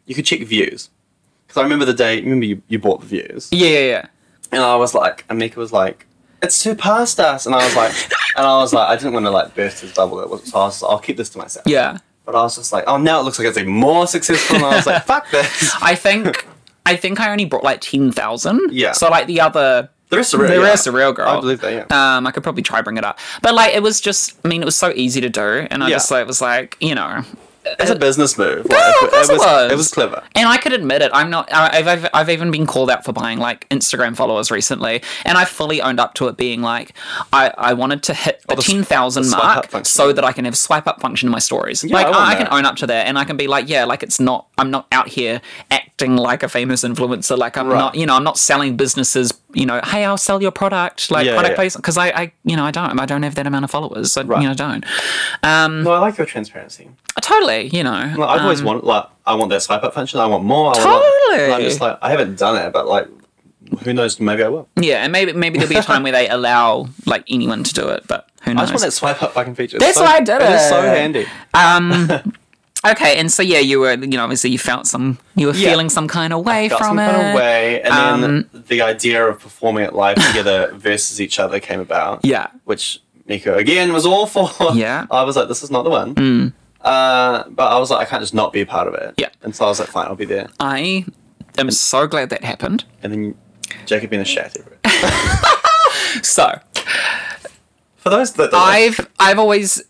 You 0.07 0.15
could 0.15 0.25
check 0.27 0.41
views. 0.41 0.91
Because 1.47 1.61
I 1.61 1.63
remember 1.63 1.85
the 1.85 1.95
day, 1.95 2.21
remember 2.21 2.45
you, 2.47 2.63
you 2.69 2.79
bought 2.79 3.01
the 3.01 3.07
views. 3.07 3.49
Yeah, 3.53 3.69
yeah, 3.69 3.79
yeah. 3.87 4.07
And 4.53 4.63
I 4.63 4.77
was 4.77 4.95
like, 4.95 5.25
and 5.29 5.39
Mika 5.39 5.59
was 5.59 5.73
like, 5.73 6.07
it's 6.43 6.55
surpassed 6.57 7.19
us. 7.21 7.47
And 7.47 7.55
I 7.55 7.65
was 7.65 7.75
like, 7.75 7.93
and 8.37 8.47
I 8.47 8.57
was 8.59 8.73
like, 8.73 8.89
I 8.89 8.97
didn't 8.97 9.15
want 9.15 9.27
to 9.27 9.31
like 9.31 9.55
burst 9.55 9.81
his 9.81 9.93
bubble. 9.93 10.21
It 10.21 10.29
was, 10.29 10.45
so 10.51 10.59
I 10.59 10.65
was 10.65 10.83
like, 10.83 10.91
I'll 10.93 10.99
keep 10.99 11.17
this 11.17 11.31
to 11.31 11.39
myself. 11.39 11.67
Yeah. 11.67 11.99
But 12.27 12.35
I 12.35 12.43
was 12.43 12.57
just 12.57 12.73
like, 12.73 12.85
oh, 12.87 12.97
now 12.97 13.21
it 13.21 13.25
looks 13.25 13.39
like 13.39 13.49
it's 13.49 13.59
even 13.59 13.73
more 13.73 14.07
successful. 14.07 14.57
And 14.57 14.65
I 14.65 14.77
was 14.77 14.87
like, 14.87 15.05
fuck 15.07 15.31
this. 15.31 15.75
I 15.83 15.95
think 15.95 16.47
I 16.87 16.97
think 16.97 17.21
I 17.21 17.31
only 17.31 17.45
brought 17.47 17.65
like 17.65 17.81
ten 17.81 18.13
thousand. 18.13 18.61
Yeah. 18.73 18.93
So 18.93 19.09
like 19.09 19.27
the 19.27 19.41
other 19.41 19.91
The 20.15 20.19
rest 20.19 20.35
are 20.35 20.39
real. 20.39 20.49
the 20.49 20.55
yeah. 20.57 20.63
rest 20.63 20.87
are 20.87 20.93
real 20.93 21.13
girl. 21.13 21.29
I 21.29 21.41
believe 21.41 21.61
that, 21.61 21.73
yeah. 21.91 22.17
Um, 22.17 22.27
I 22.27 22.31
could 22.31 22.43
probably 22.43 22.63
try 22.63 22.81
bring 22.83 22.97
it 22.97 23.05
up, 23.05 23.19
but 23.43 23.55
like 23.55 23.75
it 23.75 23.83
was 23.83 24.01
just. 24.01 24.37
I 24.45 24.49
mean, 24.49 24.63
it 24.63 24.65
was 24.65 24.77
so 24.77 24.93
easy 24.95 25.21
to 25.21 25.29
do, 25.29 25.67
and 25.71 25.83
I 25.85 25.89
Yeah. 25.89 25.97
just 25.97 26.11
like 26.11 26.23
it 26.23 26.27
was 26.27 26.41
like, 26.41 26.77
you 26.81 26.95
know, 26.95 27.23
It's 27.67 27.91
a 27.91 27.97
business 27.97 28.37
move. 28.37 28.69
No, 28.69 28.77
Like, 28.77 29.03
of 29.03 29.11
course 29.11 29.29
it 29.31 29.39
was. 29.39 29.73
It 29.73 29.77
was 29.77 29.91
clever. 29.91 30.23
And 30.35 30.49
I 30.49 30.57
could 30.59 30.73
admit 30.73 31.03
it. 31.03 31.11
I'm 31.15 31.31
not. 31.31 31.53
I- 31.53 31.79
I've, 31.79 31.87
I've 31.89 32.09
I've 32.15 32.31
even 32.31 32.51
been 32.51 32.67
called 32.67 32.91
out 32.91 33.05
for 33.05 33.13
buying 33.13 33.39
like 33.39 33.69
Instagram 33.71 34.15
followers 34.17 34.51
recently, 34.51 35.03
and 35.25 35.39
I 35.39 35.45
fully 35.45 35.81
owned 35.81 35.99
up 35.99 36.15
to 36.15 36.29
it 36.29 36.37
being 36.37 36.61
like 36.63 36.93
I, 37.33 37.53
I 37.57 37.73
wanted 37.75 38.03
to 38.05 38.15
hit 38.15 38.43
the 38.47 38.53
Oh, 38.53 38.57
the 38.57 38.63
ten 38.63 38.85
thousand 38.85 39.23
the 39.25 39.29
swipe 39.31 39.57
up 39.57 39.73
mark 39.73 39.87
so 39.87 40.13
that 40.13 40.25
I 40.25 40.33
can 40.33 40.45
have 40.45 40.57
swipe 40.59 40.87
up 40.87 41.01
function 41.01 41.29
in 41.29 41.33
my 41.33 41.39
stories. 41.39 41.83
Yeah, 41.83 41.95
like 41.97 42.07
I 42.07 42.11
I, 42.11 42.31
I 42.33 42.35
can 42.37 42.49
own 42.51 42.65
up 42.67 42.77
to 42.77 42.87
that, 42.87 43.07
and 43.07 43.19
I 43.19 43.25
can 43.25 43.37
be 43.37 43.47
like, 43.47 43.69
yeah, 43.69 43.85
like 43.85 44.03
it's 44.03 44.21
not. 44.21 44.47
I'm 44.59 44.71
not 44.71 44.87
out 44.93 45.09
here 45.09 45.41
acting 45.71 46.17
like 46.17 46.43
a 46.43 46.49
famous 46.49 46.85
influencer. 46.85 47.37
Like 47.39 47.57
I'm 47.57 47.69
Right. 47.69 47.79
not. 47.79 47.95
You 47.95 48.07
know, 48.07 48.15
I'm 48.15 48.25
not 48.25 48.39
selling 48.39 48.77
businesses. 48.77 49.33
You 49.53 49.67
know, 49.67 49.81
hey, 49.85 50.05
I'll 50.05 50.19
sell 50.19 50.43
your 50.43 50.51
product. 50.51 51.11
Like 51.11 51.27
Yeah, 51.27 51.35
product 51.35 51.59
yeah. 51.59 51.69
because 51.77 51.97
I, 51.97 52.09
I, 52.09 52.33
you 52.45 52.57
know, 52.57 52.65
I 52.65 52.71
don't. 52.73 52.99
I 53.01 53.07
don't 53.07 53.23
have 53.23 53.37
that 53.37 53.47
amount 53.47 53.65
of 53.65 53.71
followers. 53.71 54.13
So, 54.13 54.23
Right. 54.25 54.43
You 54.43 54.49
know, 54.49 54.55
don't. 54.55 54.85
Um, 55.43 55.83
No, 55.85 55.93
I 55.93 55.99
like 56.01 56.19
your 56.19 56.27
transparency. 56.27 56.89
I 57.17 57.21
totally. 57.21 57.54
You 57.63 57.83
know. 57.85 58.15
Like, 58.17 58.29
I've 58.31 58.43
always 58.43 58.61
um, 58.61 58.67
wanted, 58.67 58.85
like, 58.85 59.07
I 59.27 59.35
want 59.35 59.51
that 59.51 59.63
swipe 59.63 59.83
up 59.85 59.95
function. 59.95 60.21
I 60.21 60.27
want 60.27 60.45
more. 60.45 60.75
I 60.77 60.85
want 60.85 61.05
Totally. 61.29 61.45
and 61.45 61.53
I'm 61.55 61.61
just 61.63 61.81
like, 61.81 61.99
I 62.03 62.11
haven't 62.11 62.39
done 62.39 62.57
it, 62.67 62.73
but 62.73 62.87
like, 62.87 63.09
who 63.83 63.93
knows? 63.95 64.21
Maybe 64.21 64.43
I 64.43 64.49
will. 64.49 64.69
Yeah, 64.77 65.03
and 65.03 65.13
maybe 65.13 65.33
maybe 65.33 65.59
there'll 65.59 65.73
be 65.73 65.79
a 65.79 65.83
time 65.83 66.03
where 66.03 66.13
they 66.13 66.29
allow 66.39 66.89
like 67.07 67.25
anyone 67.29 67.65
to 67.65 67.73
do 67.73 67.89
it, 67.89 68.07
but 68.07 68.29
who 68.43 68.53
knows? 68.55 68.69
I 68.69 68.73
just 68.73 68.73
want 68.75 68.83
that 68.83 68.91
swipe 68.93 69.23
up 69.23 69.33
fucking 69.33 69.55
feature. 69.55 69.79
That's 69.79 69.97
so, 69.97 70.05
why 70.05 70.17
I 70.17 70.21
did 70.21 70.37
it. 70.43 70.43
It 70.43 70.53
is 70.53 70.69
so 70.69 70.81
handy. 70.83 71.27
Okay, 72.87 73.17
and 73.19 73.33
so 73.33 73.43
yeah, 73.43 73.61
you 73.61 73.81
were 73.81 73.95
you 73.95 74.07
know 74.09 74.23
obviously 74.23 74.51
you 74.51 74.59
felt 74.59 74.87
some 74.87 75.19
you 75.37 75.47
were 75.47 75.55
Yeah. 75.55 75.71
feeling 75.71 75.89
some 75.89 76.07
kind 76.07 76.35
of 76.35 76.45
way 76.45 76.69
from 76.69 76.79
some 76.81 76.99
it. 76.99 77.11
kind 77.11 77.29
of 77.29 77.35
way, 77.35 77.81
and 77.81 77.95
Um, 77.95 78.21
then 78.21 78.51
the 78.69 78.83
idea 78.83 79.25
of 79.27 79.41
performing 79.41 79.85
it 79.85 79.95
live 79.95 80.17
together 80.17 80.71
versus 80.75 81.19
each 81.19 81.39
other 81.39 81.61
came 81.61 81.81
about. 81.81 82.21
Yeah. 82.25 82.49
which 82.65 83.01
Mika 83.27 83.55
again 83.55 83.95
was 83.95 84.05
all 84.05 84.27
for. 84.27 84.51
Yeah. 84.75 85.07
I 85.11 85.23
was 85.23 85.35
like, 85.35 85.49
this 85.49 85.63
is 85.63 85.71
not 85.71 85.85
the 85.85 85.91
one. 85.91 86.53
Uh, 86.85 87.49
but 87.49 87.73
I 87.73 87.79
was 87.79 87.91
like, 87.91 88.07
I 88.07 88.11
can't 88.11 88.23
just 88.23 88.35
not 88.35 88.53
be 88.53 88.61
a 88.61 88.67
part 88.67 88.87
of 88.87 88.95
it. 88.95 89.15
Yeah. 89.17 89.31
and 89.43 89.57
so 89.57 89.65
I 89.65 89.69
was 89.69 89.81
like, 89.81 89.89
fine, 89.89 90.07
I'll 90.07 90.15
be 90.15 90.25
there. 90.27 90.49
I 90.61 91.05
am 91.59 91.71
so 91.71 92.07
glad 92.07 92.31
that 92.31 92.45
happened. 92.45 92.85
And 93.03 93.13
then 93.13 93.35
Jacob 93.87 94.11
being 94.11 94.23
a 94.23 94.25
shat 94.25 94.57
everywhere. 94.59 94.79
So 96.23 96.59
For 97.97 98.11
those 98.11 98.33
that 98.35 98.51
don't 98.53 98.61
I've 98.61 99.01
I've 99.19 99.39
always 99.39 99.83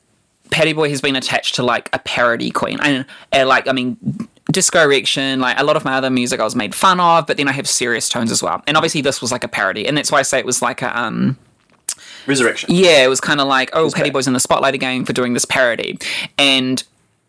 Patty 0.51 0.73
Boy 0.73 0.89
has 0.91 1.01
been 1.01 1.17
attached 1.17 1.57
to 1.57 1.63
like 1.63 1.91
a 1.93 1.99
parody 1.99 2.51
queen, 2.51 2.79
and, 2.83 3.05
and 3.33 3.49
like 3.49 3.69
I 3.69 3.73
mean. 3.73 4.29
Disco 4.53 4.83
Erection, 4.83 5.41
like 5.41 5.59
a 5.59 5.65
lot 5.65 5.75
of 5.75 5.87
my 5.87 5.95
other 5.95 6.11
music, 6.11 6.39
I 6.39 6.45
was 6.45 6.55
made 6.55 6.75
fun 6.75 7.01
of, 7.01 7.27
but 7.27 7.39
then 7.39 7.49
I 7.49 7.53
have 7.53 7.67
serious 7.67 8.11
tones 8.11 8.31
as 8.31 8.43
well. 8.43 8.63
And 8.67 8.77
obviously, 8.77 9.01
this 9.01 9.23
was 9.23 9.33
like 9.33 9.43
a 9.43 9.49
parody, 9.49 9.87
and 9.89 9.97
that's 9.97 10.13
why 10.13 10.19
I 10.19 10.23
say 10.23 10.39
it 10.39 10.45
was 10.45 10.61
like 10.61 10.83
a 10.83 10.97
um, 11.01 11.39
resurrection. 12.27 12.75
yeah, 12.75 13.05
it 13.05 13.09
was 13.09 13.21
kind 13.21 13.41
of 13.41 13.47
like, 13.49 13.71
oh, 13.73 13.91
back. 13.91 14.13
Boy's 14.13 14.27
in 14.27 14.33
the 14.33 14.41
spotlight 14.41 14.75
again 14.75 15.05
for 15.05 15.13
doing 15.13 15.35
this 15.35 15.45
parody. 15.45 15.99
And 16.39 16.83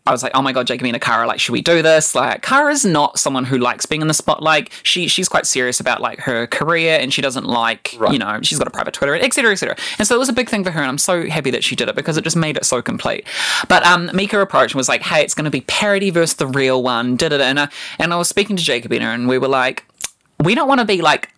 I 0.08 0.12
was 0.12 0.22
like, 0.22 0.30
oh 0.36 0.40
my 0.42 0.52
god, 0.52 0.68
Jacobina 0.68 1.00
Kara, 1.00 1.26
like, 1.26 1.40
should 1.40 1.50
we 1.52 1.60
do 1.60 1.82
this? 1.82 2.14
Like, 2.14 2.40
Kara's 2.40 2.84
not 2.84 3.18
someone 3.18 3.44
who 3.44 3.58
likes 3.58 3.86
being 3.86 4.02
in 4.02 4.06
the 4.06 4.14
spotlight. 4.14 4.70
She 4.84 5.08
she's 5.08 5.28
quite 5.28 5.46
serious 5.46 5.80
about 5.80 6.00
like 6.00 6.20
her 6.20 6.46
career, 6.46 6.96
and 7.00 7.12
she 7.12 7.20
doesn't 7.20 7.44
like, 7.44 7.96
Right. 7.98 8.12
you 8.12 8.18
know, 8.20 8.38
she's 8.40 8.56
got 8.58 8.68
a 8.68 8.70
private 8.70 8.94
Twitter, 8.94 9.16
etc., 9.16 9.50
etc. 9.50 9.74
And 9.98 10.06
so 10.06 10.14
it 10.14 10.18
was 10.18 10.28
a 10.28 10.32
big 10.32 10.48
thing 10.48 10.62
for 10.62 10.70
her, 10.70 10.80
and 10.80 10.88
I'm 10.88 10.98
so 10.98 11.28
happy 11.28 11.50
that 11.50 11.64
she 11.64 11.74
did 11.74 11.88
it 11.88 11.96
because 11.96 12.16
it 12.16 12.22
just 12.22 12.36
made 12.36 12.56
it 12.56 12.64
so 12.64 12.80
complete. 12.80 13.26
But 13.68 13.84
um, 13.84 14.08
Mika 14.14 14.40
approached 14.40 14.74
and 14.74 14.78
was 14.78 14.88
like, 14.88 15.02
hey, 15.02 15.24
it's 15.24 15.34
going 15.34 15.44
to 15.46 15.50
be 15.50 15.62
parody 15.62 16.10
versus 16.10 16.36
the 16.36 16.46
real 16.46 16.84
one. 16.84 17.16
Did 17.16 17.32
it, 17.32 17.40
and 17.40 17.58
uh, 17.58 17.66
and 17.98 18.12
I 18.12 18.16
was 18.16 18.28
speaking 18.28 18.54
to 18.54 18.62
Jacobina, 18.62 19.12
and 19.12 19.26
we 19.28 19.38
were 19.38 19.48
like, 19.48 19.84
we 20.38 20.54
don't 20.54 20.68
want 20.68 20.78
to 20.78 20.86
be 20.86 21.02
like 21.02 21.30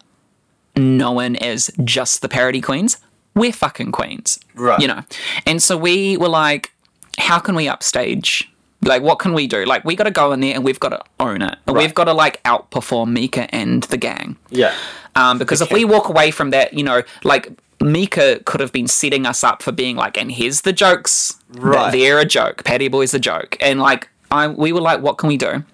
known 0.76 1.36
as 1.36 1.70
just 1.84 2.20
the 2.20 2.28
parody 2.28 2.60
queens. 2.60 2.98
We're 3.38 3.52
fucking 3.52 3.92
queens. 3.92 4.38
Right. 4.54 4.80
You 4.80 4.88
know. 4.88 5.02
And 5.46 5.62
so 5.62 5.76
we 5.76 6.16
were 6.16 6.28
like, 6.28 6.72
how 7.18 7.38
can 7.38 7.54
we 7.54 7.68
upstage? 7.68 8.50
Like, 8.82 9.02
what 9.02 9.18
can 9.18 9.32
we 9.32 9.46
do? 9.48 9.64
Like, 9.64 9.84
we 9.84 9.96
got 9.96 10.04
to 10.04 10.10
go 10.12 10.32
in 10.32 10.40
there 10.40 10.54
and 10.54 10.64
we've 10.64 10.78
got 10.78 10.90
to 10.90 11.02
own 11.18 11.42
it. 11.42 11.56
And 11.66 11.74
Right. 11.76 11.82
we've 11.82 11.94
got 11.94 12.04
to, 12.04 12.12
like, 12.12 12.40
outperform 12.44 13.08
Mika 13.08 13.52
and 13.54 13.82
the 13.84 13.96
gang. 13.96 14.36
Yeah, 14.50 14.72
Um, 15.16 15.36
because 15.38 15.60
if 15.60 15.72
we 15.72 15.84
walk 15.84 16.08
away 16.08 16.30
from 16.30 16.50
that, 16.50 16.74
you 16.74 16.84
know, 16.84 17.02
like, 17.24 17.48
Mika 17.80 18.40
could 18.44 18.60
have 18.60 18.72
been 18.72 18.86
setting 18.86 19.26
us 19.26 19.42
up 19.42 19.62
for 19.62 19.72
being 19.72 19.96
like, 19.96 20.16
and 20.16 20.30
here's 20.30 20.60
the 20.60 20.72
jokes. 20.72 21.34
Right. 21.54 21.90
They're 21.90 22.20
a 22.20 22.24
joke. 22.24 22.62
Patty 22.64 22.86
Boy's 22.88 23.14
a 23.14 23.18
joke. 23.18 23.56
And, 23.60 23.80
like, 23.80 24.08
I, 24.30 24.46
we 24.46 24.72
were 24.72 24.80
like, 24.80 25.00
what 25.02 25.18
can 25.18 25.28
we 25.28 25.36
do? 25.36 25.64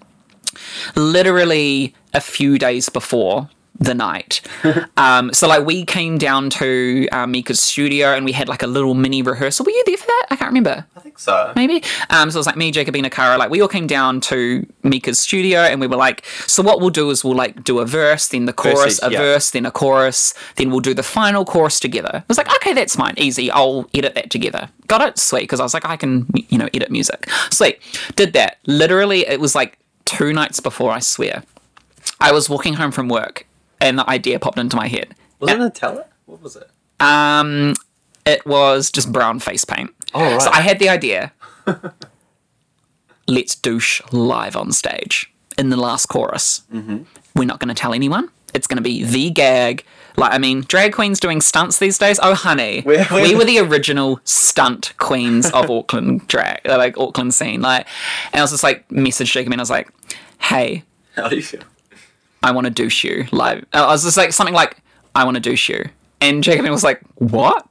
literally 0.94 1.94
a 2.12 2.20
few 2.20 2.58
days 2.58 2.88
before 2.88 3.48
the 3.78 3.94
night. 3.94 4.40
um, 4.96 5.32
so 5.32 5.48
like 5.48 5.64
we 5.66 5.84
came 5.84 6.18
down 6.18 6.50
to 6.50 7.08
uh, 7.12 7.26
Mika's 7.26 7.60
studio 7.60 8.14
and 8.14 8.24
we 8.24 8.32
had 8.32 8.48
like 8.48 8.62
a 8.62 8.66
little 8.66 8.94
mini 8.94 9.22
rehearsal. 9.22 9.64
Were 9.64 9.72
you 9.72 9.82
there 9.86 9.96
for 9.96 10.06
that? 10.06 10.26
I 10.30 10.36
can't 10.36 10.48
remember. 10.48 10.86
I 10.96 11.00
think 11.00 11.18
so. 11.18 11.52
Maybe. 11.56 11.82
Um, 12.10 12.30
so 12.30 12.36
it 12.36 12.40
was 12.40 12.46
like 12.46 12.56
me, 12.56 12.72
Jacobina, 12.72 13.10
Kara. 13.10 13.36
Like 13.36 13.50
we 13.50 13.60
all 13.60 13.68
came 13.68 13.86
down 13.86 14.20
to 14.22 14.66
Mika's 14.82 15.18
studio 15.18 15.60
and 15.60 15.80
we 15.80 15.86
were 15.86 15.96
like, 15.96 16.24
so 16.46 16.62
what 16.62 16.80
we'll 16.80 16.90
do 16.90 17.10
is 17.10 17.24
we'll 17.24 17.34
like 17.34 17.64
do 17.64 17.80
a 17.80 17.86
verse, 17.86 18.28
then 18.28 18.44
the 18.46 18.52
chorus, 18.52 19.00
a 19.02 19.10
yeah. 19.10 19.18
verse, 19.18 19.50
then 19.50 19.66
a 19.66 19.70
chorus, 19.70 20.34
then 20.56 20.70
we'll 20.70 20.80
do 20.80 20.94
the 20.94 21.02
final 21.02 21.44
chorus 21.44 21.80
together. 21.80 22.10
I 22.14 22.24
was 22.28 22.38
like, 22.38 22.48
okay, 22.56 22.72
that's 22.72 22.94
fine, 22.96 23.14
easy. 23.16 23.50
I'll 23.50 23.88
edit 23.92 24.14
that 24.14 24.30
together. 24.30 24.68
Got 24.86 25.00
it, 25.02 25.18
sweet. 25.18 25.42
Because 25.42 25.60
I 25.60 25.64
was 25.64 25.74
like, 25.74 25.84
I 25.84 25.96
can, 25.96 26.26
you 26.48 26.58
know, 26.58 26.68
edit 26.72 26.90
music. 26.90 27.28
Sweet. 27.50 27.80
Did 28.14 28.32
that. 28.34 28.58
Literally, 28.66 29.26
it 29.26 29.40
was 29.40 29.54
like 29.54 29.78
two 30.04 30.32
nights 30.32 30.60
before. 30.60 30.92
I 30.92 31.00
swear. 31.00 31.42
I 32.20 32.32
was 32.32 32.48
walking 32.48 32.74
home 32.74 32.90
from 32.90 33.08
work 33.08 33.46
and 33.80 33.98
the 33.98 34.08
idea 34.08 34.38
popped 34.38 34.58
into 34.58 34.76
my 34.76 34.88
head. 34.88 35.14
Was 35.40 35.50
it 35.50 35.58
Nutella? 35.58 36.04
What 36.26 36.42
was 36.42 36.56
it? 36.56 36.68
Um, 37.00 37.74
it 38.24 38.44
was 38.46 38.90
just 38.90 39.12
brown 39.12 39.38
face 39.40 39.64
paint. 39.64 39.90
Oh, 40.14 40.20
right. 40.22 40.42
So 40.42 40.50
I 40.50 40.60
had 40.60 40.78
the 40.78 40.88
idea. 40.88 41.32
Let's 43.26 43.54
douche 43.54 44.02
live 44.12 44.54
on 44.56 44.72
stage 44.72 45.32
in 45.56 45.70
the 45.70 45.76
last 45.76 46.06
chorus. 46.06 46.62
Mm-hmm. 46.72 47.04
We're 47.34 47.46
not 47.46 47.58
going 47.58 47.68
to 47.74 47.80
tell 47.80 47.94
anyone. 47.94 48.28
It's 48.52 48.66
going 48.66 48.76
to 48.76 48.82
be 48.82 49.02
the 49.02 49.30
gag. 49.30 49.84
Like, 50.16 50.32
I 50.32 50.38
mean, 50.38 50.60
drag 50.68 50.92
queens 50.92 51.18
doing 51.18 51.40
stunts 51.40 51.78
these 51.78 51.98
days. 51.98 52.20
Oh, 52.22 52.34
honey, 52.34 52.82
We're- 52.86 53.06
we're- 53.10 53.28
we 53.30 53.34
were 53.34 53.44
the 53.44 53.58
original 53.60 54.20
stunt 54.24 54.92
queens 54.98 55.50
of 55.50 55.70
Auckland 55.70 56.28
drag, 56.28 56.60
like 56.66 56.96
Auckland 56.98 57.34
scene. 57.34 57.62
Like, 57.62 57.86
and 58.32 58.40
I 58.40 58.42
was 58.42 58.50
just 58.52 58.62
like, 58.62 58.86
messaged 58.88 59.34
him 59.44 59.50
and 59.52 59.60
I 59.60 59.62
was 59.62 59.70
like, 59.70 59.88
"Hey, 60.38 60.84
How 61.16 61.28
do 61.28 61.36
you 61.36 61.42
feel? 61.42 61.62
I 62.44 62.50
want 62.52 62.66
to 62.66 62.70
douche 62.70 63.04
you 63.04 63.26
live. 63.32 63.64
I 63.72 63.86
was 63.86 64.04
just 64.04 64.18
like 64.18 64.32
something 64.34 64.54
like, 64.54 64.76
I 65.14 65.24
want 65.24 65.36
to 65.36 65.40
douche 65.40 65.70
you. 65.70 65.86
And 66.20 66.44
Jacobina 66.44 66.70
was 66.70 66.84
like, 66.84 67.00
what? 67.14 67.66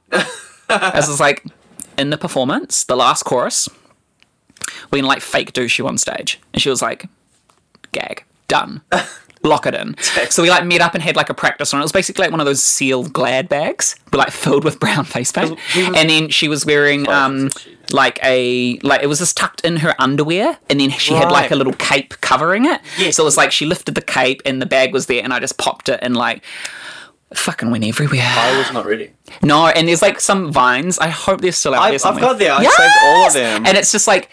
I 0.68 0.92
was 0.96 1.06
just 1.06 1.20
like, 1.20 1.44
in 1.96 2.10
the 2.10 2.18
performance, 2.18 2.82
the 2.82 2.96
last 2.96 3.22
chorus, 3.22 3.68
we're 4.90 4.98
gonna 4.98 5.06
like 5.06 5.22
fake 5.22 5.52
douche 5.52 5.78
you 5.78 5.86
on 5.86 5.96
stage. 5.96 6.40
And 6.52 6.60
she 6.60 6.70
was 6.70 6.82
like, 6.82 7.06
gag, 7.92 8.24
done. 8.48 8.82
Lock 9.44 9.66
it 9.66 9.74
in. 9.74 9.94
So 10.30 10.42
we 10.42 10.50
like 10.50 10.64
met 10.64 10.80
up 10.80 10.94
and 10.94 11.02
had 11.02 11.14
like 11.16 11.28
a 11.30 11.34
practice 11.34 11.72
run. 11.72 11.80
It 11.80 11.84
was 11.84 11.92
basically 11.92 12.22
like 12.24 12.30
one 12.32 12.40
of 12.40 12.46
those 12.46 12.62
sealed 12.62 13.12
glad 13.12 13.48
bags, 13.48 13.94
but 14.10 14.18
like 14.18 14.30
filled 14.30 14.64
with 14.64 14.80
brown 14.84 15.04
face 15.04 15.30
paint. 15.30 15.58
And 15.76 16.08
then 16.10 16.28
she 16.30 16.48
was 16.48 16.64
wearing 16.66 17.08
um 17.08 17.50
like 17.92 18.18
a 18.24 18.78
like 18.82 19.02
it 19.02 19.06
was 19.06 19.18
just 19.18 19.36
tucked 19.36 19.60
in 19.60 19.76
her 19.76 19.94
underwear, 20.00 20.58
and 20.70 20.80
then 20.80 20.90
she 20.90 21.14
had 21.14 21.30
like 21.30 21.50
a 21.50 21.56
little 21.56 21.74
cape 21.74 22.14
covering 22.22 22.64
it. 22.64 22.80
Yes. 22.98 23.16
So 23.16 23.22
it 23.22 23.26
was 23.26 23.36
like 23.36 23.52
she 23.52 23.66
lifted 23.66 23.94
the 23.94 24.02
cape 24.02 24.40
and 24.46 24.60
the 24.62 24.66
bag 24.66 24.92
was 24.92 25.06
there, 25.06 25.22
and 25.22 25.32
I 25.32 25.38
just 25.40 25.58
popped 25.58 25.88
it 25.88 26.00
and 26.02 26.16
like 26.16 26.42
fucking 27.34 27.70
went 27.70 27.84
everywhere. 27.84 28.22
I 28.24 28.56
was 28.58 28.72
not 28.72 28.86
ready. 28.86 29.12
No, 29.42 29.66
and 29.66 29.86
there's 29.88 30.02
like 30.02 30.20
some 30.20 30.52
vines. 30.52 30.98
I 30.98 31.08
hope 31.08 31.40
they're 31.40 31.52
still 31.52 31.74
out 31.74 31.82
I've- 31.82 31.98
there 31.98 32.12
I've 32.12 32.20
got 32.20 32.38
there. 32.38 32.52
I 32.52 32.64
saved 32.64 32.94
all 33.04 33.26
of 33.26 33.32
them. 33.34 33.66
And 33.66 33.76
it's 33.76 33.92
just 33.92 34.06
like 34.06 34.30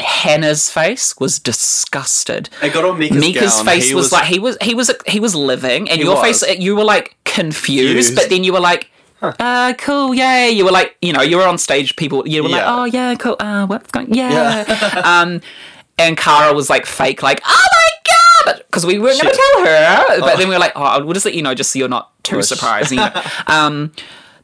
Hannah's 0.00 0.70
face 0.70 1.14
was 1.18 1.38
disgusted. 1.38 2.48
Got 2.60 2.84
on 2.84 2.98
Mika's 2.98 3.18
Mika's 3.20 3.56
gown. 3.56 3.64
face 3.66 3.92
was, 3.94 4.06
was- 4.06 4.12
like 4.12 4.24
he 4.24 4.38
was 4.38 4.56
he 4.62 4.74
was 4.74 4.90
he 5.06 5.20
was 5.20 5.34
living, 5.34 5.88
and 5.90 6.00
your 6.00 6.14
was. 6.16 6.42
face 6.42 6.58
you 6.58 6.74
were 6.76 6.84
like 6.84 7.16
confused, 7.24 7.86
Confused. 7.86 8.14
but 8.16 8.28
then 8.30 8.44
you 8.44 8.52
were 8.52 8.60
like. 8.60 8.90
Uh, 9.22 9.74
cool, 9.76 10.14
yay. 10.14 10.48
You 10.50 10.64
were 10.64 10.70
like, 10.70 10.96
you 11.02 11.12
know, 11.12 11.20
you 11.20 11.36
were 11.36 11.46
on 11.46 11.58
stage, 11.58 11.94
people, 11.96 12.26
you 12.26 12.42
were 12.42 12.48
like, 12.48 12.62
oh, 12.64 12.84
yeah, 12.86 13.14
cool, 13.16 13.36
uh, 13.38 13.66
what's 13.66 13.90
going, 13.90 14.14
yeah. 14.14 14.64
um, 15.04 15.42
and 15.98 16.16
Kara 16.16 16.54
was 16.54 16.70
like 16.70 16.86
fake, 16.86 17.22
like, 17.22 17.42
oh 17.44 17.66
my 17.74 18.52
god, 18.54 18.62
because 18.64 18.86
we 18.86 18.98
weren't 18.98 19.20
going 19.20 19.34
to 19.34 19.38
tell 19.38 19.66
her. 19.66 20.20
But 20.20 20.38
then 20.38 20.48
we 20.48 20.54
were 20.54 20.58
like, 20.58 20.72
oh, 20.74 21.04
we'll 21.04 21.12
just 21.12 21.26
let 21.26 21.34
you 21.34 21.42
know, 21.42 21.52
just 21.54 21.70
so 21.72 21.78
you're 21.78 21.86
not 21.88 22.12
too 22.24 22.36
Push. 22.36 22.46
surprised. 22.46 22.92
You 22.92 22.96
know? 22.96 23.22
um, 23.46 23.92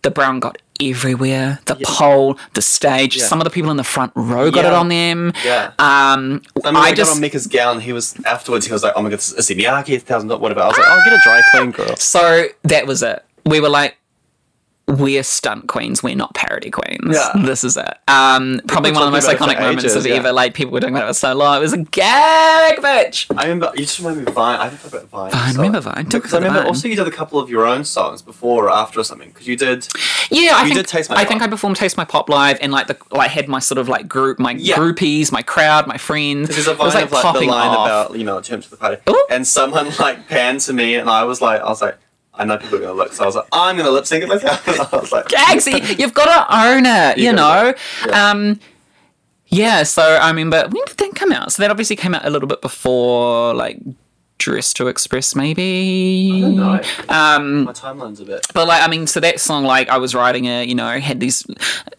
the 0.03 0.11
brown 0.11 0.41
got 0.41 0.61
everywhere. 0.81 1.59
The 1.67 1.77
pole, 1.85 2.39
the 2.55 2.63
stage. 2.63 3.17
Yeah. 3.17 3.25
Some 3.25 3.41
of 3.41 3.45
the 3.45 3.51
people 3.51 3.71
in 3.71 3.77
the 3.77 3.85
front 3.85 4.13
row 4.15 4.51
got 4.51 4.65
Yeah. 4.65 4.71
it 4.71 4.75
on 4.75 4.89
them. 4.89 5.33
Yeah. 5.45 5.73
Um, 5.79 6.43
I 6.65 6.71
mean, 6.71 6.77
I 6.77 6.81
I 6.81 6.95
just 6.95 7.11
got 7.11 7.17
on 7.17 7.21
Mika's 7.21 7.47
gown. 7.47 7.81
He 7.81 7.93
was 7.93 8.15
afterwards. 8.25 8.67
He 8.67 8.73
was 8.73 8.83
like, 8.83 8.93
"Oh 8.97 9.03
my 9.03 9.11
god, 9.11 9.19
this 9.19 9.33
is 9.33 9.51
a 9.51 9.55
Miyake, 9.55 10.03
thousand 10.03 10.29
whatever." 10.31 10.61
I 10.61 10.69
was 10.69 10.77
like, 10.79 10.87
"Oh, 10.89 11.03
get 11.05 11.13
a 11.15 11.21
dry 11.23 11.41
clean, 11.53 11.71
girl." 11.71 11.97
so 11.97 12.47
that 12.65 12.87
was 12.87 13.03
it. 13.03 13.25
We 13.45 13.61
were 13.61 13.69
like. 13.69 13.97
We're 14.89 15.25
stunt 15.25 15.67
queens. 15.67 16.01
We're 16.03 16.15
not 16.15 16.33
parody 16.35 16.71
queens. 16.71 17.15
Yeah. 17.17 17.33
This 17.47 17.65
is 17.65 17.77
it. 17.77 17.95
Um, 18.09 18.61
probably 18.69 18.93
one 18.93 19.03
of 19.03 19.07
the 19.07 19.13
most 19.13 19.25
talking 19.25 19.39
about 19.39 19.51
it 19.51 19.57
iconic 19.57 19.61
moments 19.61 19.85
ages, 19.85 19.97
of 19.97 20.07
yeah. 20.07 20.15
ever. 20.15 20.33
Like 20.33 20.55
people 20.55 20.73
were 20.73 20.81
talking 20.81 20.95
about 20.95 21.05
it 21.07 21.09
for 21.09 21.15
so 21.15 21.35
long. 21.35 21.57
It 21.57 21.61
was 21.61 21.73
a 21.73 21.79
gag, 21.79 22.79
bitch. 22.79 23.27
I 23.37 23.43
remember 23.45 23.73
you 23.75 23.81
just 23.85 23.99
remember 23.99 24.31
Vine. 24.31 24.61
I 24.61 24.69
talk 24.71 24.85
about 24.93 25.09
Vine. 25.09 25.31
Vine, 25.33 25.53
so- 25.55 25.57
remember 25.59 25.81
Vine? 25.81 26.05
Because 26.09 26.33
I 26.35 26.37
remember 26.39 26.61
Vine. 26.61 26.69
also 26.69 26.87
you 26.89 26.95
did 26.97 27.07
a 27.09 27.11
couple 27.11 27.41
of 27.41 27.51
your 27.51 27.67
own 27.67 27.85
songs 27.85 28.23
before 28.23 28.67
or 28.67 28.71
after 28.71 29.01
or 29.01 29.05
something. 29.05 29.29
Because 29.31 29.49
you 29.49 29.57
did. 29.57 29.89
Yeah, 30.31 30.53
I 30.55 30.63
You 30.63 30.75
think 30.75 30.75
did 30.75 30.87
Taste 30.89 31.11
My 31.11 31.17
I 31.17 31.25
think 31.25 31.43
I 31.43 31.49
performed 31.49 31.77
Taste 31.77 31.97
My 31.97 32.05
Pop 32.05 32.29
live 32.29 32.59
and 32.61 32.71
like 32.73 32.87
the 32.87 32.97
like 33.11 33.31
had 33.31 33.49
my 33.49 33.59
sort 33.59 33.79
of 33.79 33.89
like 33.89 34.07
group, 34.09 34.39
my 34.39 34.53
Yeah. 34.53 34.77
groupies, 34.77 35.33
my 35.33 35.43
crowd, 35.43 35.87
my 35.89 35.99
friends. 35.99 36.49
There's 36.51 36.69
a 36.69 36.73
it 36.73 36.79
was 36.79 36.95
like 36.95 37.05
of 37.07 37.13
like 37.13 37.23
the 37.23 37.27
popping 37.33 37.49
line 37.51 37.69
off. 37.71 37.87
about 38.11 38.19
you 38.19 38.25
know 38.25 38.41
terms 38.41 38.67
of 38.67 38.71
the 38.71 38.77
party, 38.77 39.01
Ooh. 39.09 39.27
and 39.31 39.47
someone 39.47 39.91
like 39.99 40.29
panned 40.29 40.61
to 40.61 40.73
me, 40.73 40.95
and 40.95 41.09
I 41.11 41.25
was 41.25 41.41
like, 41.41 41.61
I 41.61 41.69
was 41.69 41.83
like, 41.83 41.99
I 42.39 42.45
know 42.45 42.59
people 42.59 42.79
are 42.79 42.81
gonna 42.83 42.93
look, 42.95 43.13
so 43.13 43.23
I 43.25 43.27
was 43.27 43.37
like, 43.37 43.47
I'm 43.53 43.77
gonna 43.77 43.91
lip 43.91 44.07
sync 44.07 44.25
it 44.25 44.29
myself. 44.29 44.67
And 44.69 44.81
I 44.93 44.97
was 44.97 45.13
like, 45.13 45.27
Gagsy, 45.29 45.99
you've 45.99 46.15
got 46.15 46.27
to 46.47 46.57
own 46.69 46.85
it, 46.87 47.19
you, 47.19 47.27
You 47.27 47.33
know. 47.33 47.75
yeah. 48.07 48.31
Um, 48.31 48.61
yeah. 49.49 49.83
So 49.85 50.03
I 50.03 50.29
remember 50.29 50.63
when 50.69 50.85
did 50.87 50.97
that 50.97 51.15
come 51.15 51.33
out? 51.33 51.53
So 51.53 51.63
that 51.63 51.71
obviously 51.71 51.97
came 51.97 52.15
out 52.15 52.25
a 52.27 52.31
little 52.31 52.49
bit 52.49 52.61
before, 52.63 53.55
like 53.55 53.79
Dress 54.39 54.73
to 54.75 54.89
Express, 54.89 55.35
maybe. 55.35 56.41
don't 56.43 56.57
know. 56.57 56.81
Um, 57.09 57.65
my 57.65 57.73
timeline's 57.73 58.21
a 58.21 58.25
bit. 58.25 58.47
but 58.53 58.67
like 58.69 58.83
I 58.83 58.89
mean, 58.89 59.07
so 59.07 59.19
that 59.21 59.41
song, 59.41 59.65
like 59.65 59.89
I 59.89 59.97
was 59.99 60.15
writing 60.15 60.45
it, 60.45 60.69
you 60.69 60.75
know, 60.75 60.99
had 60.99 61.21
these 61.21 61.47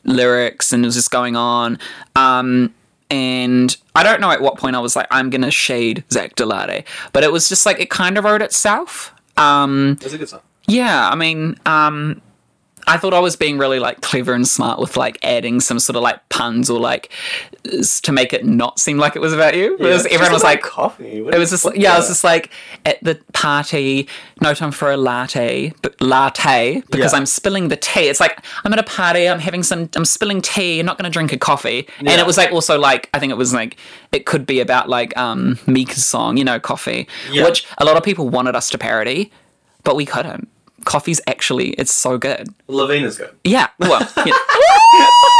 lyrics 0.03 0.71
and 0.71 0.83
it 0.83 0.87
was 0.87 0.95
just 0.95 1.09
going 1.11 1.35
on. 1.35 1.79
Um, 2.15 2.73
and 3.09 3.75
I 3.95 4.03
don't 4.03 4.19
know 4.19 4.29
at 4.31 4.41
what 4.41 4.57
point 4.57 4.75
I 4.75 4.79
was 4.79 4.95
like, 4.95 5.07
I'm 5.09 5.29
gonna 5.29 5.49
shade 5.51 6.03
Zach 6.11 6.35
Delade, 6.35 6.83
but 7.13 7.23
it 7.23 7.31
was 7.31 7.47
just 7.49 7.65
like 7.65 7.79
it 7.79 7.89
kind 7.89 8.17
of 8.17 8.25
wrote 8.25 8.41
itself. 8.41 9.13
Um, 9.37 9.97
It's 10.01 10.13
a 10.13 10.17
good 10.17 10.29
song. 10.29 10.41
yeah, 10.67 11.09
I 11.09 11.15
mean, 11.15 11.55
um, 11.65 12.21
I 12.87 12.97
thought 12.97 13.13
I 13.13 13.19
was 13.19 13.35
being 13.35 13.57
really 13.57 13.79
like 13.79 14.01
clever 14.01 14.33
and 14.33 14.47
smart 14.47 14.79
with 14.79 14.95
like 14.97 15.17
adding 15.23 15.59
some 15.59 15.79
sort 15.79 15.95
of 15.97 16.03
like 16.03 16.27
puns 16.29 16.69
or 16.69 16.79
like 16.79 17.11
to 18.03 18.11
make 18.11 18.31
it 18.31 18.45
not 18.45 18.79
seem 18.79 18.97
like 18.97 19.15
it 19.15 19.19
was 19.19 19.33
about 19.33 19.55
you. 19.55 19.75
Yeah, 19.79 20.01
everyone 20.09 20.31
was 20.31 20.43
like, 20.43 20.61
coffee. 20.61 21.21
What 21.21 21.35
it 21.35 21.37
was 21.37 21.49
just 21.49 21.65
like, 21.65 21.75
yeah, 21.75 21.93
it 21.95 21.97
was 21.97 22.07
just 22.07 22.23
like 22.23 22.49
at 22.85 23.03
the 23.03 23.15
party, 23.33 24.07
no 24.41 24.53
time 24.53 24.71
for 24.71 24.89
a 24.91 24.97
latte, 24.97 25.73
but 25.81 25.99
latte 26.01 26.81
because 26.89 27.11
Yeah. 27.11 27.19
I'm 27.19 27.25
spilling 27.25 27.67
the 27.67 27.75
tea. 27.75 28.07
It's 28.07 28.19
like 28.21 28.39
I'm 28.63 28.71
at 28.71 28.79
a 28.79 28.83
party, 28.83 29.27
I'm 29.27 29.39
having 29.39 29.63
some, 29.63 29.89
I'm 29.95 30.05
spilling 30.05 30.41
tea. 30.41 30.79
I'm 30.79 30.85
not 30.85 30.97
going 30.97 31.09
to 31.11 31.13
drink 31.13 31.33
a 31.33 31.37
coffee. 31.37 31.87
And 31.99 32.07
it 32.09 32.25
was 32.25 32.37
like 32.37 32.51
also 32.51 32.79
like 32.79 33.09
I 33.13 33.19
think 33.19 33.31
it 33.31 33.37
was 33.37 33.53
like 33.53 33.75
it 34.13 34.25
could 34.25 34.45
be 34.45 34.61
about 34.61 34.87
like 34.87 35.15
um 35.17 35.59
Mika's 35.67 36.05
song, 36.05 36.37
you 36.37 36.45
know, 36.45 36.59
coffee, 36.59 37.07
Yeah. 37.31 37.43
which 37.43 37.65
a 37.79 37.85
lot 37.85 37.97
of 37.97 38.03
people 38.03 38.29
wanted 38.29 38.55
us 38.55 38.69
to 38.69 38.77
parody, 38.77 39.31
but 39.83 39.95
we 39.97 40.05
couldn't. 40.05 40.47
Coffee's 40.87 41.19
actually 41.27 41.69
it's 41.71 41.93
so 41.93 42.17
good. 42.17 42.47
Lavina's 42.67 43.17
good. 43.17 43.29
Yeah. 43.43 43.67
Well, 43.77 44.07
yeah. 44.25 44.33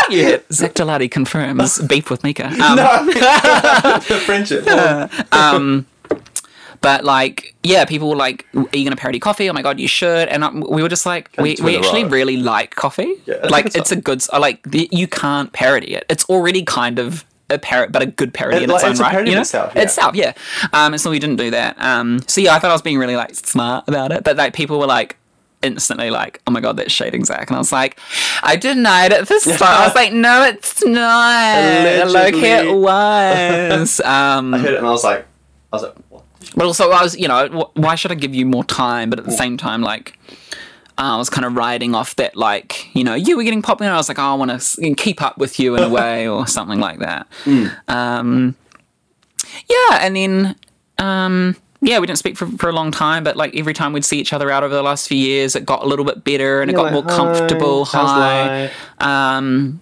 yeah. 0.10 0.38
Zach 0.52 0.74
Delati 0.74 1.10
confirms 1.10 1.80
beef 1.88 2.10
with 2.12 2.22
Mika. 2.24 2.48
Um, 2.48 2.76
the 3.08 4.22
friendship. 4.26 4.66
But 6.80 7.04
like, 7.04 7.56
yeah, 7.64 7.86
people 7.86 8.10
were 8.10 8.16
like, 8.16 8.46
"Are 8.54 8.60
you 8.60 8.84
going 8.84 8.92
to 8.92 8.96
parody 8.96 9.20
coffee? 9.20 9.50
Oh 9.50 9.54
my 9.54 9.64
god, 9.64 9.80
you 9.80 9.88
should!" 9.88 10.28
And 10.28 10.44
um, 10.44 10.64
we 10.70 10.84
were 10.84 10.90
just 10.90 11.06
like, 11.08 11.32
we, 11.38 11.56
we 11.64 11.76
actually 11.76 12.04
really 12.04 12.38
like 12.38 12.76
coffee. 12.76 13.16
Yeah, 13.26 13.38
like 13.50 13.76
it's 13.76 13.92
a 13.92 13.96
good. 13.96 14.22
Like 14.32 14.62
the, 14.64 14.88
you 14.92 15.08
can't 15.08 15.52
parody 15.54 15.96
it. 15.96 16.06
It's 16.08 16.26
already 16.26 16.64
kind 16.64 17.00
of 17.00 17.26
a 17.50 17.58
parrot, 17.58 17.92
but 17.92 18.04
a 18.04 18.06
good 18.06 18.32
parody 18.34 18.58
It- 18.58 18.64
in 18.64 18.70
like, 18.70 18.76
its 18.78 18.84
own 18.86 18.92
it's 18.92 19.00
right. 19.02 19.12
parody 19.12 19.30
you 19.32 19.36
know, 19.38 19.42
itself, 19.42 19.72
yeah. 19.76 19.82
itself, 19.82 20.16
yeah. 20.16 20.34
Um, 20.74 20.98
so 20.98 21.10
we 21.10 21.18
didn't 21.18 21.38
do 21.38 21.50
that. 21.52 21.82
Um, 21.82 22.20
so 22.28 22.42
yeah, 22.42 22.54
I 22.54 22.60
thought 22.60 22.70
I 22.70 22.74
was 22.74 22.82
being 22.84 23.00
really 23.00 23.16
like 23.16 23.34
smart 23.34 23.88
about 23.88 24.12
it, 24.12 24.24
but 24.24 24.38
like 24.38 24.54
people 24.54 24.78
were 24.80 24.86
like. 24.88 25.18
Instantly, 25.64 26.12
like, 26.12 26.40
oh 26.46 26.52
my 26.52 26.62
god, 26.62 26.78
that's 26.78 26.92
shading 26.92 27.26
Zach, 27.26 27.50
and 27.50 27.56
I 27.56 27.60
was 27.60 27.72
like, 27.72 28.00
I 28.44 28.56
denied 28.56 29.12
it 29.12 29.28
for 29.28 29.40
start. 29.40 29.62
I 29.62 29.88
was 29.88 29.96
like, 30.02 30.14
no, 30.14 30.44
it's 30.44 30.86
not. 30.86 31.58
Look, 32.12 32.34
it 32.36 32.42
Allegedly. 32.42 32.74
was. 32.76 34.00
Um, 34.06 34.54
I 34.54 34.60
heard 34.60 34.74
it 34.74 34.78
and 34.78 34.86
I 34.88 34.92
was 34.92 35.04
like, 35.04 35.26
I 35.74 35.76
was 35.76 35.84
like, 35.84 35.96
what? 36.10 36.24
but 36.56 36.66
also, 36.66 36.92
I 36.92 37.02
was, 37.02 37.18
you 37.18 37.28
know, 37.28 37.72
why 37.74 37.96
should 37.96 38.12
I 38.12 38.16
give 38.16 38.36
you 38.36 38.46
more 38.46 38.64
time? 38.64 39.10
But 39.10 39.20
at 39.20 39.26
the 39.26 39.32
same 39.32 39.58
time, 39.58 39.82
like, 39.82 40.18
uh, 41.00 41.16
I 41.16 41.18
was 41.18 41.30
kind 41.30 41.46
of 41.46 41.56
riding 41.56 41.94
off 41.96 42.16
that, 42.18 42.36
like, 42.36 42.94
you 42.96 43.04
know, 43.04 43.16
you 43.16 43.36
were 43.38 43.44
getting 43.44 43.62
popular. 43.62 43.92
I 43.92 43.98
was 43.98 44.08
like, 44.10 44.20
oh, 44.20 44.24
I 44.24 44.34
want 44.36 44.62
to 44.62 44.94
keep 44.96 45.22
up 45.22 45.38
with 45.38 45.60
you 45.60 45.76
in 45.76 45.84
a 45.84 45.90
way, 45.90 46.28
or 46.28 46.46
something 46.48 46.80
like 46.80 47.00
that. 47.00 47.28
Um, 47.88 48.56
yeah, 49.70 50.00
and 50.02 50.16
then, 50.16 50.56
um, 51.00 51.56
yeah, 51.82 52.00
we 52.00 52.08
didn't 52.08 52.20
speak 52.20 52.38
for, 52.38 52.48
for 52.48 52.70
a 52.70 52.74
long 52.74 52.92
time, 52.92 53.24
but 53.24 53.36
like 53.36 53.56
every 53.56 53.74
time 53.74 53.94
we'd 53.94 54.06
see 54.06 54.20
each 54.20 54.34
other 54.34 54.50
out 54.50 54.64
over 54.64 54.74
the 54.74 54.82
last 54.82 55.08
few 55.08 55.18
years, 55.18 55.56
it 55.56 55.66
got 55.66 55.84
a 55.84 55.86
little 55.86 56.06
bit 56.06 56.24
better 56.24 56.62
and 56.62 56.72
it 56.72 56.74
got 56.74 56.84
like, 56.84 56.94
more 56.94 57.04
"Hi, 57.04 57.16
comfortable. 57.16 57.86
how's 57.86 58.10
Hi. 58.10 58.72
Um, 59.00 59.82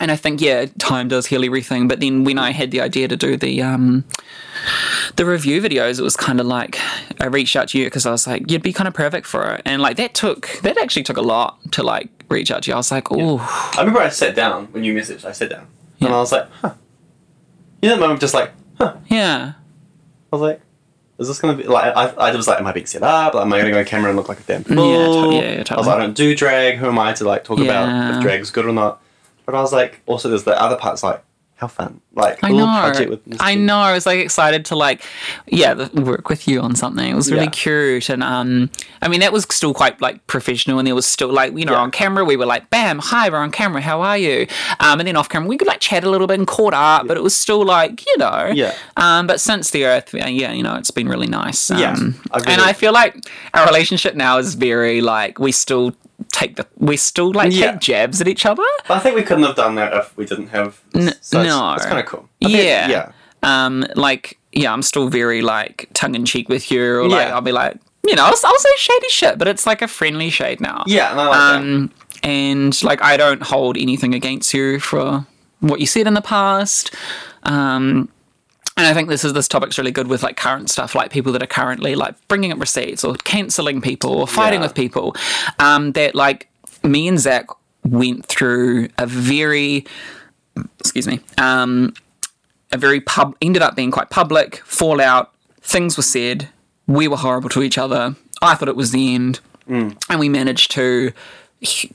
and 0.00 0.10
I 0.10 0.16
think 0.16 0.40
yeah, 0.40 0.66
time 0.78 1.08
does 1.08 1.26
heal 1.26 1.44
everything. 1.44 1.88
But 1.88 2.00
then 2.00 2.24
when 2.24 2.38
I 2.38 2.52
had 2.52 2.70
the 2.70 2.80
idea 2.80 3.08
to 3.08 3.16
do 3.16 3.36
the 3.36 3.62
um, 3.62 4.04
the 5.16 5.26
review 5.26 5.60
videos, 5.60 5.98
it 5.98 6.02
was 6.02 6.16
kind 6.16 6.40
of 6.40 6.46
like 6.46 6.78
I 7.20 7.26
reached 7.26 7.56
out 7.56 7.68
to 7.70 7.78
you 7.78 7.84
because 7.86 8.06
I 8.06 8.10
was 8.10 8.26
like, 8.26 8.50
you'd 8.50 8.62
be 8.62 8.72
kind 8.72 8.88
of 8.88 8.94
perfect 8.94 9.26
for 9.26 9.54
it, 9.54 9.62
and 9.64 9.82
like 9.82 9.96
that 9.96 10.14
took 10.14 10.48
that 10.62 10.78
actually 10.78 11.02
took 11.02 11.16
a 11.16 11.22
lot 11.22 11.58
to 11.72 11.82
like 11.82 12.08
reach 12.28 12.50
out 12.50 12.62
to 12.62 12.70
you. 12.70 12.74
I 12.74 12.78
was 12.78 12.90
like, 12.90 13.08
oh, 13.10 13.38
I 13.76 13.80
remember 13.80 14.00
I 14.00 14.08
sat 14.08 14.34
down 14.34 14.66
when 14.66 14.84
you 14.84 14.94
messaged. 14.94 15.24
I 15.24 15.32
sat 15.32 15.50
down 15.50 15.66
and 16.00 16.08
I 16.08 16.18
was 16.18 16.32
like, 16.32 16.48
huh. 16.62 16.74
You 17.82 17.90
know, 17.90 17.96
moment, 17.98 18.20
just 18.20 18.34
like, 18.34 18.50
huh. 18.78 18.96
yeah, 19.06 19.52
I 20.32 20.36
was 20.36 20.40
like, 20.40 20.60
is 21.18 21.28
this 21.28 21.38
gonna 21.40 21.56
be 21.56 21.64
like? 21.64 21.94
I, 21.96 22.08
I 22.30 22.34
was 22.34 22.46
like, 22.46 22.58
am 22.60 22.66
I 22.66 22.72
being 22.72 22.86
set 22.86 23.02
up? 23.02 23.34
Am 23.34 23.52
I 23.52 23.58
gonna 23.58 23.70
go 23.72 23.78
on 23.80 23.84
camera 23.84 24.10
and 24.10 24.16
look 24.16 24.28
like 24.28 24.40
a 24.40 24.44
damn 24.44 24.64
fool? 24.64 24.90
Yeah, 24.90 25.06
to- 25.06 25.34
yeah, 25.34 25.40
yeah, 25.40 25.54
I 25.56 25.58
was 25.58 25.66
totally. 25.66 25.86
like, 25.86 25.96
I 25.96 26.00
don't 26.00 26.16
do 26.16 26.34
drag. 26.36 26.76
Who 26.78 26.86
am 26.86 26.98
I 26.98 27.12
to 27.14 27.24
like 27.24 27.44
talk 27.44 27.58
about 27.60 28.16
if 28.16 28.22
drag's 28.22 28.50
good 28.50 28.66
or 28.66 28.72
not? 28.72 29.00
But 29.46 29.54
I 29.54 29.60
was 29.60 29.72
like, 29.72 30.00
also 30.06 30.28
there's 30.28 30.44
the 30.44 30.60
other 30.60 30.76
parts 30.76 31.02
like, 31.02 31.22
how 31.58 31.66
fun, 31.66 32.00
like 32.14 32.38
I 32.44 32.48
a 32.48 32.52
little 32.52 32.66
know. 32.68 32.80
project 32.80 33.10
with. 33.10 33.26
Miss 33.26 33.40
I 33.40 33.54
G. 33.54 33.60
know. 33.60 33.78
I 33.78 33.92
was 33.92 34.06
like 34.06 34.20
excited 34.20 34.64
to 34.66 34.76
like, 34.76 35.02
yeah, 35.48 35.74
th- 35.74 35.92
work 35.92 36.28
with 36.28 36.46
you 36.46 36.60
on 36.60 36.76
something. 36.76 37.04
It 37.10 37.14
was 37.16 37.30
really 37.32 37.44
Yeah. 37.44 37.50
cute, 37.50 38.08
and 38.10 38.22
um, 38.22 38.70
I 39.02 39.08
mean 39.08 39.20
that 39.20 39.32
was 39.32 39.44
still 39.50 39.74
quite 39.74 40.00
like 40.00 40.24
professional, 40.28 40.78
and 40.78 40.86
there 40.86 40.94
was 40.94 41.04
still 41.06 41.32
like 41.32 41.52
you 41.58 41.64
know 41.64 41.72
Yeah. 41.72 41.80
on 41.80 41.90
camera 41.90 42.24
we 42.24 42.36
were 42.36 42.46
like, 42.46 42.70
bam, 42.70 43.00
hi, 43.00 43.28
we're 43.28 43.38
on 43.38 43.50
camera, 43.50 43.80
how 43.80 44.00
are 44.02 44.16
you? 44.16 44.46
Um, 44.80 45.00
and 45.00 45.08
then 45.08 45.16
off 45.16 45.28
camera 45.28 45.48
we 45.48 45.56
could 45.56 45.68
like 45.68 45.80
chat 45.80 46.04
a 46.04 46.10
little 46.10 46.26
bit 46.28 46.38
and 46.38 46.46
caught 46.46 46.74
up, 46.74 47.06
but 47.08 47.16
it 47.16 47.22
was 47.22 47.34
still 47.36 47.64
like 47.64 48.06
you 48.06 48.16
know, 48.18 48.50
Yeah. 48.54 48.74
Um, 48.96 49.26
but 49.26 49.40
since 49.40 49.70
the 49.70 49.84
Earth, 49.84 50.14
yeah, 50.14 50.28
yeah, 50.28 50.52
you 50.52 50.62
know, 50.62 50.76
it's 50.76 50.90
been 50.92 51.08
really 51.08 51.26
nice. 51.28 51.70
Um, 51.70 51.78
Yeah, 51.80 51.96
I 52.32 52.38
and 52.52 52.60
I 52.62 52.72
feel 52.72 52.92
like 52.92 53.16
our 53.54 53.66
relationship 53.66 54.14
now 54.14 54.38
is 54.38 54.54
very 54.54 55.00
like 55.00 55.38
we 55.40 55.50
still 55.52 55.92
take 56.32 56.56
the 56.56 56.66
we 56.76 56.96
still 56.96 57.32
like 57.32 57.52
Yeah. 57.52 57.72
take 57.72 57.80
jabs 57.80 58.20
at 58.20 58.28
each 58.28 58.44
other. 58.46 58.62
But 58.86 58.96
I 58.96 59.00
think 59.00 59.14
we 59.16 59.22
couldn't 59.22 59.44
have 59.44 59.56
done 59.56 59.74
that 59.76 59.92
if 59.94 60.16
we 60.16 60.24
didn't 60.24 60.48
have. 60.48 60.80
N- 60.94 61.14
so 61.20 61.42
no. 61.42 61.74
it's 61.74 61.86
kind 61.86 61.98
of 62.00 62.06
cool. 62.06 62.28
I 62.42 62.46
think- 62.46 62.58
yeah. 62.58 62.88
yeah. 62.88 63.12
Um, 63.44 63.86
like, 63.94 64.36
yeah, 64.52 64.72
I'm 64.72 64.82
still 64.82 65.08
very 65.08 65.42
like 65.42 65.88
tongue 65.94 66.14
in 66.16 66.24
cheek 66.24 66.48
with 66.48 66.70
you, 66.72 66.82
or 67.00 67.08
like 67.08 67.28
Yeah. 67.28 67.34
I'll 67.34 67.40
be 67.40 67.52
like, 67.52 67.76
you 68.06 68.16
know, 68.16 68.24
I'll, 68.24 68.34
I'll 68.44 68.58
say 68.58 68.68
shady 68.78 69.08
shit, 69.10 69.38
but 69.38 69.46
it's 69.46 69.64
like 69.66 69.80
a 69.80 69.86
friendly 69.88 70.28
shade 70.30 70.60
now. 70.60 70.82
Yeah, 70.86 71.10
and 71.12 71.20
I 71.20 71.26
like 71.28 71.38
that. 71.38 71.54
Um, 71.60 71.90
and 72.24 72.82
like 72.82 73.00
I 73.02 73.16
don't 73.16 73.42
hold 73.42 73.76
anything 73.76 74.12
against 74.14 74.52
you 74.54 74.80
for 74.80 75.24
what 75.60 75.78
you 75.78 75.86
said 75.86 76.06
in 76.08 76.14
the 76.14 76.20
past. 76.20 76.92
Um, 77.44 78.08
and 78.78 78.86
I 78.86 78.94
think 78.94 79.08
this 79.10 79.24
is 79.24 79.32
this 79.34 79.48
topic's 79.48 79.76
really 79.76 79.90
good 79.90 80.06
with 80.06 80.22
like 80.22 80.36
current 80.36 80.70
stuff, 80.70 80.94
like 80.94 81.10
people 81.10 81.32
that 81.32 81.42
are 81.42 81.46
currently 81.46 81.94
like 81.94 82.14
bringing 82.28 82.52
up 82.52 82.58
receipts 82.60 83.04
or 83.04 83.14
canceling 83.16 83.80
people 83.82 84.12
or 84.14 84.26
fighting 84.26 84.60
Yeah. 84.60 84.66
with 84.66 84.74
people. 84.74 85.14
Um, 85.58 85.92
that 85.92 86.14
like 86.14 86.48
me 86.82 87.08
and 87.08 87.18
Zach 87.18 87.46
went 87.84 88.24
through 88.26 88.88
a 88.98 89.06
very, 89.06 89.84
excuse 90.80 91.06
me, 91.06 91.20
um, 91.38 91.92
a 92.72 92.78
very 92.78 93.00
pub 93.00 93.34
ended 93.42 93.62
up 93.62 93.74
being 93.76 93.90
quite 93.90 94.10
public 94.10 94.62
fallout. 94.64 95.32
Things 95.60 95.96
were 95.96 96.02
said. 96.02 96.48
We 96.86 97.08
were 97.08 97.16
horrible 97.18 97.50
to 97.50 97.62
each 97.62 97.76
other. 97.78 98.14
I 98.40 98.54
thought 98.54 98.68
it 98.68 98.76
was 98.76 98.92
the 98.92 99.14
end, 99.14 99.40
and 99.68 99.96
we 100.18 100.28
managed 100.28 100.70
to. 100.72 101.12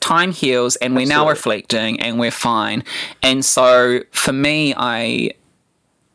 Time 0.02 0.34
heals, 0.34 0.76
and 0.76 0.94
we're 0.94 1.06
now 1.08 1.30
reflecting, 1.30 1.98
and 2.02 2.20
we're 2.20 2.32
fine. 2.32 2.84
And 3.22 3.46
so, 3.46 4.02
for 4.12 4.34
me, 4.34 4.74
I 4.76 5.32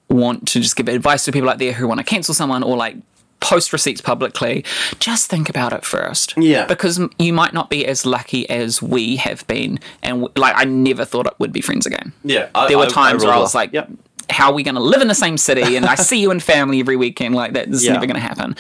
want 0.09 0.49
to 0.49 0.61
just 0.61 0.77
give 0.77 0.89
advice 0.89 1.25
to 1.27 1.33
people 1.33 1.49
out 1.51 1.59
there 1.59 1.73
who 1.73 1.87
want 1.89 1.99
to 1.99 2.05
cancel 2.05 2.35
someone 2.35 2.63
or 2.63 2.77
like 2.77 2.97
post 3.41 3.73
receipts 3.73 4.01
publicly. 4.01 4.65
Just 4.99 5.31
think 5.31 5.49
about 5.49 5.73
it 5.73 5.85
first. 5.85 6.35
Yeah. 6.37 6.67
Because 6.67 7.01
you 7.19 7.33
might 7.33 7.53
not 7.55 7.71
be 7.71 7.87
as 7.87 8.05
lucky 8.05 8.49
as 8.51 8.83
we 8.83 9.17
have 9.17 9.47
been, 9.47 9.79
and 10.03 10.23
w- 10.23 10.33
like 10.37 10.55
I 10.57 10.65
never 10.65 11.05
thought 11.05 11.27
it 11.27 11.35
would 11.39 11.53
be 11.53 11.61
friends 11.61 11.87
again 11.87 12.13
Yeah, 12.25 12.49
I, 12.55 12.67
there 12.69 12.79
were 12.79 12.85
I- 12.85 12.89
times 12.89 13.25
where 13.25 13.33
I 13.33 13.39
was 13.39 13.55
like, 13.55 13.73
Yep. 13.73 13.91
how 14.31 14.49
are 14.51 14.55
we 14.55 14.63
going 14.65 14.75
to 14.75 14.81
live 14.81 15.01
in 15.03 15.09
the 15.09 15.15
same 15.15 15.37
city? 15.39 15.77
And 15.77 15.87
I 15.87 15.95
see 15.95 16.21
you 16.21 16.31
and 16.33 16.43
family 16.43 16.81
every 16.81 16.97
weekend. 16.97 17.35
Like 17.37 17.53
that, 17.53 17.71
this 17.71 17.81
is 17.83 17.87
Yeah. 17.87 17.93
never 17.93 18.07
going 18.07 18.17
to 18.17 18.21
happen. 18.21 18.57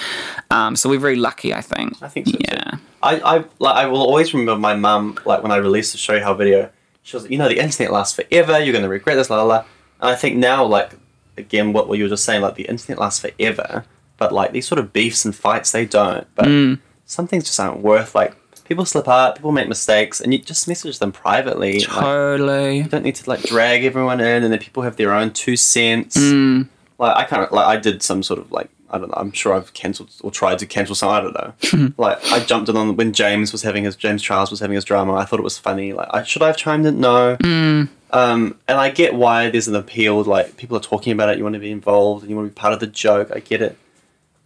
Um, 0.50 0.76
so 0.76 0.88
we're 0.88 1.00
very 1.00 1.16
lucky, 1.16 1.52
I 1.52 1.60
think. 1.60 2.00
I 2.00 2.08
think 2.08 2.26
so. 2.26 2.32
too. 2.32 2.38
Yeah. 2.48 2.76
I, 3.02 3.20
I, 3.20 3.44
like, 3.58 3.74
I 3.76 3.86
will 3.86 4.00
always 4.00 4.32
remember 4.32 4.56
my 4.58 4.74
mum, 4.76 5.18
like 5.24 5.42
when 5.42 5.50
I 5.52 5.56
released 5.56 5.92
the 5.92 5.98
Show 5.98 6.20
How 6.20 6.34
video, 6.34 6.70
she 7.02 7.16
was 7.16 7.24
like, 7.24 7.32
you 7.32 7.38
know, 7.38 7.48
the 7.48 7.58
internet 7.58 7.92
lasts 7.92 8.14
forever, 8.14 8.58
you're 8.60 8.72
going 8.72 8.82
to 8.84 8.88
regret 8.88 9.16
this, 9.16 9.28
la 9.30 9.36
la 9.38 9.42
la. 9.42 9.58
And 10.00 10.10
I 10.10 10.14
think 10.14 10.36
now, 10.36 10.64
like, 10.64 10.92
again, 11.38 11.72
what 11.72 11.88
you 11.96 12.04
were 12.04 12.08
just 12.10 12.24
saying, 12.24 12.42
like, 12.42 12.54
the 12.56 12.64
internet 12.64 12.98
lasts 12.98 13.20
forever, 13.20 13.84
but 14.16 14.32
like 14.32 14.52
these 14.52 14.66
sort 14.66 14.78
of 14.78 14.92
beefs 14.92 15.24
and 15.24 15.34
fights, 15.34 15.72
they 15.72 15.84
don't. 15.86 16.26
But 16.34 16.46
Mm. 16.46 16.78
some 17.06 17.26
things 17.26 17.44
just 17.44 17.58
aren't 17.60 17.80
worth, 17.80 18.14
like, 18.14 18.34
people 18.64 18.84
slip 18.84 19.08
up, 19.08 19.36
people 19.36 19.52
make 19.52 19.68
mistakes, 19.68 20.20
and 20.20 20.32
you 20.32 20.38
just 20.38 20.68
message 20.68 20.98
them 20.98 21.10
privately. 21.12 21.78
Like, 21.80 21.88
Totally. 21.88 22.78
you 22.78 22.84
don't 22.84 23.02
need 23.04 23.14
to, 23.16 23.28
like, 23.30 23.42
drag 23.42 23.84
everyone 23.84 24.20
in, 24.20 24.42
and 24.44 24.52
then 24.52 24.58
people 24.60 24.82
have 24.82 24.96
their 24.96 25.12
own 25.14 25.32
two 25.32 25.56
cents. 25.56 26.16
Mm. 26.18 26.68
Like, 26.98 27.16
I 27.16 27.24
kind 27.24 27.42
of, 27.44 27.50
like, 27.52 27.66
I 27.66 27.76
did 27.76 28.02
some 28.02 28.22
sort 28.22 28.40
of, 28.40 28.52
like, 28.52 28.68
I 28.90 28.96
don't 28.96 29.08
know. 29.08 29.14
I'm 29.18 29.32
sure 29.32 29.52
I've 29.52 29.74
cancelled 29.74 30.10
or 30.22 30.30
tried 30.30 30.58
to 30.60 30.66
cancel 30.66 30.94
some. 30.94 31.10
I 31.10 31.20
don't 31.20 31.34
know. 31.34 31.92
like 31.98 32.18
I 32.32 32.40
jumped 32.40 32.70
in 32.70 32.76
on 32.78 32.96
when 32.96 33.12
James 33.12 33.52
was 33.52 33.60
having 33.60 33.84
his 33.84 33.96
James 33.96 34.22
Charles 34.22 34.50
was 34.50 34.60
having 34.60 34.76
his 34.76 34.84
drama. 34.86 35.12
I 35.14 35.26
thought 35.26 35.38
it 35.38 35.42
was 35.42 35.58
funny. 35.58 35.92
Like 35.92 36.08
I 36.10 36.22
should 36.22 36.40
I 36.40 36.46
have 36.46 36.56
chimed 36.56 36.86
in? 36.86 36.98
No. 36.98 37.36
Mm. 37.40 37.90
Um, 38.10 38.58
and 38.66 38.78
I 38.78 38.90
get 38.90 39.14
why 39.14 39.50
there's 39.50 39.68
an 39.68 39.74
appeal. 39.76 40.22
Like 40.22 40.56
people 40.56 40.76
are 40.76 40.80
talking 40.80 41.12
about 41.12 41.28
it. 41.30 41.38
You 41.38 41.44
want 41.44 41.54
to 41.54 41.60
be 41.60 41.70
involved 41.70 42.22
and 42.22 42.30
you 42.30 42.36
want 42.36 42.48
to 42.48 42.54
be 42.54 42.58
part 42.58 42.72
of 42.72 42.80
the 42.80 42.86
joke. 42.86 43.30
I 43.34 43.40
get 43.40 43.60
it. 43.62 43.76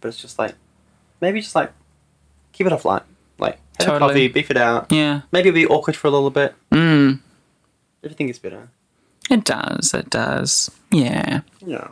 But 0.01 0.09
it's 0.09 0.21
just 0.21 0.37
like 0.37 0.55
maybe 1.21 1.39
just 1.41 1.55
like 1.55 1.71
keep 2.51 2.67
it 2.67 2.73
offline. 2.73 3.03
Like 3.37 3.59
have 3.79 3.87
a 3.87 3.91
Totally. 3.91 3.99
coffee, 4.09 4.27
beef 4.27 4.51
it 4.51 4.57
out. 4.57 4.91
Yeah. 4.91 5.21
Maybe 5.31 5.49
it'll 5.49 5.55
be 5.55 5.65
awkward 5.67 5.95
for 5.95 6.07
a 6.07 6.11
little 6.11 6.29
bit. 6.29 6.53
Mm. 6.71 7.19
Everything 8.03 8.27
gets 8.27 8.39
better. 8.39 8.69
It 9.29 9.45
does. 9.45 9.93
It 9.93 10.09
does. 10.09 10.69
Yeah. 10.91 11.41
Yeah. 11.65 11.87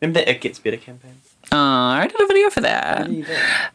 Remember 0.00 0.20
that 0.20 0.28
It 0.28 0.42
Gets 0.42 0.58
Better 0.58 0.76
campaign? 0.76 1.22
Oh, 1.50 1.56
I 1.58 2.06
did 2.06 2.20
a 2.20 2.26
video 2.26 2.50
for 2.50 2.60
that. 2.60 3.10
Yeah. 3.10 3.68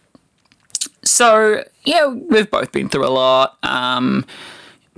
So 1.04 1.64
yeah, 1.84 2.06
we've 2.08 2.49
both 2.49 2.72
been 2.72 2.89
through 2.89 3.08
a 3.08 3.10
lot. 3.10 3.58
Um, 3.64 4.26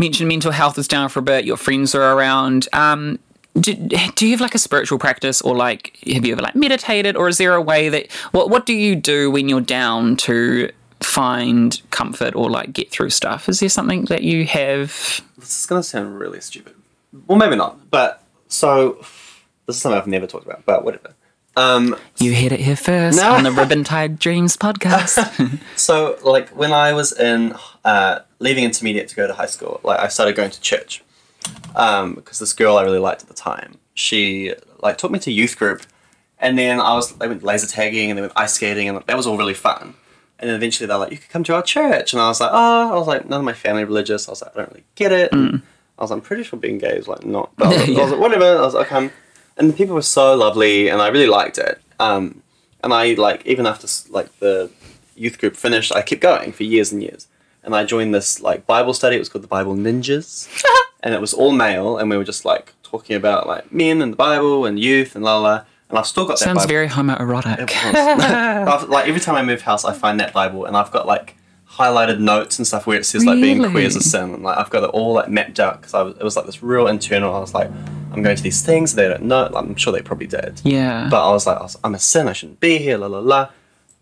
mentioned 0.04 0.28
mental 0.30 0.52
health 0.52 0.78
is 0.78 0.88
down 0.88 1.10
for 1.10 1.20
a 1.20 1.24
bit. 1.24 1.46
Your 1.46 1.58
friends 1.58 1.96
are 1.96 2.14
around. 2.16 2.68
Um, 2.74 3.20
do, 3.60 3.74
do 3.76 4.26
you 4.26 4.32
have 4.32 4.42
like 4.42 4.56
a 4.56 4.60
spiritual 4.60 4.98
practice 5.00 5.42
or 5.42 5.56
like 5.56 5.98
have 6.12 6.26
you 6.26 6.34
ever 6.34 6.42
like 6.42 6.56
meditated 6.56 7.16
or 7.16 7.28
is 7.28 7.38
there 7.38 7.54
a 7.54 7.62
way 7.62 7.88
that 7.90 8.12
what 8.32 8.50
what 8.50 8.66
do 8.66 8.74
you 8.74 8.96
do 8.96 9.30
when 9.30 9.48
you're 9.48 9.62
down 9.62 10.16
to 10.18 10.70
find 11.02 11.80
comfort 11.92 12.34
or 12.36 12.50
like 12.50 12.74
get 12.74 12.90
through 12.90 13.12
stuff 13.12 13.48
is 13.48 13.60
there 13.60 13.70
something 13.70 14.06
that 14.06 14.24
you 14.24 14.46
have 14.48 15.22
This 15.38 15.60
is 15.60 15.66
gonna 15.68 15.84
sound 15.84 16.18
really 16.20 16.42
stupid. 16.42 16.74
Well, 17.28 17.38
maybe 17.38 17.56
not. 17.56 17.92
But 17.92 18.24
so 18.48 18.94
this 19.68 19.76
is 19.76 19.82
something 19.84 20.00
I've 20.02 20.08
never 20.08 20.26
talked 20.26 20.46
about. 20.46 20.66
But 20.66 20.84
whatever. 20.84 21.14
Um, 21.56 21.96
you 22.18 22.34
heard 22.34 22.52
it 22.54 22.60
here 22.62 22.76
first 22.76 23.18
No. 23.20 23.34
on 23.34 23.44
the 23.44 23.52
ribbon 23.52 23.84
tied 23.84 24.18
dreams 24.18 24.58
podcast 24.66 25.60
so 25.76 26.18
like 26.24 26.50
when 26.50 26.74
I 26.74 26.94
was 26.94 27.12
in 27.18 27.56
uh, 27.86 28.20
leaving 28.44 28.66
intermediate 28.66 29.08
to 29.08 29.16
go 29.16 29.26
to 29.26 29.34
high 29.34 29.48
school, 29.48 29.80
like 29.84 30.00
I 30.00 30.10
started 30.10 30.36
going 30.36 30.52
to 30.52 30.62
church 30.62 31.02
um, 31.76 32.16
because 32.16 32.40
this 32.40 32.54
girl 32.54 32.78
I 32.78 32.84
really 32.84 33.00
liked 33.00 33.22
at 33.22 33.30
the 33.30 33.34
time, 33.34 33.78
she 33.94 34.54
like 34.82 34.98
took 34.98 35.12
me 35.12 35.20
to 35.20 35.32
youth 35.32 35.58
group, 35.58 35.84
and 36.40 36.58
then 36.58 36.80
I 36.80 36.94
was 36.94 37.14
they 37.16 37.28
went 37.28 37.44
laser 37.44 37.68
tagging 37.68 38.12
and 38.12 38.18
they 38.18 38.22
went 38.22 38.34
ice 38.36 38.54
skating 38.54 38.90
and 38.90 39.02
that 39.02 39.18
was 39.18 39.26
all 39.26 39.38
really 39.38 39.54
fun. 39.54 39.96
And 40.40 40.50
then 40.50 40.58
eventually 40.58 40.88
they're 40.88 40.98
like, 40.98 41.12
you 41.12 41.18
could 41.18 41.30
come 41.30 41.44
to 41.46 41.56
our 41.56 41.64
church, 41.64 42.12
and 42.12 42.22
I 42.22 42.28
was 42.28 42.42
like, 42.42 42.50
oh, 42.52 42.94
I 42.94 42.98
was 42.98 43.08
like, 43.08 43.30
none 43.30 43.40
of 43.40 43.46
my 43.46 43.54
family 43.54 43.84
are 43.84 43.86
religious. 43.86 44.28
I 44.28 44.32
was 44.32 44.42
like, 44.42 44.52
I 44.54 44.60
don't 44.60 44.72
really 44.72 44.84
get 44.96 45.14
it. 45.14 45.32
And 45.32 45.62
I 45.98 46.02
was, 46.02 46.10
like, 46.10 46.18
I'm 46.18 46.22
pretty 46.22 46.44
sure 46.44 46.60
being 46.60 46.80
gay 46.80 46.98
is 46.98 47.08
like 47.08 47.26
not. 47.26 47.52
But 47.58 47.68
I 47.68 47.70
was, 47.70 47.98
I 47.98 48.02
was 48.02 48.12
like, 48.12 48.20
whatever. 48.20 48.58
I 48.58 48.62
was 48.62 48.74
like, 48.74 48.92
okay. 48.92 49.10
And 49.56 49.70
the 49.70 49.74
people 49.74 49.96
were 49.96 50.02
so 50.02 50.36
lovely, 50.36 50.90
and 50.90 51.02
I 51.02 51.08
really 51.08 51.28
liked 51.28 51.58
it. 51.60 51.80
Um, 52.00 52.42
and 52.84 52.94
I 52.94 53.14
like 53.14 53.46
even 53.46 53.66
after 53.66 53.88
like 54.12 54.38
the 54.40 54.70
youth 55.16 55.40
group 55.40 55.56
finished, 55.56 55.96
I 55.96 56.02
kept 56.02 56.22
going 56.22 56.52
for 56.52 56.64
years 56.64 56.92
and 56.92 57.02
years. 57.02 57.28
And 57.64 57.76
I 57.76 57.86
joined 57.86 58.14
this 58.14 58.42
like 58.42 58.66
Bible 58.66 58.94
study. 58.94 59.16
It 59.16 59.20
was 59.20 59.30
called 59.30 59.44
the 59.44 59.48
Bible 59.48 59.76
Ninjas, 59.76 60.48
and 61.04 61.14
it 61.14 61.22
was 61.22 61.34
all 61.34 61.52
male, 61.52 61.98
and 61.98 62.10
we 62.10 62.18
were 62.18 62.24
just 62.24 62.46
like 62.46 62.74
talking 62.84 63.16
about 63.16 63.48
like 63.48 63.72
men 63.72 64.02
and 64.02 64.14
the 64.14 64.18
Bible 64.18 64.66
and 64.66 64.80
youth 64.80 65.16
and 65.16 65.24
la 65.24 65.38
la. 65.38 65.42
la. 65.42 65.64
And 65.90 66.00
I've 66.00 66.08
still 66.08 66.26
got 66.26 66.40
that. 66.40 66.46
sounds 66.46 66.58
Bible. 66.60 66.70
very 66.70 66.88
homoerotic 66.88 67.70
I've, 67.72 68.90
like 68.90 69.08
every 69.08 69.22
time 69.22 69.36
I 69.36 69.44
move 69.44 69.62
house, 69.62 69.86
I 69.86 69.94
find 69.94 70.20
that 70.20 70.34
Bible, 70.34 70.66
and 70.66 70.76
I've 70.76 70.92
got 70.92 71.06
like 71.06 71.36
highlighted 71.70 72.20
notes 72.20 72.60
and 72.60 72.68
stuff 72.68 72.86
where 72.86 73.00
it 73.00 73.06
says 73.06 73.26
like 73.26 73.42
being 73.42 73.60
queer 73.72 73.86
is 73.86 73.96
a 73.96 74.02
sin, 74.02 74.34
and 74.34 74.44
like 74.44 74.58
I've 74.58 74.70
got 74.70 74.84
it 74.84 74.90
all 74.90 75.14
like 75.14 75.30
mapped 75.30 75.60
out 75.60 75.82
because 75.82 75.94
I 75.94 76.02
was, 76.02 76.16
it 76.18 76.24
was 76.24 76.36
like 76.36 76.46
this 76.46 76.62
real 76.64 76.88
internal. 76.88 77.34
I 77.34 77.40
was 77.40 77.54
like, 77.54 77.70
I'm 78.12 78.22
going 78.22 78.36
to 78.36 78.44
these 78.44 78.64
things 78.64 78.96
they 78.96 79.08
don't 79.08 79.24
know. 79.24 79.50
I'm 79.56 79.76
sure 79.76 79.94
they 79.94 80.02
probably 80.02 80.28
did, 80.28 80.62
yeah 80.64 81.08
but 81.10 81.28
I 81.28 81.32
was 81.32 81.46
like, 81.48 81.58
I 81.60 81.68
I'm 81.84 81.96
a 81.96 82.00
sin. 82.00 82.28
I 82.28 82.34
shouldn't 82.34 82.60
be 82.60 82.78
here. 82.78 82.98
La 82.98 83.08
la 83.08 83.20
la. 83.20 83.50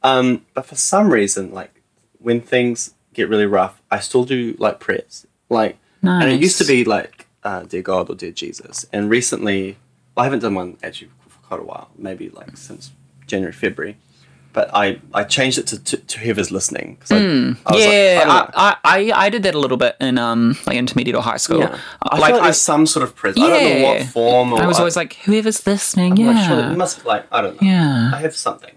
Um, 0.03 0.45
but 0.53 0.65
for 0.65 0.75
some 0.75 1.11
reason, 1.11 1.51
like 1.53 1.81
when 2.19 2.41
things 2.41 2.93
get 3.13 3.29
really 3.29 3.45
rough, 3.45 3.81
I 3.91 3.99
still 3.99 4.23
do 4.25 4.55
like 4.59 4.79
prayers. 4.79 5.25
Like, 5.49 5.77
and 6.01 6.23
it 6.31 6.41
used 6.41 6.57
to 6.59 6.65
be 6.65 6.83
like, 6.85 7.27
uh, 7.43 7.63
dear 7.63 7.81
God 7.81 8.09
or 8.09 8.15
dear 8.15 8.31
Jesus. 8.31 8.85
And 8.93 9.09
recently, 9.09 9.77
I 10.17 10.23
haven't 10.23 10.39
done 10.39 10.55
one 10.55 10.77
actually 10.83 11.09
for 11.27 11.39
quite 11.39 11.59
a 11.59 11.63
while, 11.63 11.89
maybe 11.97 12.29
like 12.29 12.55
since 12.57 12.91
January, 13.27 13.53
February. 13.53 13.97
But 14.53 14.69
I, 14.73 14.99
I 15.13 15.23
changed 15.23 15.57
it 15.59 15.67
to, 15.67 15.81
to, 15.81 15.97
to 15.97 16.19
whoever's 16.19 16.51
listening. 16.51 16.97
Cause 16.99 17.11
I, 17.13 17.15
I 17.17 17.19
was 17.19 17.55
like, 17.65 17.79
yeah, 17.79 18.23
I. 18.27 18.75
I, 18.83 18.99
I, 18.99 19.11
I 19.25 19.29
did 19.29 19.43
that 19.43 19.55
a 19.55 19.59
little 19.59 19.77
bit 19.77 19.95
in 20.01 20.17
um 20.17 20.57
like 20.65 20.75
intermediate 20.75 21.15
or 21.15 21.21
high 21.21 21.37
school. 21.37 21.59
yeah. 21.59 21.77
I 22.03 22.17
like 22.19 22.33
like 22.33 22.41
I, 22.43 22.51
some 22.51 22.85
sort 22.85 23.03
of 23.03 23.15
presence. 23.15 23.45
I 23.45 23.49
don't 23.49 23.63
know 23.63 23.87
what 23.87 23.99
Yeah. 23.99 24.05
form 24.07 24.51
or 24.53 24.61
I 24.61 24.65
was 24.65 24.77
always 24.77 24.97
like, 24.97 25.13
whoever's 25.23 25.65
listening, 25.65 26.13
I'm 26.13 26.35
yeah, 26.35 26.47
sure. 26.49 26.71
It 26.71 26.75
must 26.77 27.05
like 27.05 27.25
I 27.31 27.41
don't 27.41 27.61
know. 27.61 27.65
Yeah. 27.67 28.11
I 28.13 28.17
have 28.19 28.35
something. 28.35 28.75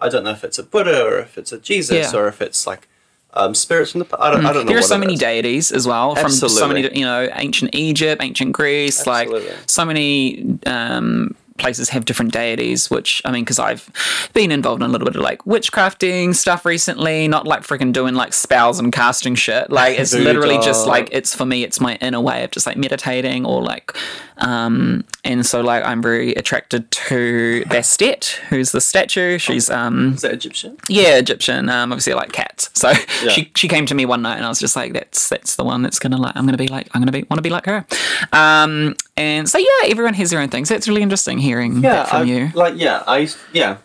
I 0.00 0.08
don't 0.08 0.24
know 0.24 0.30
if 0.30 0.44
it's 0.44 0.58
a 0.58 0.62
Buddha 0.62 1.04
or 1.04 1.18
if 1.18 1.36
it's 1.36 1.52
a 1.52 1.58
Jesus 1.58 2.12
Yeah. 2.14 2.18
or 2.18 2.26
if 2.28 2.40
it's 2.40 2.66
like 2.66 2.88
um, 3.34 3.54
spirits 3.54 3.92
from 3.92 4.00
the. 4.00 4.16
I 4.20 4.30
don't. 4.30 4.44
I 4.44 4.52
don't 4.52 4.66
know. 4.66 4.72
there 4.72 4.78
are 4.78 4.82
so 4.82 4.98
many 4.98 5.14
is. 5.14 5.20
deities 5.20 5.72
as 5.72 5.86
well 5.86 6.14
from 6.14 6.30
so 6.30 6.68
many 6.68 6.82
you 6.96 7.04
know 7.04 7.28
ancient 7.34 7.74
Egypt, 7.74 8.22
ancient 8.22 8.52
Greece, 8.52 9.06
Absolutely. 9.06 9.48
like 9.48 9.58
so 9.66 9.84
many 9.84 10.58
um, 10.66 11.34
places 11.58 11.88
have 11.90 12.04
different 12.04 12.32
deities. 12.32 12.90
Which 12.90 13.22
I 13.24 13.32
mean, 13.32 13.44
because 13.44 13.58
I've 13.58 13.88
been 14.34 14.52
involved 14.52 14.82
in 14.82 14.88
a 14.88 14.92
little 14.92 15.06
bit 15.06 15.16
of 15.16 15.22
like 15.22 15.42
witchcrafting 15.44 16.34
stuff 16.34 16.66
recently, 16.66 17.26
not 17.26 17.46
like 17.46 17.62
freaking 17.62 17.92
doing 17.92 18.14
like 18.14 18.34
spells 18.34 18.78
and 18.78 18.92
casting 18.92 19.34
shit. 19.34 19.70
Like 19.70 19.98
it's 19.98 20.12
literally 20.28 20.56
just 20.56 20.86
like 20.86 21.08
it's 21.10 21.34
for 21.34 21.46
me, 21.46 21.64
it's 21.64 21.80
my 21.80 21.96
inner 21.96 22.20
way 22.20 22.44
of 22.44 22.50
just 22.50 22.66
like 22.66 22.76
meditating 22.76 23.46
or 23.46 23.62
like, 23.62 23.96
um, 24.38 25.04
and 25.24 25.46
so 25.46 25.60
like 25.60 25.84
I'm 25.84 26.02
very 26.02 26.34
attracted 26.34 26.90
to 26.90 27.62
Bastet, 27.68 28.24
who's 28.50 28.72
the 28.72 28.80
statue. 28.80 29.38
She's 29.38 29.70
um 29.70 30.14
Is 30.14 30.22
that 30.22 30.32
Egyptian? 30.32 30.76
yeah, 30.88 31.16
Egyptian. 31.16 31.68
Um, 31.68 31.92
obviously, 31.92 32.12
I 32.12 32.16
like 32.16 32.32
cats. 32.32 32.70
So 32.74 32.88
Yeah. 33.22 33.30
she 33.30 33.50
she 33.56 33.68
came 33.68 33.86
to 33.86 33.94
me 33.94 34.04
one 34.06 34.22
night, 34.22 34.36
and 34.36 34.44
I 34.44 34.48
was 34.48 34.58
just 34.58 34.74
like, 34.74 34.92
"That's 34.92 35.28
that's 35.28 35.54
the 35.56 35.64
one 35.64 35.82
that's 35.82 35.98
gonna 36.00 36.16
like. 36.16 36.34
I'm 36.36 36.44
gonna 36.44 36.56
be 36.58 36.68
like. 36.68 36.88
I'm 36.92 37.00
gonna 37.00 37.12
be 37.12 37.22
want 37.30 37.38
to 37.38 37.42
be 37.42 37.50
like 37.50 37.66
her." 37.66 37.86
Um, 38.32 38.96
and 39.16 39.48
so 39.48 39.58
yeah, 39.58 39.66
everyone 39.86 40.14
has 40.14 40.30
their 40.30 40.40
own 40.40 40.48
things. 40.48 40.68
So 40.68 40.74
it's 40.74 40.88
really 40.88 41.02
interesting 41.02 41.38
hearing 41.38 41.76
Yeah, 41.82 41.90
that 41.94 42.08
from 42.08 42.20
I, 42.22 42.24
you. 42.24 42.50
like 42.54 42.74
yeah, 42.76 43.04
I 43.06 43.18
used, 43.18 43.38
yeah. 43.52 43.76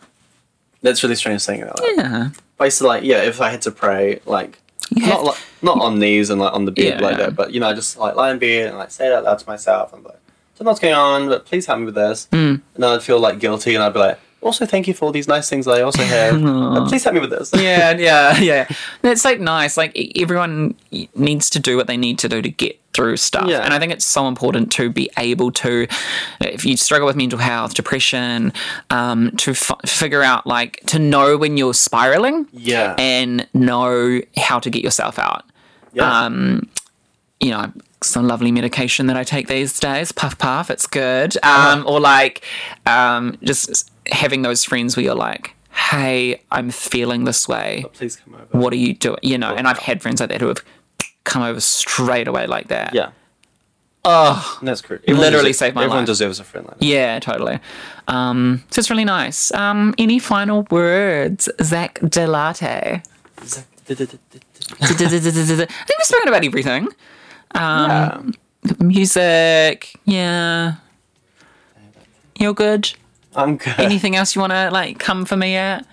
That's 0.82 1.04
really 1.04 1.16
strange 1.16 1.42
saying 1.42 1.62
it. 1.62 1.68
That. 1.76 1.94
Yeah, 1.98 2.30
But 2.58 2.64
I 2.64 2.68
used 2.68 2.78
to 2.80 2.88
like 2.88 3.04
yeah, 3.04 3.22
if 3.24 3.42
I 3.42 3.50
had 3.50 3.62
to 3.64 3.72
pray, 3.72 4.22
like 4.26 4.60
You 4.96 5.06
not 5.08 5.24
like 5.24 5.38
not 5.62 5.80
on 5.82 6.00
knees 6.00 6.30
and 6.30 6.40
like 6.42 6.54
on 6.54 6.66
the 6.66 6.72
bed 6.72 7.02
like 7.02 7.18
Yeah. 7.18 7.26
that, 7.26 7.36
but 7.36 7.52
you 7.54 7.60
know, 7.60 7.68
I 7.68 7.74
just 7.74 7.98
like 7.98 8.16
lie 8.16 8.32
in 8.32 8.40
bed 8.40 8.68
and 8.70 8.78
like 8.78 8.92
say 8.92 9.08
it 9.08 9.14
out 9.14 9.24
loud 9.24 9.40
to 9.40 9.48
myself. 9.50 9.92
I'm 9.94 10.04
like, 10.04 10.20
don't 10.58 10.66
know 10.66 10.72
what's 10.72 10.80
going 10.80 10.94
on, 10.96 11.28
but 11.30 11.46
please 11.46 11.66
help 11.66 11.80
me 11.80 11.86
with 11.86 11.96
this. 11.96 12.28
Hmm. 12.32 12.56
And 12.76 12.86
I'd 12.86 13.04
feel 13.04 13.20
like 13.20 13.40
guilty, 13.40 13.76
and 13.76 13.84
I'd 13.84 13.94
be 13.94 14.00
like, 14.00 14.20
also 14.42 14.66
thank 14.66 14.88
you 14.88 14.94
for 14.94 15.06
all 15.06 15.12
these 15.12 15.28
nice 15.28 15.50
things 15.50 15.66
that 15.66 15.72
I 15.74 15.82
also 15.82 16.04
have. 16.04 16.88
please 16.88 17.04
help 17.04 17.16
me 17.16 17.20
with 17.20 17.32
this. 17.32 17.52
yeah, 17.54 17.92
yeah, 17.98 18.38
yeah. 18.40 18.68
It's 19.04 19.26
like 19.26 19.40
nice. 19.40 19.78
Like 19.78 19.96
everyone 20.18 20.76
needs 21.16 21.50
to 21.52 21.60
do 21.60 21.76
what 21.76 21.88
they 21.88 21.98
need 21.98 22.20
to 22.20 22.30
do 22.30 22.42
to 22.42 22.50
get 22.50 22.80
through 22.94 23.18
stuff. 23.18 23.48
Yeah. 23.48 23.60
And 23.60 23.74
I 23.74 23.80
think 23.80 23.92
it's 23.92 24.06
so 24.06 24.28
important 24.28 24.72
to 24.74 24.90
be 24.90 25.10
able 25.18 25.52
to, 25.52 25.88
if 26.42 26.66
you 26.66 26.76
struggle 26.78 27.06
with 27.06 27.16
mental 27.16 27.38
health, 27.40 27.76
depression, 27.76 28.52
um, 28.90 29.32
to 29.38 29.52
f- 29.52 29.72
figure 29.86 30.24
out 30.24 30.48
like 30.48 30.82
to 30.88 30.98
know 30.98 31.38
when 31.38 31.58
you're 31.58 31.76
spiraling. 31.76 32.48
Yeah. 32.54 32.96
and 32.98 33.48
know 33.54 34.22
how 34.38 34.60
to 34.60 34.70
get 34.72 34.84
yourself 34.84 35.20
out. 35.20 35.44
yeah. 35.94 36.26
Um, 36.26 36.68
you 37.40 37.52
know, 37.52 37.72
some 38.08 38.28
lovely 38.28 38.52
medication 38.52 39.08
that 39.08 39.18
I 39.18 39.24
take 39.24 39.48
these 39.48 39.80
days, 39.80 40.12
puff 40.12 40.38
puff, 40.38 40.70
it's 40.70 40.88
good. 40.88 41.36
Uh-huh. 41.44 41.78
Um, 41.80 41.86
or 41.88 42.00
like 42.00 42.44
um, 42.86 43.38
just 43.44 43.92
having 44.12 44.42
those 44.42 44.64
friends 44.64 44.96
where 44.98 45.04
you're 45.04 45.16
like, 45.16 45.54
hey, 45.72 46.42
I'm 46.52 46.70
feeling 46.72 47.24
this 47.26 47.48
way. 47.48 47.86
please 47.94 48.16
come 48.16 48.36
over. 48.36 48.46
What 48.58 48.74
are 48.74 48.78
you 48.78 48.94
doing? 48.94 49.20
You 49.22 49.38
know, 49.38 49.54
and 49.56 49.68
I've 49.68 49.78
had 49.80 50.02
friends 50.02 50.20
like 50.20 50.30
that 50.30 50.42
who 50.42 50.48
have 50.48 50.64
come 51.24 51.42
over 51.44 51.60
straight 51.60 52.28
away 52.28 52.48
like 52.48 52.68
that. 52.70 52.94
Yeah. 52.94 53.12
Oh, 54.10 54.58
And 54.60 54.68
that's 54.70 54.82
correct. 54.82 55.06
Literally 55.10 55.50
deserves, 55.50 55.58
saved 55.58 55.76
my 55.76 55.82
Everyone 55.84 56.00
life. 56.00 56.06
deserves 56.08 56.40
a 56.40 56.46
friend 56.46 56.66
like 56.66 56.80
that. 56.80 56.86
yeah, 56.86 57.20
totally. 57.20 57.60
Um, 58.08 58.64
so 58.72 58.80
it's 58.80 58.90
really 58.90 59.04
nice. 59.04 59.52
Um, 59.54 59.94
any 59.98 60.18
final 60.18 60.66
words, 60.72 61.50
Zach 61.62 62.00
Delate? 62.00 62.64
I 62.64 63.02
think 63.96 64.10
we've 64.80 66.04
spoken 66.04 66.28
about 66.30 66.44
everything. 66.46 66.88
Yeah. 67.56 68.22
Music, 68.80 69.94
yeah. 70.06 70.76
You're 72.40 72.54
good. 72.54 72.92
I'm 73.36 73.58
good. 73.58 73.80
Anything 73.80 74.16
else 74.16 74.36
you 74.36 74.42
want 74.42 74.54
to 74.54 74.70
like 74.72 75.00
come 75.00 75.26
for 75.26 75.38
me 75.38 75.56
at? 75.56 75.86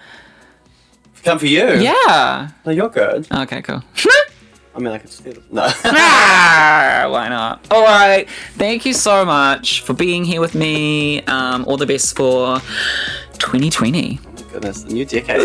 Come 1.24 1.38
for 1.38 1.46
you. 1.46 1.74
Yeah. 1.74 2.50
No, 2.66 2.72
you're 2.72 2.88
good. 2.88 3.26
Okay, 3.32 3.62
cool. 3.62 3.82
I 4.74 4.78
mean, 4.80 4.88
I 4.88 4.98
could 4.98 5.10
steal 5.10 5.34
it. 5.34 5.52
No. 5.52 5.68
Ah, 5.84 7.06
why 7.08 7.28
not? 7.28 7.64
All 7.70 7.82
right. 7.84 8.28
Thank 8.54 8.84
you 8.84 8.92
so 8.92 9.24
much 9.24 9.82
for 9.82 9.92
being 9.94 10.24
here 10.24 10.40
with 10.40 10.54
me. 10.54 11.22
Um, 11.22 11.64
all 11.66 11.76
the 11.76 11.86
best 11.86 12.16
for 12.16 12.58
2020. 13.38 14.18
Goodness, 14.54 14.84
the 14.84 14.94
new 14.94 15.04
decade. 15.04 15.40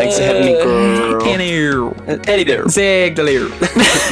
Thanks 0.00 0.16
for 0.18 0.24
having 0.24 0.46
me, 0.46 0.52
girl. 0.54 1.20
Hello. 1.22 1.94
Eddie 2.26 2.42
there. 2.42 2.68
Zach 2.68 3.14
Delero. 3.14 3.48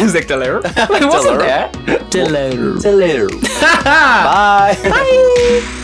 Zach 0.09 0.26
Delero. 0.28 0.62
Wait, 0.89 1.05
wasn't 1.05 1.41
Delero. 1.41 1.47
that? 1.47 1.72
Delero. 2.12 2.80
Hello. 2.80 3.26
Bye. 3.61 4.78
Bye. 4.84 5.82